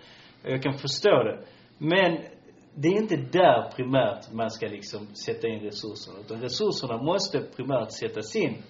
Jag 0.43 0.63
kan 0.63 0.73
förstå 0.73 1.23
det. 1.23 1.39
Men 1.79 2.19
det 2.75 2.89
är 2.89 2.97
inte 3.03 3.17
där 3.17 3.71
primärt 3.77 4.33
man 4.33 4.51
ska 4.51 4.67
liksom 4.67 5.07
sätta 5.07 5.49
in 5.49 5.61
resurserna. 5.61 6.19
Utan 6.21 6.41
resurserna 6.41 7.03
måste 7.03 7.41
primärt 7.57 7.93
sättas 7.93 8.37
in 8.37 8.63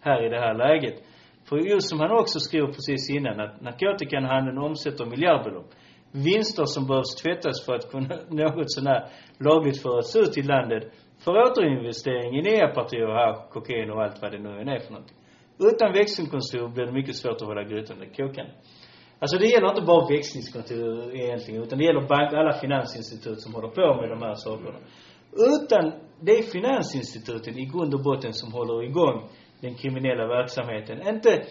här 0.00 0.26
i 0.26 0.28
det 0.28 0.40
här 0.40 0.54
läget. 0.54 1.02
För 1.48 1.56
just 1.56 1.88
som 1.88 2.00
han 2.00 2.10
också 2.10 2.40
skriver 2.40 2.66
precis 2.66 3.10
innan, 3.10 3.40
att 3.40 3.60
narkotikahandeln 3.60 4.58
omsätter 4.58 5.04
miljardbelopp. 5.04 5.70
Vinster 6.12 6.64
som 6.64 6.86
behövs 6.86 7.14
tvättas 7.22 7.64
för 7.64 7.74
att 7.74 7.90
kunna 7.90 8.16
något 8.30 8.72
sånär 8.72 9.08
lagligt 9.38 9.82
föras 9.82 10.16
ut 10.16 10.38
i 10.38 10.42
landet 10.42 10.84
för 11.24 11.32
återinvestering 11.32 12.38
i 12.38 12.42
nya 12.42 12.68
partier 12.68 13.08
här, 13.08 13.48
kokain 13.50 13.90
och 13.90 14.02
allt 14.02 14.22
vad 14.22 14.32
det 14.32 14.38
nu 14.38 14.60
än 14.60 14.68
är 14.68 14.78
för 14.78 14.90
någonting. 14.90 15.16
Utan 15.58 15.92
växlingskontor 15.92 16.68
blir 16.68 16.86
det 16.86 16.92
mycket 16.92 17.16
svårt 17.16 17.40
att 17.42 17.48
hålla 17.48 17.62
grytan 17.62 17.96
kokande. 18.16 18.52
Alltså 19.18 19.38
det 19.38 19.46
gäller 19.46 19.68
inte 19.68 19.82
bara 19.82 20.08
växlingskontor 20.08 21.14
egentligen, 21.14 21.62
utan 21.62 21.78
det 21.78 21.84
gäller 21.84 22.08
bank, 22.08 22.32
alla 22.32 22.52
finansinstitut 22.52 23.40
som 23.42 23.54
håller 23.54 23.68
på 23.68 24.00
med 24.00 24.10
de 24.10 24.22
här 24.22 24.34
sakerna. 24.34 24.78
Utan 25.32 25.92
det 26.20 26.32
är 26.32 26.42
finansinstituten 26.42 27.58
i 27.58 27.64
grund 27.64 27.94
och 27.94 28.02
botten 28.02 28.32
som 28.32 28.52
håller 28.52 28.82
igång 28.82 29.28
den 29.60 29.74
kriminella 29.74 30.26
verksamheten. 30.26 31.08
Inte, 31.08 31.42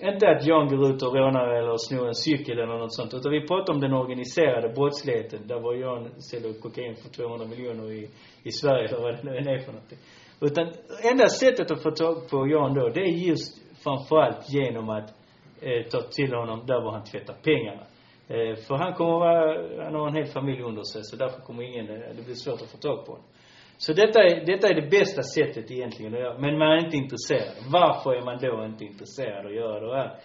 inte 0.00 0.28
att 0.28 0.46
Jan 0.46 0.68
går 0.68 0.90
ut 0.90 1.02
och 1.02 1.14
rånar 1.14 1.48
eller 1.48 1.76
snor 1.76 2.08
en 2.08 2.14
cykel 2.14 2.58
eller 2.58 2.78
något 2.78 2.94
sånt. 2.94 3.14
Utan 3.14 3.32
vi 3.32 3.46
pratar 3.46 3.72
om 3.72 3.80
den 3.80 3.92
organiserade 3.92 4.68
brottsligheten. 4.68 5.46
Där 5.46 5.60
var 5.60 5.74
Jan 5.74 6.22
säljer 6.22 6.52
kokain 6.52 6.96
för 6.96 7.08
200 7.08 7.46
miljoner 7.46 7.92
i, 7.92 8.08
i 8.42 8.52
Sverige 8.52 8.88
eller 8.88 9.02
vad 9.02 9.14
det 9.16 9.22
nu 9.22 9.36
än 9.36 9.48
är 9.48 9.58
för 9.58 9.72
någonting. 9.72 9.98
Utan 10.40 10.66
enda 11.12 11.28
sättet 11.28 11.70
att 11.70 11.82
få 11.82 11.90
tag 11.90 12.28
på 12.30 12.48
Jan 12.48 12.74
då, 12.74 12.88
det 12.88 13.00
är 13.00 13.28
just 13.28 13.60
framförallt 13.84 14.42
genom 14.48 14.90
att 14.90 15.19
eh, 15.60 15.82
ta 15.90 16.00
till 16.00 16.34
honom 16.34 16.66
där 16.66 16.80
var 16.80 16.92
han 16.92 17.04
tvättar 17.04 17.34
pengarna. 17.42 17.82
Eh, 18.28 18.54
för 18.66 18.74
han 18.74 18.94
kommer 18.94 19.12
vara, 19.12 19.84
han 19.84 19.94
har 19.94 20.08
en 20.08 20.14
hel 20.14 20.26
familj 20.26 20.62
under 20.62 20.82
sig 20.82 21.04
så 21.04 21.16
därför 21.16 21.40
kommer 21.40 21.62
ingen, 21.62 21.88
eh, 21.88 22.16
det 22.16 22.22
blir 22.24 22.34
svårt 22.34 22.62
att 22.62 22.70
få 22.70 22.78
tag 22.78 23.06
på 23.06 23.12
honom. 23.12 23.26
Så 23.78 23.92
detta 23.92 24.22
är, 24.22 24.46
detta 24.46 24.68
är 24.68 24.74
det 24.74 24.90
bästa 24.90 25.22
sättet 25.22 25.70
egentligen 25.70 26.14
att 26.14 26.20
göra. 26.20 26.38
Men 26.38 26.58
man 26.58 26.68
är 26.68 26.84
inte 26.84 26.96
intresserad. 26.96 27.54
Varför 27.72 28.14
är 28.14 28.22
man 28.22 28.38
då 28.38 28.64
inte 28.64 28.84
intresserad 28.84 29.46
att 29.46 29.54
göra 29.54 29.86
det 29.86 29.96
här? 29.96 30.18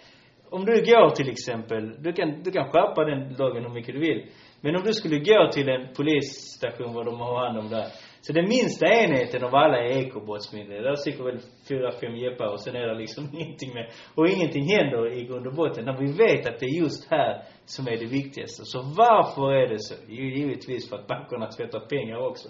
Om 0.50 0.66
du 0.66 0.72
går 0.72 1.10
till 1.10 1.30
exempel, 1.30 2.04
du 2.04 2.14
kan, 2.14 2.44
du 2.44 2.52
kan 2.52 2.66
skärpa 2.72 3.06
den 3.06 3.34
lagen 3.34 3.64
hur 3.64 3.70
mycket 3.70 3.94
du 3.94 4.00
vill. 4.00 4.26
Men 4.62 4.76
om 4.76 4.84
du 4.84 4.94
skulle 4.94 5.20
gå 5.20 5.50
till 5.52 5.70
en 5.70 5.94
polisstation 5.94 6.94
vad 6.94 7.06
de 7.06 7.20
har 7.20 7.46
hand 7.46 7.58
om 7.58 7.70
där. 7.70 7.88
Så 8.26 8.34
den 8.34 8.48
minsta 8.48 8.86
enheten 8.88 9.44
av 9.44 9.56
alla 9.56 9.78
är 9.78 9.98
ekobrottsmyndigheter. 10.06 10.90
Där 10.90 10.96
sitter 10.96 11.24
väl 11.24 11.40
fyra, 11.70 11.92
fem 11.92 12.16
jeppar 12.16 12.48
och 12.54 12.62
sen 12.62 12.76
är 12.76 12.88
det 12.88 12.96
liksom 12.96 13.24
ingenting 13.34 13.74
med. 13.74 13.86
Och 14.16 14.28
ingenting 14.28 14.64
händer 14.76 15.14
i 15.18 15.26
grund 15.26 15.48
och 15.48 15.54
botten. 15.54 15.86
När 15.86 15.98
vi 15.98 16.12
vet 16.24 16.48
att 16.48 16.60
det 16.60 16.66
är 16.66 16.82
just 16.84 17.12
här 17.12 17.44
som 17.66 17.88
är 17.88 17.98
det 17.98 18.06
viktigaste. 18.06 18.62
Så 18.66 18.80
varför 18.82 19.52
är 19.52 19.68
det 19.68 19.80
så? 19.80 19.96
Jo, 20.08 20.26
givetvis 20.38 20.90
för 20.90 20.96
att 20.98 21.08
bankerna 21.08 21.48
tvättar 21.48 21.80
pengar 21.80 22.18
också. 22.30 22.48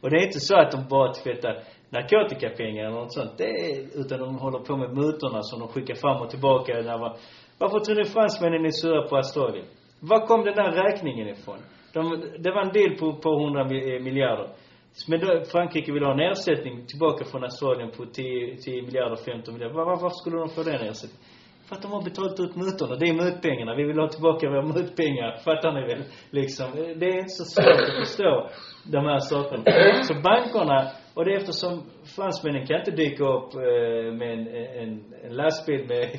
Och 0.00 0.10
det 0.10 0.16
är 0.16 0.26
inte 0.26 0.40
så 0.40 0.56
att 0.56 0.70
de 0.70 0.88
bara 0.88 1.12
tvättar 1.12 1.54
narkotikapengar 1.90 2.84
eller 2.84 3.00
något 3.00 3.12
sånt. 3.12 3.38
Det 3.38 3.50
är, 3.66 4.00
utan 4.00 4.20
de 4.20 4.38
håller 4.38 4.58
på 4.58 4.76
med 4.76 4.90
mutorna 4.96 5.42
som 5.42 5.60
de 5.60 5.68
skickar 5.68 5.94
fram 5.94 6.22
och 6.22 6.30
tillbaka. 6.30 6.72
När 6.72 6.98
man, 6.98 7.16
varför 7.58 7.78
tror 7.78 7.96
ni 7.96 8.04
fransmännen 8.04 8.64
är 8.64 8.70
sura 8.70 9.08
på 9.08 9.16
Australien? 9.16 9.66
Var 10.00 10.26
kom 10.26 10.44
den 10.44 10.54
där 10.54 10.72
räkningen 10.82 11.28
ifrån? 11.28 11.58
De, 11.92 12.02
det 12.38 12.50
var 12.50 12.62
en 12.62 12.72
del 12.72 12.92
på, 13.00 13.06
på 13.12 13.30
100 13.40 13.60
eh, 13.60 14.02
miljarder. 14.02 14.48
Men 15.06 15.20
då, 15.20 15.44
Frankrike 15.52 15.92
vill 15.92 16.04
ha 16.04 16.12
en 16.12 16.20
ersättning 16.20 16.86
tillbaka 16.86 17.24
från 17.24 17.44
Australien 17.44 17.90
på 17.90 18.06
10, 18.06 18.56
10 18.56 18.82
miljarder, 18.82 19.16
15 19.16 19.54
miljarder. 19.54 19.74
Var, 19.74 19.84
varför 19.84 20.08
skulle 20.08 20.36
de 20.36 20.48
få 20.48 20.62
den 20.62 20.74
ersättningen? 20.74 21.24
För 21.68 21.76
att 21.76 21.82
de 21.82 21.92
har 21.92 22.02
betalat 22.02 22.40
ut 22.40 22.56
mutorna. 22.56 22.96
Det 22.96 23.08
är 23.08 23.14
mutpengarna. 23.14 23.74
Vi 23.74 23.84
vill 23.84 23.98
ha 23.98 24.08
tillbaka 24.08 24.48
våra 24.48 24.62
mutpengar. 24.62 25.36
Fattar 25.44 25.72
ni 25.72 25.80
väl? 25.80 26.04
Liksom. 26.30 26.66
Det 27.00 27.06
är 27.06 27.18
inte 27.18 27.38
så 27.42 27.44
svårt 27.44 27.80
att 27.88 28.06
förstå 28.06 28.50
de 28.94 29.04
här 29.10 29.18
sakerna. 29.18 29.62
Så 30.02 30.14
bankerna, 30.14 30.90
och 31.14 31.24
det 31.24 31.32
är 31.32 31.36
eftersom 31.36 31.82
fransmännen 32.16 32.66
kan 32.66 32.78
inte 32.78 32.90
dyka 32.90 33.24
upp 33.24 33.54
eh, 33.54 34.12
med 34.20 34.32
en, 34.32 34.46
en, 34.82 34.90
en 35.24 35.32
lastbil 35.36 35.86
med 35.88 36.02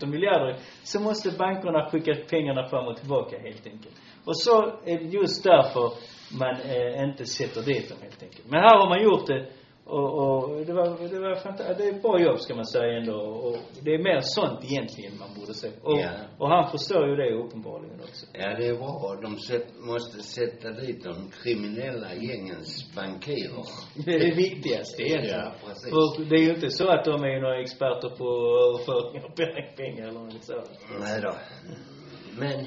10-15 0.00 0.06
miljarder, 0.06 0.56
så 0.82 1.00
måste 1.00 1.38
bankerna 1.38 1.90
skicka 1.90 2.14
pengarna 2.30 2.68
fram 2.68 2.86
och 2.88 2.96
tillbaka 2.96 3.38
helt 3.38 3.66
enkelt. 3.66 3.96
Och 4.24 4.36
så 4.36 4.72
just 5.16 5.44
därför 5.44 5.92
man 6.40 6.54
eh, 6.60 7.04
inte 7.04 7.24
sätter 7.24 7.62
dit 7.62 7.88
dem 7.88 7.98
helt 8.02 8.22
enkelt. 8.22 8.50
Men 8.50 8.60
här 8.60 8.78
har 8.78 8.88
man 8.88 9.02
gjort 9.02 9.26
det 9.26 9.46
och, 9.90 10.10
och 10.18 10.66
det 10.66 10.72
var, 10.72 11.08
det 11.08 11.18
var 11.20 11.34
fantastiskt. 11.34 11.78
Det 11.78 11.84
är 11.88 11.92
ett 11.94 12.02
bra 12.02 12.20
jobb 12.20 12.38
ska 12.40 12.54
man 12.54 12.66
säga 12.66 12.92
ändå. 12.98 13.16
Och 13.20 13.56
det 13.82 13.94
är 13.94 13.98
mer 13.98 14.20
sånt 14.20 14.64
egentligen 14.64 15.18
man 15.18 15.28
borde 15.40 15.54
se. 15.54 15.68
Och, 15.82 15.98
Ja. 16.00 16.10
och 16.38 16.48
han 16.48 16.70
förstår 16.70 17.08
ju 17.08 17.16
det 17.16 17.32
uppenbarligen 17.34 18.00
också. 18.00 18.26
Ja, 18.32 18.48
det 18.58 18.66
är 18.66 18.74
bra. 18.74 19.18
De 19.22 19.36
sätt, 19.38 19.66
måste 19.80 20.18
sätta 20.22 20.70
dit 20.70 21.04
de 21.04 21.30
kriminella 21.42 22.14
gängens 22.14 22.94
bankirer. 22.96 23.64
Det 24.04 24.14
är 24.14 24.18
det 24.18 24.34
viktigaste 24.36 25.02
egentligen. 25.02 25.40
Ja, 25.40 25.52
precis. 25.66 25.90
För 25.90 26.24
det 26.30 26.36
är 26.36 26.44
ju 26.48 26.54
inte 26.54 26.70
så 26.70 26.88
att 26.90 27.04
de 27.04 27.24
är 27.24 27.40
några 27.40 27.60
experter 27.60 28.08
på 28.20 28.26
överföring 28.66 29.22
av 29.24 29.30
pengar 29.76 30.08
eller 30.08 30.20
något 30.20 30.44
sånt. 30.44 30.70
Nej 31.00 31.20
då. 31.22 31.34
Men 32.38 32.66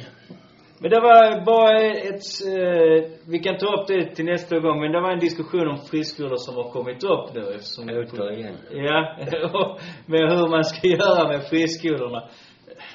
Men 0.82 0.90
det 0.90 1.00
var 1.00 1.46
bara 1.46 1.82
ett, 1.82 2.24
eh, 2.48 3.12
vi 3.28 3.40
kan 3.40 3.58
ta 3.58 3.68
upp 3.76 3.88
det 3.88 4.16
till 4.16 4.26
nästa 4.26 4.60
gång, 4.60 4.82
men 4.82 4.92
det 4.92 5.02
var 5.02 5.12
en 5.12 5.20
diskussion 5.20 5.68
om 5.68 5.78
friskolor 5.78 6.38
som 6.38 6.56
har 6.56 6.72
kommit 6.72 7.04
upp 7.04 7.34
nu 7.34 7.42
eftersom 7.56 7.90
Återigen. 7.90 8.56
Ja, 8.72 9.00
med 10.06 10.32
hur 10.32 10.48
man 10.50 10.64
ska 10.64 10.88
göra 10.88 11.28
med 11.28 11.44
friskolorna. 11.50 12.30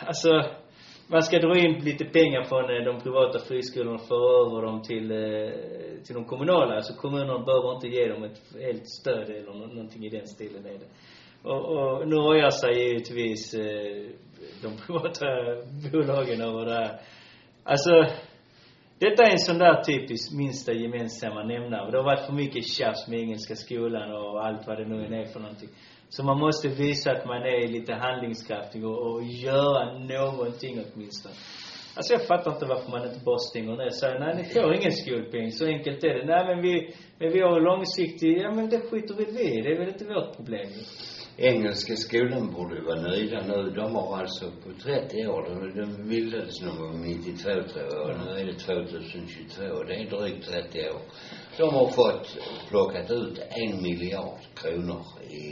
Alltså, 0.06 0.30
man 1.08 1.22
ska 1.22 1.38
dra 1.38 1.58
in 1.58 1.84
lite 1.84 2.04
pengar 2.04 2.42
från 2.44 2.64
eh, 2.64 2.84
de 2.84 3.00
privata 3.00 3.38
friskolorna 3.38 3.94
och 3.94 4.08
föra 4.08 4.46
över 4.46 4.62
dem 4.66 4.82
till, 4.82 5.10
eh, 5.10 5.50
till 6.04 6.14
de 6.14 6.24
kommunala. 6.24 6.74
Alltså 6.76 6.94
kommunerna 6.94 7.38
behöver 7.38 7.74
inte 7.74 7.88
ge 7.88 8.08
dem 8.08 8.24
ett 8.24 8.40
helt 8.68 8.88
stöd 8.88 9.30
eller 9.30 9.52
nå- 9.52 9.66
någonting 9.66 10.04
i 10.04 10.08
den 10.08 10.26
stilen 10.26 10.66
är 10.66 10.78
det. 10.82 10.90
Och, 11.48 11.64
och 11.76 12.08
nu 12.08 12.16
ojar 12.16 12.50
sig 12.50 12.72
givetvis 12.82 13.54
eh, 13.54 14.06
de 14.62 14.68
privata 14.86 15.26
bolagen 15.92 16.40
över 16.40 16.64
det 16.66 16.74
här. 16.74 17.00
Alltså, 17.68 17.90
detta 18.98 19.22
är 19.22 19.30
en 19.30 19.38
sån 19.38 19.58
där 19.58 19.82
typisk 19.82 20.32
minsta 20.32 20.72
gemensamma 20.72 21.42
nämnare. 21.42 21.90
Det 21.90 21.96
har 21.96 22.04
varit 22.04 22.26
för 22.26 22.32
mycket 22.32 22.64
tjafs 22.68 23.08
med 23.08 23.20
Engelska 23.20 23.54
skolan 23.56 24.12
och 24.12 24.46
allt 24.46 24.66
vad 24.66 24.78
det 24.78 24.88
nu 24.88 25.04
än 25.06 25.12
är 25.12 25.24
för 25.24 25.40
någonting. 25.40 25.68
Så 26.08 26.24
man 26.24 26.38
måste 26.38 26.68
visa 26.68 27.12
att 27.12 27.26
man 27.26 27.42
är 27.42 27.68
lite 27.68 27.94
handlingskraftig 27.94 28.86
och, 28.86 29.12
och 29.12 29.22
göra 29.22 29.98
någonting 29.98 30.74
åtminstone. 30.84 31.34
Alltså 31.96 32.12
jag 32.12 32.26
fattar 32.26 32.52
inte 32.52 32.66
varför 32.66 32.90
man 32.90 33.04
inte 33.08 33.24
bara 33.24 33.38
stänger 33.38 33.76
ner 33.76 33.86
och 33.86 33.94
säger 33.94 34.18
nej 34.20 34.34
ni 34.36 34.44
får 34.44 34.74
ingen 34.74 34.92
skolpeng, 34.92 35.50
så 35.50 35.66
enkelt 35.66 36.04
är 36.04 36.14
det. 36.14 36.24
Nej 36.24 36.46
men 36.46 36.62
vi, 36.62 36.94
men 37.18 37.32
vi 37.32 37.40
har 37.40 37.60
långsiktig, 37.60 38.38
ja 38.38 38.50
men 38.54 38.68
det 38.68 38.80
skiter 38.80 39.14
väl 39.14 39.34
vi 39.36 39.58
i, 39.58 39.62
det 39.62 39.70
är 39.72 39.78
väl 39.78 39.88
inte 39.88 40.04
vårt 40.04 40.36
problem 40.36 40.68
ju. 40.68 40.82
Engelska 41.38 41.96
skolan 41.96 42.52
borde 42.52 42.74
ju 42.76 42.84
vara 42.84 43.00
nöjda 43.00 43.42
nu. 43.46 43.70
De 43.70 43.94
har 43.94 44.18
alltså 44.18 44.50
på 44.50 44.72
30 44.82 45.26
år, 45.26 45.42
de, 45.48 45.80
de 45.80 46.08
bildades 46.08 46.62
någon 46.62 46.78
gång 46.78 47.02
92 47.02 47.42
tror 47.44 47.84
jag, 47.92 48.10
och 48.10 48.18
nu 48.18 48.40
är 48.40 48.46
det 48.46 48.58
2022, 48.58 49.82
det 49.82 49.94
är 49.94 50.10
drygt 50.10 50.48
30 50.48 50.90
år. 50.90 51.00
De 51.58 51.74
har 51.74 51.88
fått 51.90 52.38
plockat 52.68 53.10
ut 53.10 53.38
en 53.50 53.82
miljard 53.82 54.38
kronor 54.54 55.04
i, 55.30 55.44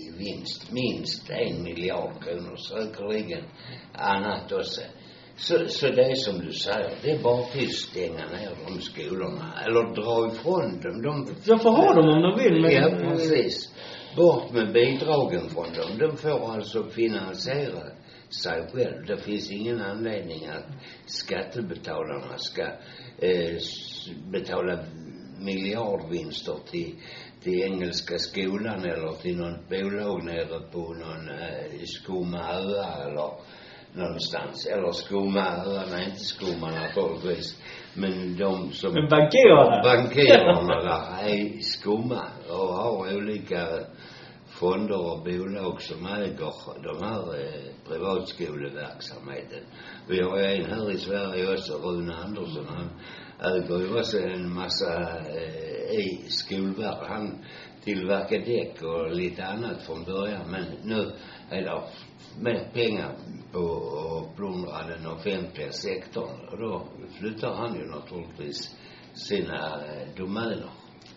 i 0.00 0.12
vinst. 0.18 0.72
Minst 0.72 1.30
en 1.30 1.62
miljard 1.62 2.22
kronor, 2.24 2.56
säkerligen 2.56 3.44
annat 3.92 4.52
också. 4.52 4.80
Så, 5.36 5.68
så 5.68 5.86
det 5.86 6.04
är 6.04 6.14
som 6.14 6.38
du 6.38 6.52
säger, 6.52 6.90
det 7.02 7.10
är 7.10 7.22
bara 7.22 7.42
till 7.42 7.64
att 7.66 7.74
stänga 7.74 8.26
ner 8.26 8.50
de 8.66 8.80
skolorna, 8.80 9.54
eller 9.66 9.94
dra 9.94 10.32
ifrån 10.32 10.80
dem. 10.80 11.02
De, 11.02 11.34
De 11.46 11.58
får 11.58 11.70
ha 11.70 11.94
dem 11.94 12.08
om 12.08 12.22
de 12.22 12.42
vill 12.44 12.62
men... 12.62 12.72
Ja, 12.72 13.10
precis. 13.10 13.74
Bort 14.18 14.52
med 14.52 14.72
bidragen 14.72 15.48
från 15.48 15.72
dem. 15.72 15.98
De 15.98 16.16
får 16.16 16.52
alltså 16.52 16.84
finansiera 16.84 17.82
sig 18.42 18.66
själv. 18.72 19.06
Det 19.06 19.16
finns 19.16 19.50
ingen 19.50 19.80
anledning 19.80 20.46
att 20.46 20.66
skattebetalarna 21.06 22.38
ska 22.38 22.62
eh, 23.18 23.58
betala 24.32 24.78
miljardvinster 25.40 26.56
till, 26.70 26.94
till 27.42 27.62
Engelska 27.62 28.18
skolan 28.18 28.84
eller 28.84 29.12
till 29.22 29.36
något 29.36 29.68
bolag 29.68 30.24
nere 30.24 30.60
på 30.72 30.78
någon 30.78 31.28
eh, 31.28 31.82
skumma 31.84 32.38
öar 32.38 33.08
eller 33.10 33.30
någonstans. 33.92 34.66
Eller 34.66 34.92
skumma 34.92 35.40
öar, 35.40 35.86
nej 35.90 36.04
inte 36.04 36.18
skumma 36.18 36.70
naturligtvis. 36.70 37.62
Men 37.94 38.36
de 38.36 38.72
som 38.72 38.92
Men 38.94 39.08
bankirerna? 39.08 39.82
bankirerna 39.84 40.82
där 40.82 41.28
är 41.28 41.60
skumma 41.60 42.24
och 42.48 42.74
har 42.74 43.16
olika 43.16 43.66
fonder 44.60 45.12
och 45.12 45.24
bolag 45.24 45.82
som 45.82 46.06
äger 46.06 46.52
de 46.82 47.04
här 47.04 47.40
eh, 47.40 47.88
privatskoleverksamheten. 47.88 49.62
Vi 50.08 50.22
har 50.22 50.38
ju 50.38 50.44
en 50.44 50.70
här 50.70 50.90
i 50.90 50.98
Sverige 50.98 51.52
också, 51.52 51.72
Rune 51.72 52.14
Andersson. 52.14 52.66
Han 52.68 52.88
äger 53.52 53.78
ju 53.78 54.00
också 54.00 54.18
en 54.18 54.54
massa 54.54 55.18
eh, 55.18 55.98
i 55.98 56.26
skolvärlden. 56.28 57.08
Han 57.08 57.44
tillverkar 57.84 58.38
däck 58.38 58.82
och 58.82 59.16
lite 59.16 59.44
annat 59.44 59.82
från 59.82 60.04
början. 60.04 60.50
Men 60.50 60.64
nu 60.84 61.12
är 61.50 61.62
det 61.62 61.82
mer 62.40 62.70
pengar 62.72 63.16
på 63.52 63.60
att 64.18 64.36
plundra 64.36 64.86
den 64.88 65.06
offentliga 65.06 65.72
sektorn. 65.72 66.48
Och 66.52 66.58
då 66.58 66.88
flyttar 67.18 67.54
han 67.54 67.74
ju 67.74 67.86
naturligtvis 67.86 68.76
sina 69.14 69.84
eh, 69.84 70.14
domäner. 70.16 70.70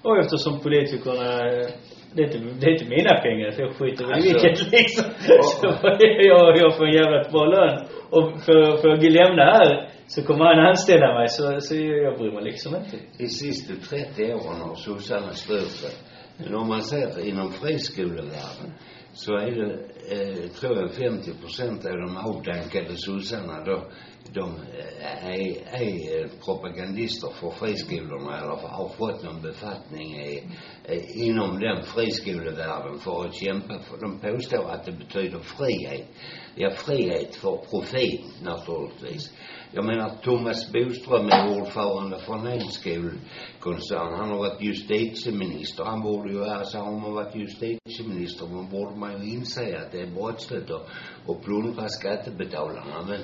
Och 0.03 0.17
eftersom 0.17 0.59
politikerna, 0.59 1.39
eh, 1.39 1.69
det 2.13 2.21
är 2.21 2.25
inte, 2.25 2.37
det 2.59 2.65
är 2.65 2.71
inte 2.71 2.85
mina 2.85 3.21
pengar, 3.21 3.51
för 3.51 3.61
jag 3.63 3.73
skiter 3.75 4.05
väl 4.05 4.25
i 4.25 4.29
Alltså. 4.29 4.47
vilket 4.47 4.71
liksom. 4.71 5.05
Ja. 5.27 5.41
Så 5.43 5.67
jag, 6.31 6.57
jag 6.57 6.77
får 6.77 6.85
en 6.85 6.93
jävla 6.93 7.29
bra 7.31 7.45
lön. 7.45 7.77
Och 8.09 8.41
för, 8.45 8.77
för 8.81 8.89
att 8.89 9.03
lämna 9.03 9.43
här, 9.43 9.89
så 10.07 10.23
kommer 10.23 10.45
han 10.45 10.59
anställa 10.59 11.13
mig, 11.13 11.27
så, 11.27 11.61
så 11.61 11.75
jag 11.75 12.17
bryr 12.17 12.31
mig 12.31 12.43
liksom 12.43 12.75
inte. 12.75 12.97
De 13.17 13.27
sista 13.27 13.73
30 13.89 14.33
åren 14.33 14.61
har 14.61 14.75
sossarna 14.75 15.31
styrt 15.33 15.71
sig. 15.81 15.95
Men 16.37 16.55
om 16.55 16.67
man 16.67 16.81
ser 16.81 17.27
inom 17.27 17.51
friskolevärlden 17.51 18.69
så 19.13 19.33
är 19.33 19.51
det, 19.51 19.73
eh, 20.15 20.49
tror 20.49 20.77
jag 20.77 20.91
50 20.91 21.33
procent 21.33 21.85
av 21.85 21.91
de 21.91 22.17
avdankade 22.17 22.95
sossarna 22.95 23.63
då, 23.63 23.91
de 24.33 24.49
eh, 24.49 25.25
är, 25.25 25.75
är 25.81 26.23
eh, 26.23 26.29
propagandister 26.45 27.29
för 27.29 27.49
friskolorna 27.49 28.37
eller 28.37 28.67
har 28.67 28.89
fått 28.89 29.23
någon 29.23 29.41
befattning 29.41 30.15
i, 30.15 30.43
eh, 30.83 31.27
inom 31.27 31.59
den 31.59 31.83
friskolevärlden 31.83 32.99
för 32.99 33.25
att 33.25 33.35
kämpa 33.35 33.79
för. 33.79 33.97
De 33.97 34.19
påstår 34.19 34.71
att 34.71 34.85
det 34.85 34.91
betyder 34.91 35.39
frihet. 35.39 36.07
Ja, 36.55 36.69
frihet 36.69 37.35
för 37.35 37.57
profit 37.57 38.25
naturligtvis. 38.43 39.33
Jag 39.73 39.85
menar 39.85 40.09
Thomas 40.23 40.71
Boström 40.73 41.29
är 41.29 41.61
ordförande 41.61 42.19
för 42.19 42.33
en 42.33 42.47
elskolekoncern. 42.47 44.13
Han 44.19 44.29
har 44.29 44.37
varit 44.37 44.61
justitieminister. 44.61 45.83
Han 45.83 46.01
borde 46.01 46.31
ju, 46.33 46.43
alltså 46.45 46.77
har 46.77 46.91
man 46.99 47.13
varit 47.13 47.35
justitieminister, 47.35 48.47
man 48.47 48.69
borde 48.69 48.95
man 48.95 49.23
ju 49.25 49.31
inse 49.33 49.77
att 49.79 49.91
det 49.91 50.01
är 50.01 50.07
brottsligt 50.07 50.71
att, 50.71 50.87
att 51.29 51.41
plundra 51.43 51.87
skattebetalarna. 51.89 53.05
Men, 53.07 53.19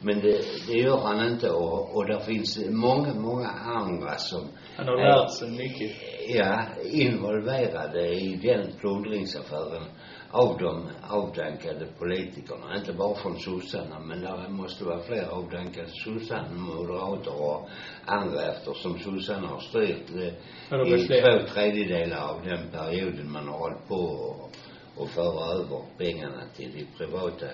men 0.00 0.20
det, 0.20 0.40
det 0.66 0.78
gör 0.78 0.98
han 0.98 1.30
inte 1.32 1.50
och, 1.50 1.96
och 1.96 2.06
där 2.06 2.20
finns 2.20 2.58
många, 2.70 3.14
många 3.14 3.48
andra 3.48 4.14
som 4.16 4.48
Han 4.76 4.86
har 4.86 4.94
är- 4.98 5.16
lärt 5.18 5.30
sig 5.32 5.50
mycket. 5.50 5.90
ja, 6.28 6.62
involverade 6.92 8.08
i 8.14 8.36
den 8.42 8.72
plundringsaffären 8.80 9.84
av 10.30 10.58
de 10.58 10.88
avdankade 11.08 11.86
politikerna. 11.98 12.76
Inte 12.76 12.92
bara 12.92 13.14
från 13.14 13.38
sossarna, 13.38 14.00
men 14.00 14.20
det 14.20 14.48
måste 14.48 14.84
vara 14.84 14.98
fler 14.98 15.26
avdankade 15.28 15.88
sossar, 15.88 16.48
moderater 16.52 17.42
och 17.42 17.68
andra 18.04 18.42
eftersom 18.42 18.98
sossarna 18.98 19.48
har 19.48 19.60
styrt 19.60 20.10
eh, 20.10 20.34
Ja, 20.70 20.96
i 20.96 21.06
två 21.06 21.54
tredjedelar 21.54 22.28
av 22.28 22.44
den 22.44 22.70
perioden 22.70 23.32
man 23.32 23.48
har 23.48 23.58
hållit 23.58 23.88
på 23.88 23.94
och, 23.94 24.50
och 24.96 25.08
föra 25.08 25.52
över 25.52 25.82
pengarna 25.98 26.42
till 26.56 26.72
det 26.72 26.98
privata 26.98 27.46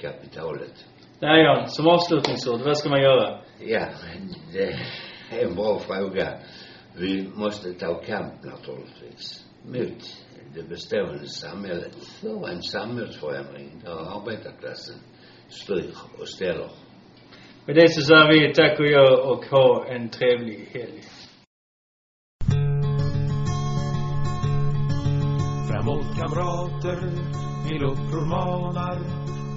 kapitalet. 0.00 0.84
Nej 1.20 1.42
Jan, 1.42 1.68
som 1.68 1.86
avslutningsord, 1.86 2.60
vad 2.60 2.78
ska 2.78 2.88
man 2.88 3.02
göra? 3.02 3.40
Ja, 3.60 3.86
det 4.52 4.72
är 5.30 5.46
en 5.46 5.54
bra 5.54 5.78
fråga. 5.78 6.38
Vi 6.96 7.28
måste 7.34 7.72
ta 7.72 7.94
kamp 7.94 8.44
naturligtvis 8.44 9.44
mot 9.64 10.02
det 10.54 10.68
bestående 10.68 11.28
samhället 11.28 11.94
för 12.20 12.48
en 12.48 12.62
samhällsförändring 12.62 13.80
där 13.84 14.16
arbetarklassen 14.16 14.96
styr 15.48 15.94
och 16.18 16.28
ställer. 16.28 16.70
Med 17.66 17.76
det 17.76 17.88
så 17.88 18.00
säger 18.00 18.32
vi 18.32 18.54
tack 18.54 18.80
och 18.80 18.86
jag 18.86 19.30
och 19.30 19.44
ha 19.44 19.86
en 19.88 20.08
trevlig 20.10 20.68
helg. 20.72 21.02
Framåt 25.68 26.16
kamrater, 26.18 27.00
till 27.68 27.84
uppror 27.84 28.26
manar 28.26 28.98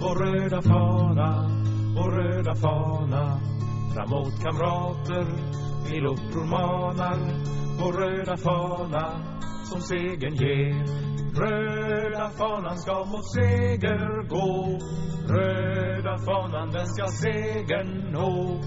Vår 0.01 0.15
röda 0.25 0.61
fana, 0.61 1.49
vår 1.95 2.11
röda 2.11 2.55
fana 2.55 3.39
Framåt 3.93 4.43
kamrater, 4.43 5.25
till 5.87 6.05
uppror 6.05 6.45
manar 6.45 7.19
Vår 7.79 7.93
röda 7.93 8.37
fana, 8.37 9.35
som 9.65 9.81
segern 9.81 10.35
ger. 10.35 10.85
Röda 11.41 12.29
fanan 12.29 12.77
ska 12.77 13.05
mot 13.05 13.31
seger 13.33 14.27
gå. 14.29 14.79
Röda 15.33 16.17
fanan, 16.17 16.71
den 16.71 16.87
ska 16.87 17.05
segern 17.07 18.11
nå. 18.11 18.61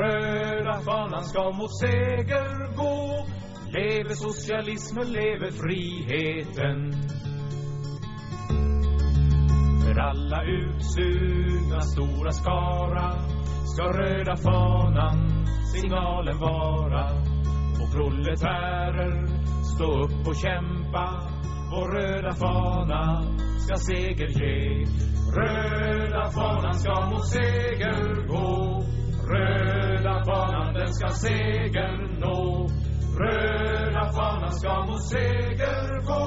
Röda 0.00 0.80
fanan 0.80 1.24
ska 1.24 1.50
mot 1.50 1.78
seger 1.80 2.76
gå. 2.76 3.26
Leve 3.70 4.14
socialismen, 4.14 5.06
leve 5.12 5.52
friheten. 5.52 6.92
För 9.84 10.00
alla 10.00 10.42
utsugna 10.44 11.80
stora 11.80 12.32
skara 12.32 13.36
Ska 13.76 13.82
röda 13.82 14.36
fanan 14.36 15.46
signalen 15.72 16.38
vara. 16.38 17.10
Och 17.82 17.92
proletärer, 17.92 19.45
stå 19.74 19.88
upp 20.04 20.26
och 20.28 20.36
kämpa 20.36 21.36
Vår 21.70 21.88
röda 21.88 22.32
fana 22.32 23.22
ska 23.58 23.76
seger 23.76 24.26
ge. 24.26 24.84
Röda 25.36 26.30
fanan 26.30 26.74
ska 26.74 27.10
mot 27.10 27.26
seger 27.28 28.26
gå. 28.28 28.82
Röda 29.32 30.24
fanan 30.24 30.74
den 30.74 30.94
ska 30.94 31.08
seger 31.08 32.20
nå. 32.20 32.68
Röda 33.18 34.12
fanan 34.12 34.52
ska 34.52 34.84
mot 34.86 35.02
seger 35.08 36.06
gå. 36.06 36.26